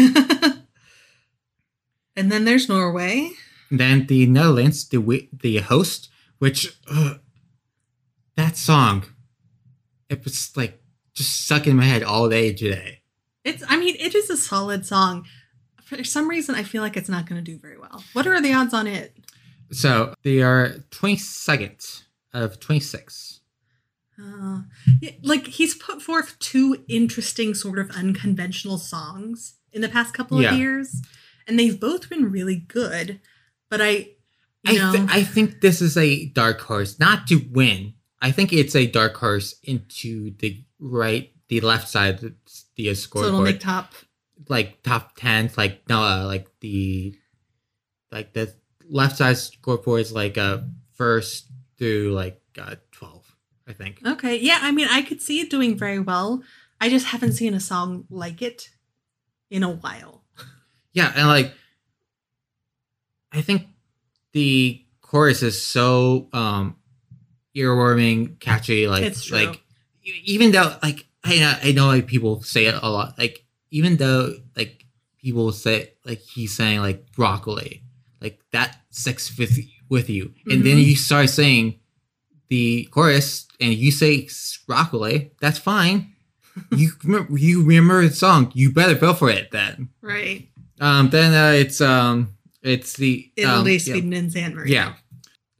and 2.17 2.31
then 2.31 2.45
there's 2.45 2.69
Norway. 2.69 3.33
And 3.71 3.81
then 3.81 4.07
the 4.07 4.27
Netherlands, 4.27 4.89
the 4.89 5.29
the 5.33 5.59
host, 5.59 6.09
which 6.39 6.79
uh, 6.89 7.15
that 8.37 8.57
song, 8.57 9.07
it 10.09 10.23
was 10.25 10.57
like 10.57 10.81
just 11.15 11.45
stuck 11.45 11.67
in 11.67 11.77
my 11.77 11.85
head 11.85 12.05
all 12.05 12.29
day 12.29 12.53
today. 12.53 13.01
It's. 13.45 13.63
I 13.69 13.77
mean, 13.79 13.97
it 13.99 14.15
is 14.15 14.31
a 14.31 14.37
solid 14.37 14.87
song. 14.87 15.27
For 15.85 16.03
some 16.03 16.29
reason, 16.29 16.55
I 16.55 16.63
feel 16.63 16.83
like 16.83 16.97
it's 16.97 17.09
not 17.11 17.27
going 17.29 17.43
to 17.45 17.51
do 17.53 17.59
very 17.59 17.79
well. 17.79 18.03
What 18.15 18.27
are 18.27 18.41
the 18.41 18.53
odds 18.55 18.73
on 18.73 18.87
it? 18.87 19.15
So 19.71 20.15
they 20.23 20.41
are 20.43 20.77
22nd 20.91 22.03
of 22.33 22.59
26. 22.61 23.41
Uh, 24.23 24.61
like 25.23 25.47
he's 25.49 25.75
put 25.75 26.01
forth 26.01 26.39
two 26.39 26.85
interesting, 26.89 27.53
sort 27.55 27.79
of 27.79 27.91
unconventional 27.91 28.79
songs 28.79 29.55
in 29.73 29.81
the 29.83 29.89
past 29.89 30.15
couple 30.15 30.41
Yeah. 30.41 30.53
of 30.53 30.59
years, 30.59 31.03
and 31.49 31.59
they've 31.59 31.79
both 31.79 32.09
been 32.09 32.31
really 32.31 32.57
good. 32.57 33.21
But 33.69 33.81
I, 33.83 33.89
you 33.91 34.07
I, 34.67 34.77
know, 34.77 34.93
th- 34.93 35.09
I 35.11 35.25
think 35.25 35.61
this 35.61 35.83
is 35.83 35.97
a 35.97 36.27
dark 36.27 36.61
horse, 36.61 36.99
not 37.01 37.27
to 37.27 37.45
win. 37.51 37.95
I 38.23 38.31
think 38.31 38.53
it's 38.53 38.77
a 38.77 38.87
dark 38.87 39.17
horse 39.17 39.57
into 39.65 40.31
the 40.39 40.63
right, 40.79 41.33
the 41.49 41.61
left 41.61 41.89
side 41.89 42.21
the 42.77 42.85
so 42.85 42.91
it'll 42.91 42.97
scoreboard, 42.97 43.45
make 43.45 43.61
top. 43.61 43.93
like 44.49 44.83
top 44.83 45.17
10, 45.17 45.51
like 45.57 45.89
no, 45.89 46.03
uh, 46.03 46.25
like 46.27 46.49
the, 46.61 47.15
like 48.11 48.33
the 48.33 48.55
left 48.89 49.17
side 49.17 49.39
scoreboard 49.39 50.01
is 50.01 50.13
like 50.13 50.37
uh 50.39 50.59
first 50.93 51.47
through 51.79 52.13
like 52.13 52.41
uh, 52.61 52.77
12, 52.93 53.37
I 53.69 53.73
think. 53.73 54.01
Okay, 54.07 54.37
yeah. 54.39 54.59
I 54.63 54.71
mean, 54.73 54.89
I 54.91 55.03
could 55.03 55.21
see 55.21 55.41
it 55.41 55.51
doing 55.51 55.77
very 55.77 55.99
well. 55.99 56.43
I 56.81 56.89
just 56.89 57.07
haven't 57.07 57.33
seen 57.33 57.55
a 57.55 57.61
song 57.61 58.05
like 58.11 58.43
it 58.43 58.71
in 59.51 59.63
a 59.63 59.71
while. 59.71 60.23
Yeah, 60.93 61.13
and 61.17 61.27
like 61.27 61.53
I 63.33 63.41
think 63.43 63.67
the 64.33 64.85
chorus 65.01 65.43
is 65.43 65.61
so 65.61 66.29
um 66.33 66.77
earworming, 67.57 68.39
catchy, 68.39 68.87
like 68.87 69.03
It's 69.03 69.25
true. 69.25 69.39
like 69.39 69.61
even 70.05 70.53
though 70.53 70.77
like 70.85 71.07
I 71.25 71.39
know 71.39 71.55
I 71.63 71.73
know 71.73 71.87
like 71.87 72.07
people 72.07 72.43
say 72.43 72.67
it 72.67 72.75
a 72.83 72.89
lot, 72.91 73.19
like 73.19 73.45
even 73.71 73.97
though 73.97 74.35
like 74.57 74.85
people 75.19 75.51
say 75.53 75.93
like 76.05 76.21
he's 76.21 76.55
saying 76.57 76.81
like 76.81 77.11
broccoli, 77.13 77.83
like 78.21 78.41
that 78.53 78.79
sticks 78.91 79.37
with 79.39 79.59
with 79.89 80.09
you, 80.11 80.33
and 80.47 80.65
then 80.65 80.77
Mhm. 80.77 80.85
you 80.87 80.97
start 80.97 81.31
saying 81.31 81.79
the 82.49 82.85
chorus 82.91 83.47
and 83.61 83.73
you 83.75 83.91
say 83.91 84.29
broccoli, 84.67 85.33
that's 85.41 85.59
fine. 85.59 86.13
you 86.77 86.91
remember, 87.03 87.37
you 87.39 87.65
remember 87.65 88.07
the 88.07 88.15
song, 88.15 88.53
you 88.55 88.71
better 88.73 88.95
go 88.95 89.13
for 89.15 89.29
it 89.31 89.51
then. 89.51 89.89
Right. 90.01 90.49
Um, 90.81 91.11
then 91.11 91.33
uh, 91.35 91.53
it's 91.57 91.81
um, 91.81 92.35
it's 92.63 92.95
the 92.95 93.31
um, 93.39 93.45
Italy, 93.67 93.73
yeah. 93.73 93.79
Sweden, 93.79 94.13
and 94.13 94.33
San 94.33 94.55
Marino. 94.55 94.71
Yeah. 94.73 94.95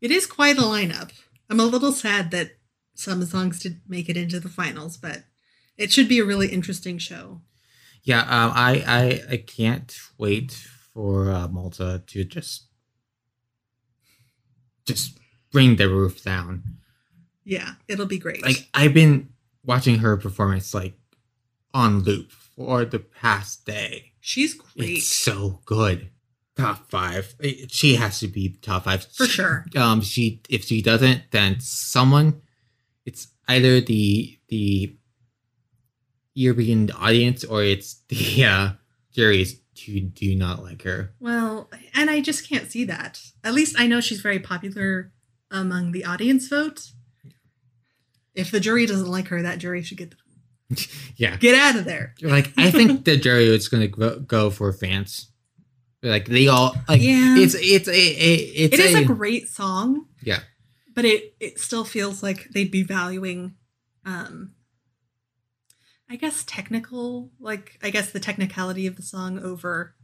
It 0.01 0.11
is 0.11 0.27
quite 0.27 0.59
a 0.59 0.63
lineup. 0.63 1.11
I'm 1.49 1.61
a 1.61 1.65
little 1.65 1.93
sad 1.93 2.31
that 2.33 2.59
some 2.95 3.25
songs 3.25 3.61
didn't 3.61 3.83
make 3.89 4.09
it 4.09 4.17
into 4.17 4.39
the 4.41 4.49
finals, 4.49 4.97
but 4.99 5.25
it 5.77 5.93
should 5.93 6.09
be 6.09 6.19
a 6.19 6.25
really 6.25 6.49
interesting 6.49 6.99
show. 6.99 7.41
Yeah, 8.03 8.21
um, 8.21 8.53
I, 8.55 8.85
I 8.87 9.33
I 9.33 9.37
can't 9.39 9.97
wait 10.19 10.53
for 10.93 11.31
uh, 11.31 11.49
Malta 11.49 12.03
to 12.07 12.25
just 12.25 12.67
just 14.85 15.19
bring 15.51 15.77
the 15.77 15.89
roof 15.89 16.23
down. 16.23 16.63
Yeah, 17.45 17.73
it'll 17.89 18.07
be 18.07 18.19
great. 18.19 18.43
Like 18.43 18.69
I've 18.75 18.95
been 18.95 19.31
watching 19.65 19.99
her 19.99 20.17
performance 20.17 20.75
like 20.75 20.99
on 21.73 22.01
loop 22.01 22.31
for 22.31 22.85
the 22.85 22.99
past 22.99 23.65
day. 23.67 24.13
She's 24.21 24.55
great. 24.55 24.99
It's 24.99 25.07
so 25.07 25.61
good. 25.65 26.11
Top 26.57 26.89
five. 26.91 27.35
She 27.69 27.97
has 27.97 28.21
to 28.21 28.29
be 28.29 28.57
top 28.63 28.85
five 28.85 29.05
For 29.13 29.27
sure. 29.27 29.67
Um, 29.77 30.03
she 30.03 30.43
if 30.49 30.65
she 30.65 30.83
doesn't, 30.83 31.31
then 31.31 31.61
someone. 31.61 32.43
It's 33.05 33.29
either 33.49 33.81
the 33.81 34.39
the 34.49 34.97
European 36.35 36.91
audience 36.93 37.45
or 37.45 37.63
it's 37.63 38.03
the 38.09 38.45
uh, 38.45 38.71
juries 39.13 39.61
who 39.87 40.01
do 40.01 40.35
not 40.37 40.63
like 40.63 40.83
her. 40.83 41.13
Well, 41.21 41.69
and 41.95 42.09
I 42.11 42.21
just 42.21 42.49
can't 42.49 42.71
see 42.71 42.85
that. 42.85 43.21
At 43.43 43.55
least 43.55 43.75
I 43.79 43.87
know 43.87 44.01
she's 44.01 44.21
very 44.21 44.39
popular 44.39 45.13
among 45.51 45.93
the 45.93 46.05
audience 46.05 46.49
vote. 46.49 46.91
If 48.35 48.51
the 48.51 48.61
jury 48.61 48.87
doesn't 48.87 49.11
like 49.11 49.29
her, 49.29 49.43
that 49.43 49.59
jury 49.59 49.83
should 49.83 49.99
get 49.99 50.15
yeah. 51.17 51.37
Get 51.37 51.55
out 51.55 51.77
of 51.77 51.85
there. 51.85 52.15
Like 52.23 52.53
I 52.57 52.71
think 52.71 53.05
the 53.05 53.17
jury 53.17 53.47
is 53.47 53.69
gonna 53.69 53.89
go, 53.89 54.19
go 54.21 54.51
for 54.51 54.73
fans. 54.73 55.31
Like 56.03 56.27
they 56.27 56.49
all 56.49 56.77
like 56.89 57.01
Yeah. 57.03 57.37
it's 57.39 57.55
it's 57.55 57.89
a, 57.89 57.93
a 57.93 58.35
it's 58.35 58.75
It 58.75 58.81
is 58.81 58.95
a, 58.95 59.03
a 59.03 59.05
great 59.05 59.49
song. 59.49 60.07
Yeah. 60.23 60.41
But 60.95 61.05
it 61.05 61.35
it 61.41 61.59
still 61.61 61.85
feels 61.85 62.23
like 62.23 62.49
they'd 62.51 62.71
be 62.71 62.83
valuing 62.83 63.55
um 64.05 64.53
I 66.11 66.17
guess 66.17 66.45
technical 66.47 67.31
like 67.41 67.79
I 67.83 67.91
guess 67.91 68.13
the 68.13 68.21
technicality 68.21 68.87
of 68.87 68.97
the 68.97 69.03
song 69.03 69.39
over 69.39 69.95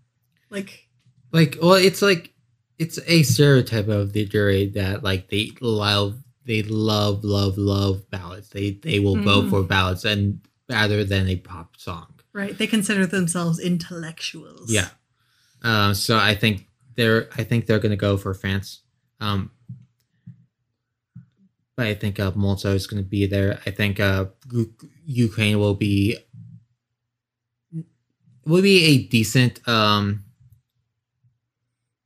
like 0.51 0.89
like 1.33 1.57
well 1.61 1.75
it's 1.75 2.03
like 2.03 2.33
it's 2.79 2.99
a 3.07 3.23
stereotype 3.23 3.89
of 3.89 4.13
the 4.13 4.25
jury 4.25 4.67
that 4.71 5.05
like 5.05 5.29
they 5.29 5.53
love 5.61 6.23
they 6.47 6.63
love 6.63 7.23
love 7.25 7.59
love 7.59 8.09
ballads. 8.11 8.49
They 8.49 8.73
they 8.73 8.99
will 8.99 9.17
vote 9.23 9.45
Mhm. 9.47 9.51
for 9.51 9.63
ballads 9.63 10.05
and 10.05 10.41
rather 10.69 11.05
than 11.05 11.29
a 11.29 11.37
pop 11.37 11.77
song. 11.79 12.15
right 12.33 12.57
they 12.57 12.67
consider 12.67 13.07
themselves 13.07 13.59
intellectuals. 13.59 14.73
Yeah. 14.73 14.89
Um, 15.63 15.95
so 15.95 16.17
I 16.17 16.35
think 16.35 16.67
they're 16.97 17.29
I 17.37 17.45
think 17.45 17.67
they're 17.67 17.79
gonna 17.79 17.97
go 17.97 18.17
for 18.17 18.33
France. 18.35 18.81
Um, 19.21 19.51
but 21.81 21.87
I 21.89 21.95
think 21.95 22.21
uh, 22.21 22.31
Malta 22.37 22.69
is 22.77 22.87
gonna 22.87 23.03
be 23.03 23.25
there. 23.25 23.59
I 23.65 23.71
think 23.71 23.99
uh, 24.01 24.27
Ukraine 25.07 25.59
will 25.59 25.73
be 25.73 26.19
will 28.45 28.61
be 28.61 28.85
a 28.85 28.99
decent 29.09 29.67
um 29.67 30.25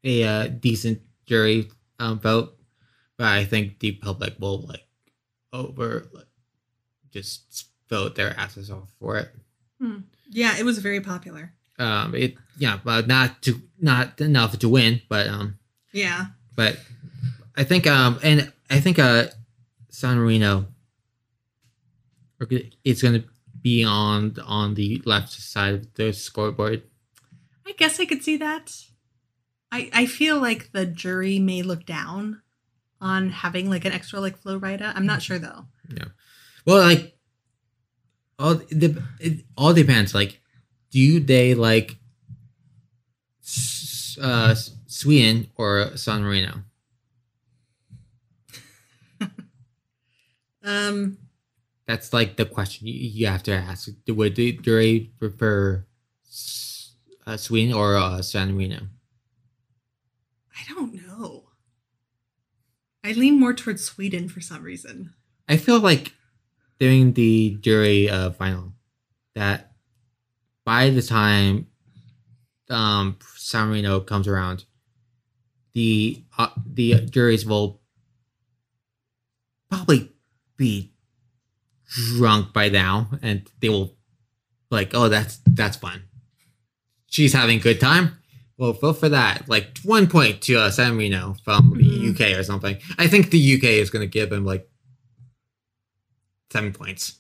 a 0.05 0.23
uh, 0.23 0.47
decent 0.47 1.01
jury 1.27 1.71
um, 1.99 2.21
vote, 2.21 2.55
but 3.19 3.27
I 3.27 3.45
think 3.45 3.81
the 3.81 3.93
public 3.99 4.35
will 4.39 4.61
like 4.63 4.87
over 5.53 6.07
like, 6.13 6.27
just 7.11 7.67
vote 7.91 8.15
their 8.15 8.39
asses 8.39 8.71
off 8.71 8.91
for 9.01 9.17
it 9.19 9.31
Yeah, 10.31 10.57
it 10.57 10.65
was 10.65 10.79
very 10.79 11.01
popular. 11.01 11.53
um 11.79 12.15
it 12.15 12.37
yeah 12.59 12.79
but 12.85 13.09
not 13.11 13.43
to 13.43 13.59
not 13.83 14.21
enough 14.21 14.55
to 14.63 14.69
win 14.69 15.03
but 15.11 15.27
um 15.27 15.59
Yeah. 15.93 16.27
but 16.55 16.79
i 17.59 17.65
think 17.67 17.87
um 17.91 18.19
and 18.23 18.53
i 18.71 18.79
think 18.79 18.99
uh 18.99 19.27
san 19.95 20.19
marino 20.19 20.67
it's 22.85 23.01
gonna 23.01 23.25
be 23.63 23.85
on 23.85 24.37
on 24.45 24.75
the 24.75 25.01
left 25.05 25.31
side 25.33 25.75
of 25.75 25.95
the 25.95 26.13
scoreboard 26.13 26.83
I 27.67 27.73
guess 27.73 27.99
I 27.99 28.05
could 28.05 28.23
see 28.23 28.37
that. 28.39 28.73
I 29.73 29.91
I 29.93 30.07
feel 30.07 30.39
like 30.39 30.73
the 30.73 30.85
jury 30.87 31.39
may 31.39 31.63
look 31.63 31.87
down 31.87 32.43
on 33.01 33.31
having 33.31 33.71
like 33.71 33.85
an 33.85 33.93
extra 33.93 34.21
like 34.21 34.37
Flo 34.37 34.61
Rida. 34.61 34.93
I'm 34.95 35.07
not 35.07 35.23
sure 35.23 35.39
though. 35.39 35.65
well 36.67 36.81
like 36.81 37.17
all 38.39 38.57
the 38.57 39.03
it 39.21 39.45
all 39.57 39.73
depends 39.73 40.15
like 40.15 40.41
do 40.91 41.21
they 41.21 41.55
like 41.55 41.97
uh 44.21 44.55
sweden 44.87 45.49
or 45.57 45.97
san 45.97 46.23
marino 46.23 46.63
Um 50.65 51.19
That's 51.87 52.13
like 52.13 52.37
the 52.37 52.47
question 52.47 52.89
you, 52.89 53.27
have 53.27 53.43
to 53.45 53.53
ask. 53.53 53.89
Would 54.09 54.37
the 54.37 54.53
jury 54.53 55.13
prefer 55.19 55.85
uh, 57.27 57.37
Sweden 57.37 57.75
or 57.75 57.97
uh, 57.97 58.23
San 58.23 58.55
Marino? 58.55 58.89
I 60.57 60.73
don't 60.73 60.95
know. 60.95 61.45
I 63.05 63.13
lean 63.13 63.39
more 63.39 63.53
towards 63.53 63.85
Sweden 63.85 64.29
for 64.31 64.41
some 64.41 64.63
reason. 64.63 65.13
I 65.47 65.59
feel 65.59 65.79
like 65.79 66.15
during 66.81 67.13
the 67.13 67.59
jury 67.61 68.09
uh, 68.09 68.31
final 68.31 68.73
that 69.35 69.73
by 70.65 70.89
the 70.89 71.03
time 71.03 71.67
um, 72.71 73.19
San 73.37 73.69
Marino 73.69 74.01
comes 74.01 74.27
around, 74.27 74.65
the 75.75 76.25
uh, 76.39 76.49
the 76.67 77.05
juries 77.07 77.45
will 77.45 77.83
probably 79.71 80.14
be 80.57 80.93
drunk 82.17 82.53
by 82.53 82.69
now, 82.69 83.09
and 83.23 83.49
they 83.61 83.69
will 83.69 83.97
like, 84.71 84.95
oh, 84.95 85.09
that's 85.09 85.39
that's 85.47 85.77
fun. 85.77 86.03
She's 87.09 87.33
having 87.33 87.59
a 87.59 87.63
good 87.63 87.81
time. 87.81 88.19
Well, 88.57 88.73
vote 88.73 88.95
for 88.95 89.09
that. 89.09 89.49
Like 89.49 89.79
one 89.85 90.07
point 90.09 90.41
to 90.43 90.59
uh, 90.59 90.71
San 90.71 90.95
Marino 90.97 91.37
from 91.45 91.75
Mhm. 91.75 92.11
UK 92.15 92.39
or 92.39 92.43
something. 92.45 92.79
I 92.99 93.07
think 93.09 93.31
the 93.31 93.55
UK 93.57 93.65
is 93.65 93.91
going 93.91 94.03
to 94.03 94.11
give 94.11 94.33
him 94.33 94.45
like 94.45 94.69
seven 96.51 96.73
points. 96.73 97.17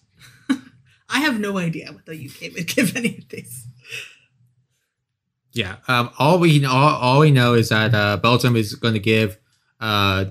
I 1.09 1.20
have 1.20 1.39
no 1.41 1.59
idea 1.59 1.93
what 1.93 2.07
the 2.07 2.14
UK 2.28 2.55
would 2.55 2.66
give 2.68 2.97
any 2.97 3.18
of 3.18 3.28
these. 3.28 3.66
Yeah. 5.53 5.76
Um. 5.87 6.11
All 6.18 6.39
we 6.39 6.59
know, 6.59 6.70
all, 6.72 6.95
all 6.97 7.20
we 7.20 7.30
know 7.30 7.55
is 7.55 7.68
that 7.68 7.95
uh, 7.95 8.16
Belgium 8.16 8.57
is 8.57 8.74
going 8.74 8.95
to 8.95 9.01
give 9.01 9.39
uh 9.80 10.26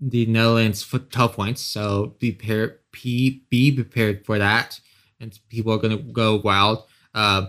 the 0.00 0.26
Netherlands 0.26 0.82
for 0.82 0.98
twelve 0.98 1.34
points. 1.34 1.60
So 1.62 2.14
be 2.18 2.32
prepared. 2.32 2.78
Be, 2.90 3.44
be 3.48 3.70
prepared 3.72 4.24
for 4.24 4.38
that, 4.38 4.80
and 5.20 5.38
people 5.48 5.72
are 5.72 5.78
going 5.78 5.96
to 5.96 6.02
go 6.02 6.40
wild. 6.42 6.84
Uh, 7.14 7.46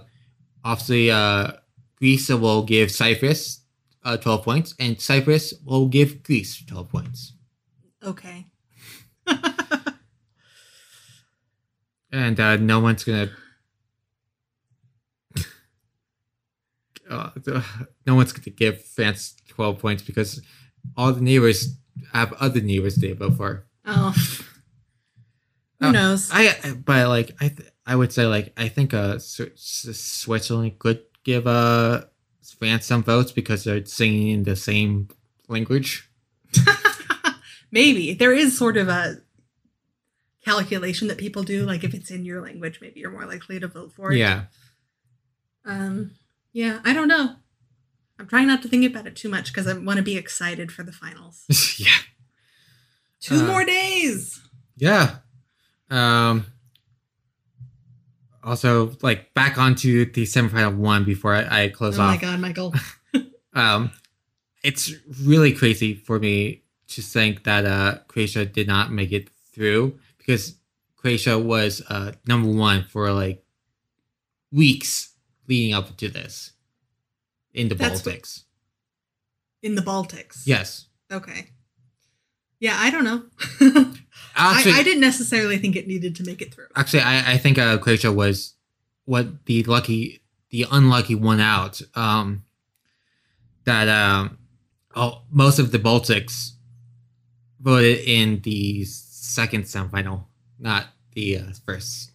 obviously, 0.63 1.09
uh, 1.09 1.53
Greece 1.97 2.29
will 2.29 2.63
give 2.63 2.91
Cyprus 2.91 3.61
uh 4.03 4.17
twelve 4.17 4.43
points, 4.43 4.75
and 4.79 4.99
Cyprus 4.99 5.53
will 5.65 5.87
give 5.87 6.23
Greece 6.23 6.63
twelve 6.65 6.89
points. 6.89 7.33
Okay. 8.03 8.47
and 12.11 12.39
uh, 12.39 12.57
no 12.57 12.79
one's 12.79 13.03
gonna. 13.03 13.29
Uh, 17.09 17.31
no 18.05 18.13
one's 18.13 18.31
gonna 18.31 18.55
give 18.55 18.85
France 18.85 19.35
twelve 19.47 19.79
points 19.79 20.03
because 20.03 20.43
all 20.95 21.11
the 21.11 21.21
neighbors 21.21 21.75
have 22.13 22.33
other 22.33 22.61
neighbors 22.61 22.95
they 22.95 23.11
vote 23.13 23.37
for. 23.37 23.65
Oh. 23.85 24.13
Who 25.79 25.87
Uh, 25.87 25.91
knows? 25.91 26.29
I, 26.31 26.73
but 26.85 27.07
like 27.07 27.31
I 27.39 27.47
th- 27.49 27.69
I 27.85 27.95
would 27.95 28.11
say 28.11 28.25
like 28.25 28.53
I 28.57 28.67
think 28.67 28.93
uh 28.93 29.17
Switzerland 29.19 30.77
could 30.79 31.01
give 31.23 31.47
uh 31.47 32.01
France 32.59 32.85
some 32.85 33.03
votes 33.03 33.31
because 33.31 33.63
they're 33.63 33.85
singing 33.85 34.27
in 34.29 34.43
the 34.43 34.55
same 34.55 35.07
language. 35.47 36.09
maybe. 37.71 38.13
There 38.13 38.33
is 38.33 38.57
sort 38.57 38.75
of 38.77 38.89
a 38.89 39.17
calculation 40.43 41.07
that 41.07 41.17
people 41.17 41.43
do. 41.43 41.65
Like 41.65 41.83
if 41.83 41.93
it's 41.93 42.11
in 42.11 42.25
your 42.25 42.41
language, 42.41 42.79
maybe 42.81 42.99
you're 42.99 43.11
more 43.11 43.25
likely 43.25 43.59
to 43.59 43.67
vote 43.67 43.93
for 43.93 44.11
it. 44.11 44.17
Yeah. 44.17 44.43
Um, 45.65 46.11
yeah, 46.51 46.79
I 46.83 46.93
don't 46.93 47.07
know. 47.07 47.35
I'm 48.19 48.27
trying 48.27 48.47
not 48.47 48.61
to 48.63 48.67
think 48.67 48.85
about 48.85 49.07
it 49.07 49.15
too 49.15 49.29
much 49.29 49.47
because 49.53 49.65
I 49.65 49.73
want 49.73 49.97
to 49.97 50.03
be 50.03 50.17
excited 50.17 50.71
for 50.71 50.83
the 50.83 50.91
finals. 50.91 51.45
yeah. 51.79 51.87
Two 53.21 53.35
Uh, 53.35 53.47
more 53.47 53.63
days. 53.65 54.41
Yeah. 54.77 55.17
Um. 55.89 56.45
Also, 58.43 58.95
like 59.01 59.33
back 59.33 59.57
onto 59.57 60.09
the 60.11 60.23
semifinal 60.23 60.75
one 60.75 61.03
before 61.03 61.35
I, 61.35 61.63
I 61.63 61.69
close 61.69 61.99
off. 61.99 62.09
Oh 62.09 62.15
my 62.15 62.17
god, 62.17 62.39
Michael. 62.39 62.73
Um, 63.51 63.91
it's 64.63 64.93
really 65.23 65.51
crazy 65.53 65.95
for 65.95 66.19
me 66.19 66.61
to 66.89 67.01
think 67.01 67.43
that 67.45 67.65
uh 67.65 67.97
Croatia 68.07 68.45
did 68.45 68.67
not 68.67 68.91
make 68.91 69.11
it 69.11 69.29
through 69.53 69.97
because 70.19 70.55
Croatia 70.95 71.37
was 71.39 71.81
uh 71.89 72.11
number 72.27 72.47
one 72.47 72.83
for 72.83 73.11
like 73.11 73.43
weeks 74.51 75.13
leading 75.47 75.73
up 75.73 75.97
to 75.97 76.09
this 76.09 76.51
in 77.53 77.69
the 77.69 77.75
That's 77.75 78.05
what- 78.05 78.15
Baltics. 78.15 78.43
In 79.61 79.75
the 79.75 79.81
Baltics. 79.81 80.43
Yes. 80.45 80.87
Okay. 81.11 81.47
Yeah, 82.61 82.75
I 82.77 82.89
don't 82.91 83.03
know. 83.03 83.23
Actually, 84.35 84.73
I, 84.73 84.77
I 84.79 84.83
didn't 84.83 85.01
necessarily 85.01 85.57
think 85.57 85.75
it 85.75 85.87
needed 85.87 86.15
to 86.17 86.23
make 86.23 86.41
it 86.41 86.53
through. 86.53 86.67
Actually, 86.75 87.01
I, 87.01 87.33
I 87.33 87.37
think 87.37 87.57
uh, 87.57 87.77
Croatia 87.77 88.11
was 88.11 88.53
what 89.05 89.45
the 89.45 89.63
lucky, 89.63 90.21
the 90.49 90.65
unlucky 90.71 91.15
one 91.15 91.39
out. 91.41 91.81
Um, 91.95 92.43
that 93.65 93.87
um, 93.89 94.37
oh, 94.95 95.23
most 95.29 95.59
of 95.59 95.71
the 95.71 95.79
Baltics 95.79 96.51
voted 97.59 97.99
in 97.99 98.39
the 98.41 98.85
second 98.85 99.63
semifinal, 99.65 100.23
not 100.57 100.85
the 101.13 101.37
uh, 101.37 101.41
first. 101.65 102.11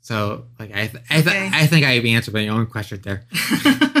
So, 0.00 0.46
like, 0.58 0.70
I, 0.70 0.86
th- 0.86 1.04
I, 1.10 1.14
th- 1.20 1.26
Okay. 1.26 1.50
I 1.52 1.66
think 1.66 1.84
I 1.84 1.92
answered 1.94 2.32
my 2.34 2.46
own 2.48 2.66
question 2.66 3.00
there. 3.02 3.24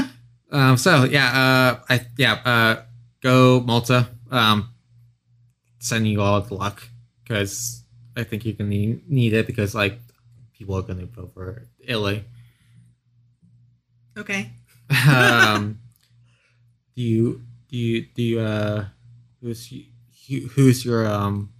Um, 0.50 0.76
so 0.76 1.04
yeah, 1.04 1.28
uh, 1.28 1.80
I 1.88 2.06
yeah, 2.16 2.32
uh, 2.44 2.82
go 3.22 3.60
Malta. 3.60 4.08
Um, 4.30 4.70
sending 5.78 6.12
you 6.12 6.20
all 6.20 6.40
the 6.40 6.54
luck 6.54 6.82
because 7.22 7.82
I 8.16 8.24
think 8.24 8.44
you're 8.44 8.54
gonna 8.54 8.70
need, 8.70 9.08
need 9.08 9.32
it 9.32 9.46
because 9.46 9.74
like 9.74 9.98
people 10.52 10.76
are 10.76 10.82
gonna 10.82 11.06
vote 11.06 11.32
for 11.34 11.68
Italy. 11.80 12.24
okay. 14.16 14.50
um, 15.08 15.78
do 16.96 17.02
you 17.02 17.42
do 17.68 17.76
you 17.76 18.06
do 18.14 18.22
you 18.22 18.40
uh 18.40 18.86
who's 19.40 19.70
you, 19.70 20.48
who's 20.48 20.84
your 20.84 21.06
um 21.06 21.50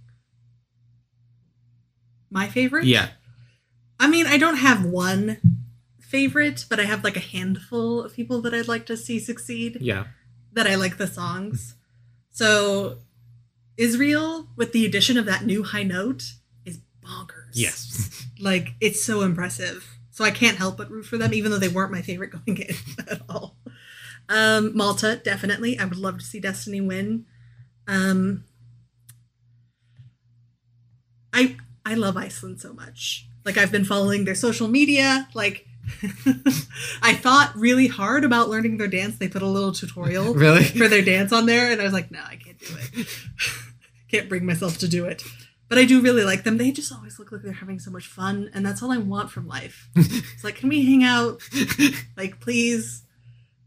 My 2.29 2.47
favorite? 2.47 2.85
yeah 2.85 3.09
I 3.99 4.07
mean, 4.07 4.27
I 4.27 4.37
don't 4.37 4.55
have 4.57 4.85
one 4.85 5.37
favorite, 6.09 6.65
but 6.69 6.79
I 6.79 6.83
have 6.83 7.03
like 7.03 7.15
a 7.17 7.21
handful 7.21 8.01
of 8.03 8.13
people 8.13 8.41
that 8.41 8.53
I'd 8.53 8.67
like 8.67 8.85
to 8.87 8.97
see 8.97 9.19
succeed 9.19 9.77
Yeah. 9.81 10.05
that 10.53 10.67
I 10.67 10.75
like 10.75 10.97
the 10.97 11.07
songs. 11.07 11.75
So 12.31 12.97
Israel, 13.77 14.47
with 14.55 14.71
the 14.73 14.85
addition 14.85 15.17
of 15.17 15.25
that 15.25 15.45
new 15.45 15.63
high 15.63 15.83
note, 15.83 16.23
is 16.65 16.79
bonkers. 17.03 17.53
Yes. 17.53 18.25
Like 18.41 18.69
it's 18.79 19.03
so 19.03 19.21
impressive. 19.21 19.85
So 20.11 20.23
I 20.23 20.31
can't 20.31 20.55
help 20.57 20.77
but 20.77 20.89
root 20.89 21.05
for 21.05 21.17
them, 21.17 21.33
even 21.33 21.51
though 21.51 21.57
they 21.59 21.67
weren't 21.67 21.91
my 21.91 22.01
favorite 22.01 22.31
going 22.31 22.57
in 22.57 22.75
at 23.09 23.21
all. 23.27 23.57
Um, 24.29 24.75
Malta, 24.77 25.19
definitely. 25.21 25.77
I 25.77 25.83
would 25.83 25.97
love 25.97 26.19
to 26.19 26.23
see 26.25 26.39
Destiny 26.39 26.79
win. 26.79 27.25
Um, 27.85 28.45
I 31.33 31.57
I 31.85 31.95
love 31.95 32.17
Iceland 32.17 32.61
so 32.61 32.71
much. 32.73 33.27
Like 33.45 33.57
I've 33.57 33.71
been 33.73 33.85
following 33.85 34.23
their 34.25 34.35
social 34.35 34.67
media. 34.67 35.27
Like 35.33 35.65
I 37.01 37.13
thought 37.13 37.55
really 37.55 37.87
hard 37.87 38.23
about 38.23 38.49
learning 38.49 38.77
their 38.77 38.87
dance. 38.87 39.17
They 39.17 39.27
put 39.27 39.41
a 39.41 39.47
little 39.47 39.71
tutorial 39.71 40.33
really? 40.35 40.63
for 40.63 40.87
their 40.87 41.01
dance 41.01 41.31
on 41.31 41.45
there, 41.45 41.71
and 41.71 41.81
I 41.81 41.83
was 41.83 41.93
like, 41.93 42.11
no, 42.11 42.19
I 42.23 42.35
can't 42.35 42.59
do 42.59 42.75
it. 42.77 43.07
can't 44.11 44.29
bring 44.29 44.45
myself 44.45 44.77
to 44.79 44.87
do 44.87 45.05
it. 45.05 45.23
But 45.67 45.77
I 45.77 45.85
do 45.85 46.01
really 46.01 46.23
like 46.23 46.43
them. 46.43 46.57
They 46.57 46.71
just 46.71 46.91
always 46.91 47.19
look 47.19 47.31
like 47.31 47.43
they're 47.43 47.53
having 47.53 47.79
so 47.79 47.91
much 47.91 48.07
fun, 48.07 48.49
and 48.53 48.65
that's 48.65 48.81
all 48.81 48.91
I 48.91 48.97
want 48.97 49.29
from 49.29 49.47
life. 49.47 49.89
it's 49.95 50.43
like, 50.43 50.55
can 50.55 50.69
we 50.69 50.83
hang 50.83 51.03
out? 51.03 51.41
Like, 52.17 52.39
please. 52.39 53.03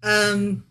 Um, 0.03 0.65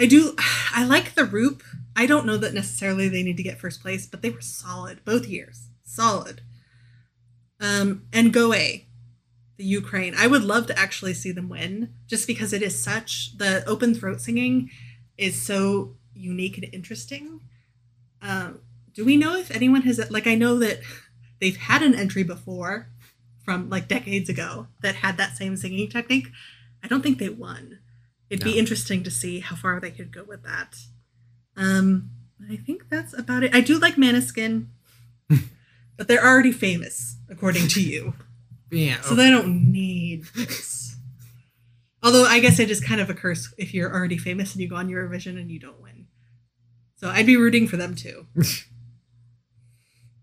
I 0.00 0.06
do. 0.06 0.34
I 0.74 0.84
like 0.84 1.14
the 1.14 1.24
Roop. 1.24 1.62
I 1.94 2.06
don't 2.06 2.26
know 2.26 2.38
that 2.38 2.54
necessarily 2.54 3.08
they 3.08 3.22
need 3.22 3.36
to 3.36 3.42
get 3.42 3.60
first 3.60 3.82
place, 3.82 4.06
but 4.06 4.22
they 4.22 4.30
were 4.30 4.40
solid 4.40 5.04
both 5.04 5.26
years. 5.26 5.68
Solid. 5.84 6.40
Um, 7.60 8.06
and 8.12 8.32
Go_A, 8.32 8.86
the 9.62 9.68
Ukraine. 9.68 10.12
I 10.18 10.26
would 10.26 10.42
love 10.42 10.66
to 10.66 10.78
actually 10.78 11.14
see 11.14 11.30
them 11.30 11.48
win, 11.48 11.94
just 12.08 12.26
because 12.26 12.52
it 12.52 12.62
is 12.62 12.82
such 12.82 13.38
the 13.38 13.64
open 13.64 13.94
throat 13.94 14.20
singing 14.20 14.70
is 15.16 15.40
so 15.40 15.94
unique 16.14 16.58
and 16.58 16.66
interesting. 16.74 17.40
Um, 18.20 18.58
do 18.92 19.04
we 19.04 19.16
know 19.16 19.36
if 19.36 19.52
anyone 19.52 19.82
has 19.82 20.10
like? 20.10 20.26
I 20.26 20.34
know 20.34 20.58
that 20.58 20.80
they've 21.40 21.56
had 21.56 21.82
an 21.82 21.94
entry 21.94 22.24
before 22.24 22.88
from 23.44 23.70
like 23.70 23.86
decades 23.86 24.28
ago 24.28 24.66
that 24.82 24.96
had 24.96 25.16
that 25.18 25.36
same 25.36 25.56
singing 25.56 25.88
technique. 25.88 26.26
I 26.82 26.88
don't 26.88 27.02
think 27.02 27.18
they 27.18 27.28
won. 27.28 27.78
It'd 28.28 28.44
be 28.44 28.58
interesting 28.58 29.04
to 29.04 29.10
see 29.10 29.40
how 29.40 29.54
far 29.54 29.78
they 29.78 29.90
could 29.92 30.10
go 30.10 30.24
with 30.24 30.42
that. 30.42 30.74
Um, 31.56 32.10
I 32.50 32.56
think 32.56 32.88
that's 32.88 33.16
about 33.16 33.44
it. 33.44 33.54
I 33.54 33.60
do 33.60 33.78
like 33.78 33.94
Måneskin, 33.94 34.68
but 35.96 36.08
they're 36.08 36.26
already 36.26 36.50
famous, 36.50 37.18
according 37.28 37.68
to 37.68 37.82
you. 37.82 38.14
Yeah. 38.72 39.00
So 39.02 39.14
they 39.14 39.30
don't 39.30 39.70
need 39.70 40.24
this. 40.34 40.96
Although 42.02 42.24
I 42.24 42.40
guess 42.40 42.58
it 42.58 42.70
is 42.70 42.80
kind 42.80 43.00
of 43.00 43.08
a 43.10 43.14
curse 43.14 43.54
if 43.58 43.72
you're 43.72 43.92
already 43.92 44.18
famous 44.18 44.52
and 44.52 44.60
you 44.60 44.68
go 44.68 44.76
on 44.76 44.88
Eurovision 44.88 45.38
and 45.38 45.50
you 45.50 45.60
don't 45.60 45.80
win. 45.80 46.06
So 46.96 47.08
I'd 47.08 47.26
be 47.26 47.36
rooting 47.36 47.68
for 47.68 47.76
them 47.76 47.94
too. 47.94 48.26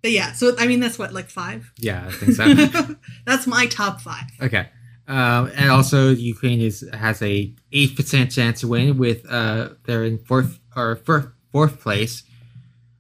but 0.02 0.12
yeah, 0.12 0.34
so 0.34 0.56
I 0.58 0.68
mean 0.68 0.82
that's 0.82 1.00
what 1.00 1.14
like 1.14 1.30
five. 1.30 1.72
yeah, 1.78 2.06
I 2.08 2.12
think 2.12 2.34
so. 2.34 2.96
that's 3.26 3.48
my 3.48 3.68
top 3.68 4.02
five. 4.02 4.26
Okay. 4.42 4.68
Um, 5.10 5.52
and 5.56 5.72
also, 5.72 6.12
Ukraine 6.12 6.62
is 6.62 6.88
has 6.94 7.22
a 7.24 7.52
eight 7.72 7.96
percent 7.96 8.32
chance 8.32 8.60
to 8.62 8.68
win. 8.68 8.98
With 9.00 9.26
uh, 9.28 9.70
they're 9.86 10.04
in 10.04 10.20
fourth 10.20 10.60
or 10.76 10.98
fourth, 10.98 11.30
fourth 11.52 11.82
place, 11.82 12.22